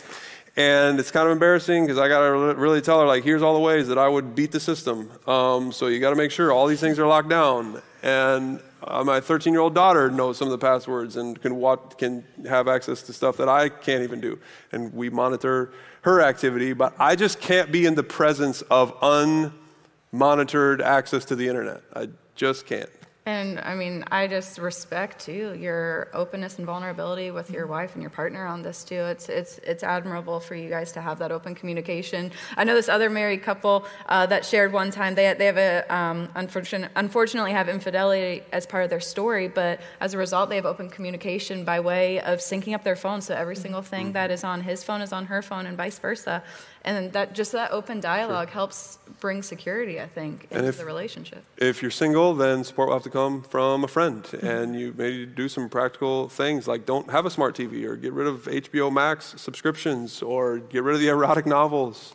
And 0.57 1.01
it's 1.01 1.11
kind 1.11 1.27
of 1.27 1.33
embarrassing 1.33 1.85
because 1.85 1.99
I 1.99 2.09
got 2.09 2.21
to 2.21 2.55
really 2.57 2.83
tell 2.83 3.01
her, 3.01 3.07
like, 3.07 3.25
here's 3.25 3.41
all 3.41 3.55
the 3.55 3.61
ways 3.61 3.89
that 3.89 3.97
I 3.97 4.07
would 4.07 4.35
beat 4.35 4.53
the 4.53 4.61
system. 4.61 5.11
Um, 5.27 5.73
so 5.73 5.87
you 5.87 5.99
got 5.99 6.11
to 6.11 6.17
make 6.17 6.31
sure 6.31 6.53
all 6.53 6.67
these 6.67 6.81
things 6.81 6.99
are 6.99 7.07
locked 7.07 7.31
down. 7.31 7.81
And 8.03 8.61
uh, 8.85 9.03
my 9.03 9.21
13 9.21 9.53
year 9.53 9.63
old 9.63 9.75
daughter 9.75 10.11
knows 10.11 10.37
some 10.37 10.49
of 10.49 10.53
the 10.53 10.59
passwords 10.59 11.17
and 11.17 11.41
can, 11.41 11.59
can 11.97 12.25
have 12.47 12.69
access 12.69 13.01
to 13.03 13.13
stuff 13.15 13.39
that 13.39 13.49
I 13.49 13.71
can't 13.71 14.03
even 14.03 14.21
do. 14.21 14.39
And 14.73 14.93
we 14.93 15.09
monitor 15.09 15.73
her 16.03 16.21
activity, 16.21 16.75
but 16.75 16.95
I 16.99 17.17
just 17.17 17.41
can't 17.41 17.73
be 17.73 17.87
in 17.87 17.95
the 17.95 18.03
presence 18.03 18.61
of 18.63 18.99
unmonitored 19.01 20.83
access 20.83 21.25
to 21.27 21.37
the 21.37 21.49
internet. 21.49 21.81
I 21.95 22.09
just 22.35 22.67
can't. 22.67 22.91
And 23.25 23.61
I 23.61 23.77
mean, 23.77 24.05
I 24.11 24.27
just 24.27 24.59
respect 24.59 25.25
too 25.27 25.55
your 25.57 26.09
openness 26.13 26.59
and 26.59 26.67
vulnerability 26.67 27.31
with 27.31 27.51
your 27.51 27.69
wife 27.69 27.95
and 27.95 28.03
your 28.03 28.11
partner 28.11 28.45
on 28.45 28.63
this 28.63 28.83
too. 28.83 28.97
It's 28.97 29.29
it's 29.29 29.59
it's 29.59 29.85
admirable 29.85 30.41
for 30.41 30.57
you 30.57 30.69
guys 30.69 30.91
to 30.93 31.01
have 31.01 31.21
that 31.21 31.31
open 31.31 31.55
communication. 31.55 32.33
I 32.57 32.65
know 32.65 32.75
this 32.75 32.89
other 32.89 33.09
married 33.09 33.45
couple 33.45 33.87
uh, 34.09 34.27
that 34.27 34.45
shared 34.45 34.73
one 34.73 34.91
time. 34.91 35.15
They 35.15 35.33
they 35.35 35.47
have 35.47 35.57
a 35.57 35.95
um, 35.95 36.31
unfortunate, 36.35 36.91
unfortunately 36.97 37.53
have 37.53 37.69
infidelity 37.69 38.43
as 38.51 38.67
part 38.67 38.83
of 38.83 38.91
their 38.91 39.01
story, 39.01 39.47
but 39.47 39.81
as 40.01 40.15
a 40.15 40.19
result, 40.19 40.49
they 40.51 40.57
have 40.57 40.67
open 40.67 40.91
communication 40.91 41.65
by 41.65 41.79
way 41.79 42.19
of 42.23 42.41
syncing 42.41 42.75
up 42.75 42.83
their 42.83 42.97
phones. 42.97 43.27
So 43.27 43.37
every 43.37 43.57
single 43.57 43.83
thing 43.83 44.07
mm-hmm. 44.07 44.13
that 44.15 44.33
is 44.33 44.43
on 44.43 44.63
his 44.63 44.83
phone 44.83 45.01
is 45.01 45.13
on 45.13 45.27
her 45.27 45.43
phone, 45.43 45.67
and 45.67 45.77
vice 45.77 46.01
versa 46.01 46.43
and 46.85 47.13
that 47.13 47.33
just 47.33 47.53
that 47.53 47.71
open 47.71 48.01
dialogue 48.01 48.49
sure. 48.49 48.55
helps 48.55 48.99
bring 49.21 49.43
security 49.43 50.01
i 50.01 50.07
think 50.07 50.47
into 50.51 50.69
if, 50.69 50.79
the 50.79 50.85
relationship 50.85 51.45
if 51.57 51.83
you're 51.83 51.91
single 51.91 52.35
then 52.35 52.65
support 52.65 52.89
will 52.89 52.97
have 52.97 53.03
to 53.03 53.11
come 53.11 53.43
from 53.43 53.85
a 53.85 53.89
friend 53.89 54.25
mm-hmm. 54.25 54.47
and 54.47 54.79
you 54.79 54.95
maybe 54.97 55.27
do 55.27 55.49
some 55.49 55.69
practical 55.69 56.29
things 56.29 56.67
like 56.67 56.85
don't 56.87 57.11
have 57.11 57.27
a 57.27 57.31
smart 57.31 57.57
tv 57.57 57.85
or 57.85 57.97
get 57.97 58.13
rid 58.13 58.27
of 58.27 58.45
hbo 58.45 58.93
max 58.93 59.35
subscriptions 59.37 60.23
or 60.23 60.59
get 60.59 60.83
rid 60.83 60.95
of 60.95 61.01
the 61.01 61.09
erotic 61.09 61.47
novels 61.47 62.15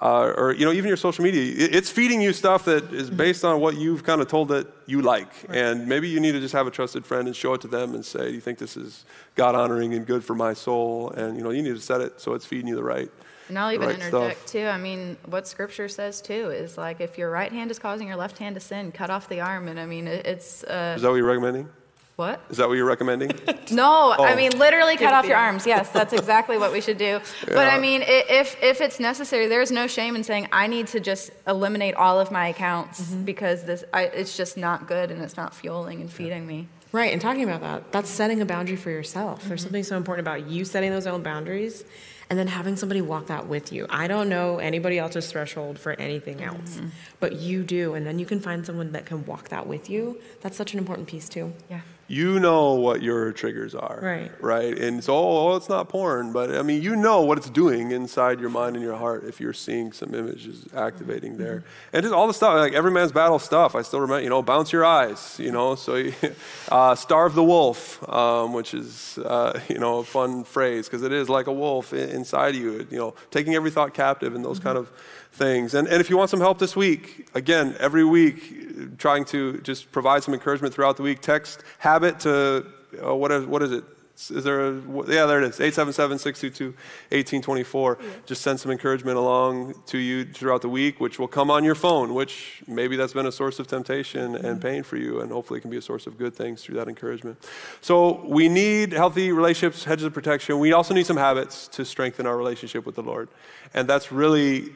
uh, 0.00 0.32
or 0.36 0.52
you 0.52 0.64
know 0.64 0.72
even 0.72 0.88
your 0.88 0.96
social 0.96 1.24
media 1.24 1.54
it's 1.70 1.88
feeding 1.88 2.20
you 2.20 2.32
stuff 2.32 2.64
that 2.64 2.92
is 2.92 3.08
mm-hmm. 3.08 3.16
based 3.16 3.44
on 3.44 3.60
what 3.60 3.76
you've 3.76 4.02
kind 4.02 4.20
of 4.20 4.28
told 4.28 4.48
that 4.48 4.66
you 4.86 5.00
like 5.00 5.28
right. 5.48 5.56
and 5.56 5.86
maybe 5.86 6.08
you 6.08 6.20
need 6.20 6.32
to 6.32 6.40
just 6.40 6.52
have 6.52 6.66
a 6.66 6.70
trusted 6.70 7.06
friend 7.06 7.26
and 7.26 7.36
show 7.36 7.54
it 7.54 7.60
to 7.60 7.68
them 7.68 7.94
and 7.94 8.04
say 8.04 8.28
do 8.28 8.34
you 8.34 8.40
think 8.40 8.58
this 8.58 8.76
is 8.76 9.04
god 9.34 9.54
honoring 9.54 9.94
and 9.94 10.06
good 10.06 10.24
for 10.24 10.34
my 10.34 10.52
soul 10.52 11.10
and 11.10 11.36
you 11.36 11.44
know 11.44 11.50
you 11.50 11.62
need 11.62 11.74
to 11.74 11.80
set 11.80 12.00
it 12.00 12.20
so 12.20 12.34
it's 12.34 12.44
feeding 12.44 12.68
you 12.68 12.74
the 12.74 12.82
right 12.82 13.10
and 13.48 13.58
I'll 13.58 13.72
even 13.72 13.88
right 13.88 13.96
interject 13.96 14.40
stuff. 14.40 14.52
too. 14.52 14.66
I 14.66 14.78
mean, 14.78 15.16
what 15.26 15.46
Scripture 15.46 15.88
says 15.88 16.20
too 16.20 16.50
is 16.50 16.78
like 16.78 17.00
if 17.00 17.18
your 17.18 17.30
right 17.30 17.52
hand 17.52 17.70
is 17.70 17.78
causing 17.78 18.08
your 18.08 18.16
left 18.16 18.38
hand 18.38 18.54
to 18.54 18.60
sin, 18.60 18.92
cut 18.92 19.10
off 19.10 19.28
the 19.28 19.40
arm. 19.40 19.68
And 19.68 19.78
I 19.78 19.86
mean, 19.86 20.06
it's. 20.06 20.64
Uh, 20.64 20.94
is 20.96 21.02
that 21.02 21.08
what 21.08 21.16
you're 21.16 21.26
recommending? 21.26 21.68
What? 22.16 22.40
Is 22.48 22.58
that 22.58 22.68
what 22.68 22.74
you're 22.74 22.86
recommending? 22.86 23.32
no, 23.72 24.14
oh. 24.16 24.24
I 24.24 24.36
mean 24.36 24.56
literally 24.56 24.96
cut 24.96 25.12
off 25.12 25.26
your 25.26 25.36
arms. 25.36 25.66
Yes, 25.66 25.90
that's 25.90 26.12
exactly 26.12 26.56
what 26.58 26.70
we 26.70 26.80
should 26.80 26.98
do. 26.98 27.04
Yeah. 27.04 27.20
But 27.48 27.68
I 27.68 27.80
mean, 27.80 28.02
if 28.06 28.56
if 28.62 28.80
it's 28.80 29.00
necessary, 29.00 29.48
there 29.48 29.60
is 29.60 29.72
no 29.72 29.88
shame 29.88 30.14
in 30.14 30.22
saying 30.22 30.48
I 30.52 30.68
need 30.68 30.86
to 30.88 31.00
just 31.00 31.32
eliminate 31.46 31.96
all 31.96 32.20
of 32.20 32.30
my 32.30 32.48
accounts 32.48 33.00
mm-hmm. 33.00 33.24
because 33.24 33.64
this 33.64 33.84
I, 33.92 34.04
it's 34.04 34.36
just 34.36 34.56
not 34.56 34.86
good 34.86 35.10
and 35.10 35.22
it's 35.22 35.36
not 35.36 35.54
fueling 35.54 36.00
and 36.00 36.10
feeding 36.10 36.46
me. 36.46 36.68
Right, 36.92 37.12
and 37.12 37.20
talking 37.20 37.42
about 37.42 37.60
that, 37.62 37.90
that's 37.90 38.08
setting 38.08 38.40
a 38.40 38.46
boundary 38.46 38.76
for 38.76 38.90
yourself. 38.90 39.40
Mm-hmm. 39.40 39.48
There's 39.48 39.62
something 39.62 39.82
so 39.82 39.96
important 39.96 40.28
about 40.28 40.46
you 40.48 40.64
setting 40.64 40.92
those 40.92 41.08
own 41.08 41.24
boundaries 41.24 41.82
and 42.30 42.38
then 42.38 42.46
having 42.46 42.76
somebody 42.76 43.00
walk 43.00 43.26
that 43.26 43.46
with 43.46 43.72
you. 43.72 43.86
I 43.90 44.06
don't 44.06 44.28
know 44.28 44.58
anybody 44.58 44.98
else's 44.98 45.30
threshold 45.30 45.78
for 45.78 45.92
anything 45.92 46.42
else, 46.42 46.76
mm-hmm. 46.76 46.88
but 47.20 47.36
you 47.36 47.62
do, 47.62 47.94
and 47.94 48.06
then 48.06 48.18
you 48.18 48.26
can 48.26 48.40
find 48.40 48.64
someone 48.64 48.92
that 48.92 49.06
can 49.06 49.24
walk 49.26 49.48
that 49.48 49.66
with 49.66 49.90
you. 49.90 50.20
That's 50.40 50.56
such 50.56 50.72
an 50.72 50.78
important 50.78 51.08
piece 51.08 51.28
too. 51.28 51.52
Yeah 51.70 51.80
you 52.06 52.38
know 52.38 52.74
what 52.74 53.02
your 53.02 53.32
triggers 53.32 53.74
are. 53.74 53.98
Right. 54.02 54.30
Right. 54.40 54.78
And 54.78 55.02
so, 55.02 55.14
oh, 55.14 55.56
it's 55.56 55.68
not 55.68 55.88
porn, 55.88 56.32
but 56.32 56.54
I 56.54 56.62
mean, 56.62 56.82
you 56.82 56.96
know 56.96 57.22
what 57.22 57.38
it's 57.38 57.50
doing 57.50 57.90
inside 57.90 58.40
your 58.40 58.50
mind 58.50 58.76
and 58.76 58.84
your 58.84 58.96
heart 58.96 59.24
if 59.24 59.40
you're 59.40 59.52
seeing 59.52 59.92
some 59.92 60.14
images 60.14 60.66
activating 60.74 61.32
mm-hmm. 61.32 61.42
there. 61.42 61.64
And 61.92 62.02
just 62.02 62.14
all 62.14 62.26
the 62.26 62.34
stuff, 62.34 62.54
like 62.56 62.74
every 62.74 62.90
man's 62.90 63.12
battle 63.12 63.38
stuff. 63.38 63.74
I 63.74 63.82
still 63.82 64.00
remember, 64.00 64.22
you 64.22 64.28
know, 64.28 64.42
bounce 64.42 64.72
your 64.72 64.84
eyes, 64.84 65.36
you 65.38 65.50
know, 65.50 65.74
so 65.74 65.96
you, 65.96 66.12
uh, 66.70 66.94
starve 66.94 67.34
the 67.34 67.44
wolf, 67.44 68.06
um, 68.08 68.52
which 68.52 68.74
is, 68.74 69.18
uh, 69.18 69.58
you 69.68 69.78
know, 69.78 69.98
a 69.98 70.04
fun 70.04 70.44
phrase 70.44 70.86
because 70.86 71.02
it 71.02 71.12
is 71.12 71.28
like 71.28 71.46
a 71.46 71.52
wolf 71.52 71.92
inside 71.92 72.54
you, 72.54 72.86
you 72.90 72.98
know, 72.98 73.14
taking 73.30 73.54
every 73.54 73.70
thought 73.70 73.94
captive 73.94 74.34
and 74.34 74.44
those 74.44 74.58
mm-hmm. 74.58 74.68
kind 74.68 74.78
of 74.78 74.90
things. 75.34 75.74
And, 75.74 75.88
and 75.88 76.00
if 76.00 76.08
you 76.08 76.16
want 76.16 76.30
some 76.30 76.40
help 76.40 76.58
this 76.58 76.76
week, 76.76 77.28
again, 77.34 77.76
every 77.80 78.04
week, 78.04 78.98
trying 78.98 79.24
to 79.26 79.60
just 79.60 79.90
provide 79.92 80.22
some 80.22 80.34
encouragement 80.34 80.72
throughout 80.72 80.96
the 80.96 81.02
week, 81.02 81.20
text 81.20 81.62
habit 81.78 82.20
to, 82.20 82.66
uh, 83.04 83.14
what, 83.14 83.32
is, 83.32 83.44
what 83.44 83.62
is 83.62 83.72
it? 83.72 83.84
Is 84.16 84.44
there 84.44 84.68
a, 84.68 84.80
yeah, 85.08 85.26
there 85.26 85.42
it 85.42 85.48
is, 85.48 85.58
877-622-1824. 85.58 88.26
Just 88.26 88.42
send 88.42 88.60
some 88.60 88.70
encouragement 88.70 89.18
along 89.18 89.74
to 89.86 89.98
you 89.98 90.24
throughout 90.24 90.62
the 90.62 90.68
week, 90.68 91.00
which 91.00 91.18
will 91.18 91.26
come 91.26 91.50
on 91.50 91.64
your 91.64 91.74
phone, 91.74 92.14
which 92.14 92.62
maybe 92.68 92.94
that's 92.96 93.12
been 93.12 93.26
a 93.26 93.32
source 93.32 93.58
of 93.58 93.66
temptation 93.66 94.36
and 94.36 94.44
mm-hmm. 94.44 94.60
pain 94.60 94.84
for 94.84 94.98
you, 94.98 95.20
and 95.20 95.32
hopefully 95.32 95.58
it 95.58 95.62
can 95.62 95.70
be 95.70 95.78
a 95.78 95.82
source 95.82 96.06
of 96.06 96.16
good 96.16 96.32
things 96.32 96.62
through 96.62 96.76
that 96.76 96.86
encouragement. 96.86 97.44
So 97.80 98.24
we 98.24 98.48
need 98.48 98.92
healthy 98.92 99.32
relationships, 99.32 99.82
hedges 99.82 100.04
of 100.04 100.14
protection. 100.14 100.60
We 100.60 100.72
also 100.72 100.94
need 100.94 101.06
some 101.06 101.16
habits 101.16 101.66
to 101.68 101.84
strengthen 101.84 102.24
our 102.24 102.36
relationship 102.36 102.86
with 102.86 102.94
the 102.94 103.02
Lord. 103.02 103.28
And 103.74 103.88
that's 103.88 104.12
really, 104.12 104.72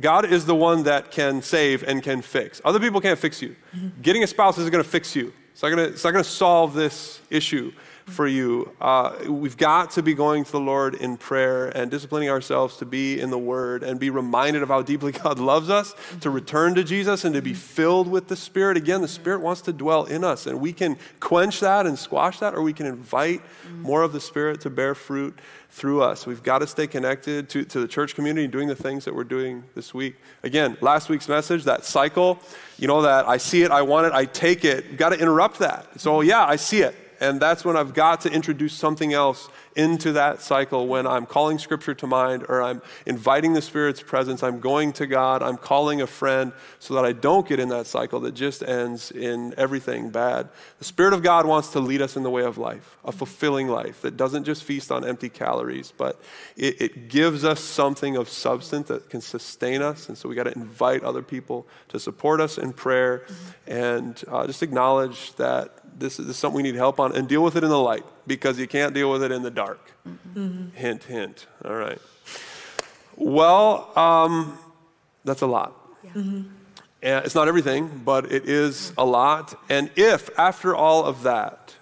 God 0.00 0.26
is 0.26 0.44
the 0.44 0.54
one 0.54 0.82
that 0.82 1.10
can 1.10 1.40
save 1.40 1.82
and 1.82 2.02
can 2.02 2.20
fix. 2.20 2.60
Other 2.62 2.78
people 2.78 3.00
can't 3.00 3.18
fix 3.18 3.40
you. 3.40 3.56
Mm-hmm. 3.74 4.02
Getting 4.02 4.22
a 4.22 4.26
spouse 4.26 4.58
isn't 4.58 4.70
going 4.70 4.84
to 4.84 4.90
fix 4.90 5.16
you. 5.16 5.32
It's 5.54 5.62
not 5.62 5.70
going 5.70 5.94
to 5.94 6.24
solve 6.24 6.74
this 6.74 7.22
issue 7.30 7.72
for 8.06 8.26
you. 8.26 8.70
Uh, 8.80 9.14
we've 9.28 9.56
got 9.56 9.92
to 9.92 10.02
be 10.02 10.14
going 10.14 10.44
to 10.44 10.52
the 10.52 10.60
Lord 10.60 10.94
in 10.94 11.16
prayer 11.16 11.68
and 11.68 11.90
disciplining 11.90 12.28
ourselves 12.28 12.76
to 12.78 12.84
be 12.84 13.18
in 13.18 13.30
the 13.30 13.38
Word 13.38 13.82
and 13.82 13.98
be 13.98 14.10
reminded 14.10 14.62
of 14.62 14.68
how 14.68 14.82
deeply 14.82 15.12
God 15.24 15.38
loves 15.38 15.70
us, 15.70 15.94
to 16.20 16.30
return 16.30 16.74
to 16.74 16.84
Jesus 16.84 17.24
and 17.24 17.34
to 17.34 17.42
be 17.42 17.54
filled 17.54 18.08
with 18.08 18.28
the 18.28 18.36
Spirit. 18.36 18.76
Again, 18.76 19.00
the 19.00 19.08
Spirit 19.08 19.40
wants 19.40 19.62
to 19.62 19.72
dwell 19.72 20.04
in 20.04 20.22
us, 20.22 20.46
and 20.46 20.60
we 20.60 20.72
can 20.72 20.98
quench 21.20 21.60
that 21.60 21.86
and 21.86 21.98
squash 21.98 22.40
that, 22.40 22.54
or 22.54 22.62
we 22.62 22.72
can 22.72 22.86
invite 22.86 23.40
more 23.80 24.02
of 24.02 24.12
the 24.12 24.20
Spirit 24.20 24.60
to 24.62 24.70
bear 24.70 24.94
fruit 24.94 25.38
through 25.70 26.02
us. 26.02 26.26
We've 26.26 26.42
got 26.42 26.58
to 26.58 26.66
stay 26.66 26.86
connected 26.86 27.48
to, 27.50 27.64
to 27.64 27.80
the 27.80 27.88
church 27.88 28.14
community, 28.14 28.46
doing 28.46 28.68
the 28.68 28.76
things 28.76 29.04
that 29.06 29.14
we're 29.14 29.24
doing 29.24 29.64
this 29.74 29.92
week. 29.92 30.16
Again, 30.44 30.76
last 30.80 31.08
week's 31.08 31.28
message, 31.28 31.64
that 31.64 31.84
cycle, 31.84 32.38
you 32.78 32.86
know, 32.86 33.02
that 33.02 33.26
I 33.26 33.38
see 33.38 33.62
it, 33.62 33.72
I 33.72 33.82
want 33.82 34.06
it, 34.06 34.12
I 34.12 34.26
take 34.26 34.64
it. 34.64 34.84
You've 34.86 34.98
got 34.98 35.08
to 35.08 35.18
interrupt 35.18 35.58
that. 35.58 36.00
So, 36.00 36.20
yeah, 36.20 36.44
I 36.44 36.56
see 36.56 36.82
it. 36.82 36.94
And 37.20 37.40
that's 37.40 37.64
when 37.64 37.76
I've 37.76 37.94
got 37.94 38.22
to 38.22 38.32
introduce 38.32 38.74
something 38.74 39.12
else 39.12 39.48
into 39.76 40.12
that 40.12 40.40
cycle 40.40 40.86
when 40.86 41.06
I'm 41.06 41.26
calling 41.26 41.58
scripture 41.58 41.94
to 41.94 42.06
mind 42.06 42.44
or 42.48 42.62
I'm 42.62 42.80
inviting 43.06 43.54
the 43.54 43.62
Spirit's 43.62 44.02
presence. 44.02 44.42
I'm 44.42 44.60
going 44.60 44.92
to 44.94 45.06
God. 45.06 45.42
I'm 45.42 45.56
calling 45.56 46.00
a 46.00 46.06
friend 46.06 46.52
so 46.78 46.94
that 46.94 47.04
I 47.04 47.12
don't 47.12 47.46
get 47.46 47.58
in 47.58 47.68
that 47.70 47.86
cycle 47.86 48.20
that 48.20 48.34
just 48.34 48.62
ends 48.62 49.10
in 49.10 49.54
everything 49.56 50.10
bad. 50.10 50.48
The 50.78 50.84
Spirit 50.84 51.12
of 51.12 51.22
God 51.22 51.46
wants 51.46 51.70
to 51.70 51.80
lead 51.80 52.02
us 52.02 52.16
in 52.16 52.22
the 52.22 52.30
way 52.30 52.44
of 52.44 52.58
life, 52.58 52.96
a 53.04 53.12
fulfilling 53.12 53.68
life 53.68 54.02
that 54.02 54.16
doesn't 54.16 54.44
just 54.44 54.64
feast 54.64 54.92
on 54.92 55.04
empty 55.04 55.28
calories, 55.28 55.92
but 55.96 56.20
it, 56.56 56.80
it 56.80 57.08
gives 57.08 57.44
us 57.44 57.60
something 57.60 58.16
of 58.16 58.28
substance 58.28 58.88
that 58.88 59.10
can 59.10 59.20
sustain 59.20 59.82
us. 59.82 60.08
And 60.08 60.16
so 60.16 60.28
we 60.28 60.34
got 60.34 60.44
to 60.44 60.54
invite 60.54 61.02
other 61.02 61.22
people 61.22 61.66
to 61.88 61.98
support 61.98 62.40
us 62.40 62.58
in 62.58 62.72
prayer 62.72 63.26
and 63.66 64.22
uh, 64.28 64.46
just 64.46 64.62
acknowledge 64.62 65.34
that 65.36 65.83
this 65.98 66.18
is, 66.18 66.36
something 66.36 66.56
we 66.56 66.62
need 66.62 66.74
help 66.74 67.00
on 67.00 67.14
and 67.14 67.28
deal 67.28 67.42
with 67.42 67.56
it 67.56 67.64
in 67.64 67.70
the 67.70 67.78
light 67.78 68.04
because 68.26 68.58
you 68.58 68.66
can't 68.66 68.94
deal 68.94 69.10
with 69.10 69.22
it 69.22 69.32
in 69.32 69.42
the 69.42 69.50
dark. 69.50 69.92
Mm-hmm. 70.06 70.70
Hint, 70.74 71.04
hint. 71.04 71.46
All 71.64 71.74
right. 71.74 71.98
Well, 73.16 73.96
um, 73.96 74.58
that's 75.24 75.42
a 75.42 75.46
lot. 75.46 75.74
Yeah. 76.02 76.10
Mm-hmm. 76.10 76.42
And 77.02 77.24
it's 77.26 77.34
not 77.34 77.48
everything, 77.48 78.02
but 78.04 78.32
it 78.32 78.48
is 78.48 78.92
a 78.96 79.04
lot. 79.04 79.60
And 79.68 79.90
if 79.94 80.30
after 80.38 80.74
all 80.74 81.04
of 81.04 81.22
that, 81.24 81.74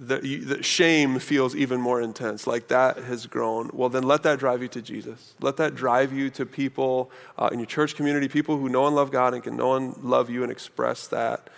the, 0.00 0.18
the, 0.18 0.62
shame 0.62 1.18
feels 1.18 1.56
even 1.56 1.80
more 1.80 2.00
intense, 2.00 2.46
like 2.46 2.68
that 2.68 2.98
has 2.98 3.26
grown, 3.26 3.70
well, 3.72 3.88
then 3.88 4.04
let 4.04 4.22
that 4.24 4.38
drive 4.38 4.62
you 4.62 4.68
to 4.68 4.82
Jesus. 4.82 5.34
Let 5.40 5.56
that 5.56 5.74
drive 5.74 6.12
you 6.12 6.30
to 6.30 6.46
people 6.46 7.10
uh, 7.36 7.50
in 7.52 7.58
your 7.58 7.66
church 7.66 7.96
community, 7.96 8.28
people 8.28 8.58
who 8.58 8.68
know 8.68 8.86
and 8.86 8.94
love 8.94 9.10
God 9.10 9.34
and 9.34 9.42
can 9.42 9.56
know 9.56 9.74
and 9.74 9.96
love 10.04 10.30
you 10.30 10.42
and 10.42 10.52
express 10.52 11.08
that 11.08 11.48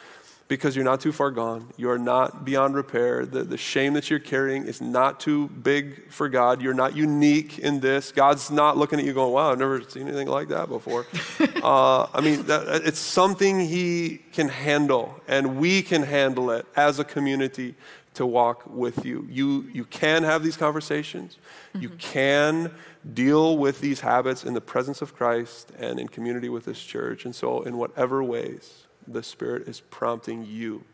because 0.51 0.74
you're 0.74 0.84
not 0.84 1.01
too 1.01 1.12
far 1.12 1.30
gone. 1.30 1.68
You 1.76 1.90
are 1.90 1.98
not 1.98 2.44
beyond 2.44 2.74
repair. 2.74 3.24
The, 3.24 3.44
the 3.44 3.57
shame 3.57 3.92
that 3.94 4.11
you're 4.11 4.18
carrying 4.18 4.64
is 4.64 4.80
not 4.80 5.20
too 5.20 5.46
big 5.46 6.11
for 6.11 6.28
God. 6.28 6.61
You're 6.61 6.74
not 6.74 6.96
unique 6.96 7.61
in 7.61 7.78
this. 7.78 8.11
God's 8.11 8.51
not 8.51 8.76
looking 8.76 8.98
at 8.98 9.05
you 9.05 9.12
going, 9.12 9.32
wow, 9.32 9.53
I've 9.53 9.61
never 9.61 9.80
seen 9.80 10.09
anything 10.09 10.26
like 10.26 10.48
that 10.48 10.68
before. 10.68 11.07
uh, 11.62 12.09
I 12.12 12.20
mean, 12.20 12.42
that, 12.46 12.82
it's 12.84 12.98
something 12.98 13.61
He 13.61 14.22
can 14.32 14.48
handle, 14.48 15.20
and 15.28 15.57
we 15.57 15.82
can 15.82 16.03
handle 16.03 16.51
it 16.51 16.66
as 16.74 16.98
a 16.98 17.05
community 17.05 17.76
to 18.14 18.26
walk 18.26 18.64
with 18.66 19.05
you. 19.05 19.28
You, 19.30 19.70
you 19.72 19.84
can 19.84 20.24
have 20.24 20.42
these 20.42 20.57
conversations. 20.57 21.38
Mm-hmm. 21.68 21.82
You 21.82 21.88
can 21.90 22.74
deal 23.14 23.57
with 23.57 23.80
these 23.80 24.01
habits 24.01 24.42
in 24.42 24.55
the 24.55 24.61
presence 24.61 25.01
of 25.01 25.14
Christ 25.14 25.70
and 25.78 26.01
in 26.01 26.09
community 26.09 26.48
with 26.48 26.64
this 26.64 26.82
church. 26.82 27.24
And 27.24 27.36
so, 27.36 27.62
in 27.62 27.76
whatever 27.76 28.24
ways, 28.24 28.88
the 29.12 29.22
Spirit 29.22 29.68
is 29.68 29.80
prompting 29.80 30.44
you, 30.46 30.84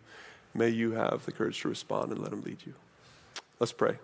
may 0.54 0.68
you 0.68 0.92
have 0.92 1.24
the 1.26 1.32
courage 1.32 1.60
to 1.62 1.68
respond 1.68 2.12
and 2.12 2.20
let 2.20 2.32
Him 2.32 2.42
lead 2.42 2.58
you. 2.66 2.74
Let's 3.58 3.72
pray. 3.72 3.98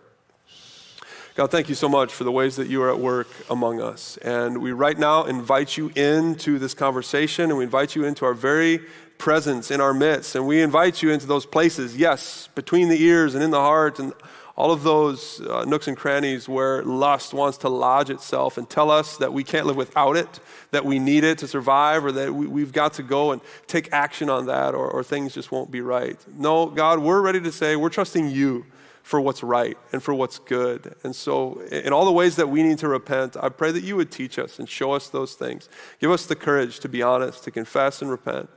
God, 1.34 1.50
thank 1.50 1.70
you 1.70 1.74
so 1.74 1.88
much 1.88 2.12
for 2.12 2.24
the 2.24 2.32
ways 2.32 2.56
that 2.56 2.68
you 2.68 2.82
are 2.82 2.90
at 2.90 2.98
work 2.98 3.28
among 3.48 3.80
us. 3.80 4.18
And 4.18 4.60
we 4.60 4.72
right 4.72 4.98
now 4.98 5.24
invite 5.24 5.78
you 5.78 5.88
into 5.96 6.58
this 6.58 6.74
conversation 6.74 7.44
and 7.44 7.56
we 7.56 7.64
invite 7.64 7.96
you 7.96 8.04
into 8.04 8.26
our 8.26 8.34
very 8.34 8.80
presence 9.16 9.70
in 9.70 9.80
our 9.80 9.94
midst. 9.94 10.34
And 10.34 10.46
we 10.46 10.60
invite 10.60 11.02
you 11.02 11.10
into 11.10 11.26
those 11.26 11.46
places, 11.46 11.96
yes, 11.96 12.50
between 12.54 12.90
the 12.90 13.02
ears 13.02 13.34
and 13.34 13.42
in 13.42 13.50
the 13.50 13.60
heart 13.60 13.98
and 13.98 14.12
all 14.56 14.70
of 14.70 14.82
those 14.82 15.40
uh, 15.40 15.64
nooks 15.64 15.88
and 15.88 15.96
crannies 15.96 16.48
where 16.48 16.82
lust 16.82 17.32
wants 17.32 17.58
to 17.58 17.68
lodge 17.68 18.10
itself 18.10 18.58
and 18.58 18.68
tell 18.68 18.90
us 18.90 19.16
that 19.16 19.32
we 19.32 19.42
can't 19.42 19.66
live 19.66 19.76
without 19.76 20.16
it, 20.16 20.40
that 20.72 20.84
we 20.84 20.98
need 20.98 21.24
it 21.24 21.38
to 21.38 21.48
survive, 21.48 22.04
or 22.04 22.12
that 22.12 22.34
we, 22.34 22.60
have 22.60 22.72
got 22.72 22.92
to 22.94 23.02
go 23.02 23.32
and 23.32 23.40
take 23.66 23.92
action 23.92 24.28
on 24.28 24.46
that, 24.46 24.74
or, 24.74 24.90
or 24.90 25.02
things 25.02 25.32
just 25.32 25.50
won't 25.50 25.70
be 25.70 25.80
right. 25.80 26.18
No, 26.36 26.66
God, 26.66 26.98
we're 26.98 27.22
ready 27.22 27.40
to 27.40 27.52
say 27.52 27.76
we're 27.76 27.88
trusting 27.88 28.30
you 28.30 28.66
for 29.02 29.20
what's 29.20 29.42
right 29.42 29.76
and 29.92 30.02
for 30.02 30.14
what's 30.14 30.38
good. 30.38 30.94
And 31.02 31.16
so, 31.16 31.60
in 31.70 31.92
all 31.92 32.04
the 32.04 32.12
ways 32.12 32.36
that 32.36 32.48
we 32.48 32.62
need 32.62 32.78
to 32.78 32.88
repent, 32.88 33.36
I 33.40 33.48
pray 33.48 33.72
that 33.72 33.82
you 33.82 33.96
would 33.96 34.10
teach 34.10 34.38
us 34.38 34.58
and 34.58 34.68
show 34.68 34.92
us 34.92 35.08
those 35.08 35.34
things. 35.34 35.68
Give 35.98 36.10
us 36.10 36.26
the 36.26 36.36
courage 36.36 36.78
to 36.80 36.88
be 36.88 37.02
honest, 37.02 37.42
to 37.44 37.50
confess 37.50 38.02
and 38.02 38.10
repent. 38.10 38.48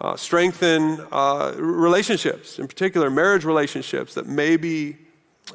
Uh, 0.00 0.16
strengthen 0.16 1.04
uh, 1.12 1.54
relationships, 1.56 2.58
in 2.58 2.66
particular 2.66 3.10
marriage 3.10 3.44
relationships 3.44 4.14
that 4.14 4.26
may 4.26 4.56
be 4.56 4.96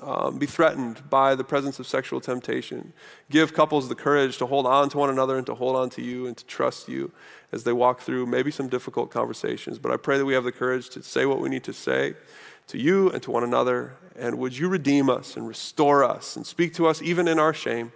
um, 0.02 0.38
be 0.38 0.46
threatened 0.46 1.10
by 1.10 1.34
the 1.34 1.44
presence 1.44 1.80
of 1.80 1.88
sexual 1.88 2.20
temptation. 2.20 2.94
Give 3.30 3.54
couples 3.54 3.90
the 3.90 3.96
courage 3.96 4.38
to 4.38 4.46
hold 4.46 4.66
on 4.66 4.90
to 4.90 4.98
one 4.98 5.10
another 5.10 5.38
and 5.38 5.46
to 5.48 5.56
hold 5.56 5.76
on 5.76 5.90
to 5.92 6.02
you 6.02 6.28
and 6.28 6.36
to 6.38 6.46
trust 6.46 6.88
you 6.88 7.12
as 7.52 7.64
they 7.64 7.74
walk 7.74 8.02
through 8.02 8.26
maybe 8.26 8.52
some 8.52 8.68
difficult 8.68 9.12
conversations. 9.12 9.80
But 9.80 9.92
I 9.92 9.98
pray 9.98 10.18
that 10.18 10.26
we 10.26 10.34
have 10.34 10.44
the 10.44 10.52
courage 10.52 10.90
to 10.90 11.04
say 11.04 11.26
what 11.26 11.40
we 11.40 11.50
need 11.50 11.64
to 11.64 11.74
say 11.74 12.16
to 12.68 12.78
you 12.78 13.10
and 13.12 13.24
to 13.24 13.32
one 13.32 13.44
another. 13.44 13.96
And 14.16 14.38
would 14.38 14.58
you 14.58 14.68
redeem 14.68 15.10
us 15.10 15.38
and 15.38 15.48
restore 15.48 16.04
us 16.04 16.36
and 16.36 16.46
speak 16.46 16.74
to 16.76 16.88
us 16.88 17.02
even 17.02 17.28
in 17.28 17.40
our 17.40 17.54
shame 17.54 17.92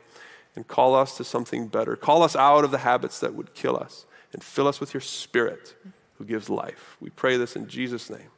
and 0.56 0.68
call 0.68 0.96
us 0.96 1.18
to 1.18 1.24
something 1.24 1.68
better? 1.68 1.96
Call 1.96 2.24
us 2.24 2.36
out 2.36 2.64
of 2.64 2.72
the 2.72 2.80
habits 2.80 3.20
that 3.20 3.36
would 3.36 3.54
kill 3.54 3.76
us 3.76 4.06
and 4.34 4.44
fill 4.44 4.68
us 4.68 4.80
with 4.80 4.94
your 4.94 5.02
spirit 5.02 5.76
who 6.18 6.26
gives 6.26 6.50
life. 6.50 6.96
We 7.02 7.10
pray 7.10 7.38
this 7.38 7.56
in 7.56 7.68
Jesus' 7.68 8.10
name. 8.10 8.30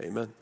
Amen. 0.00 0.34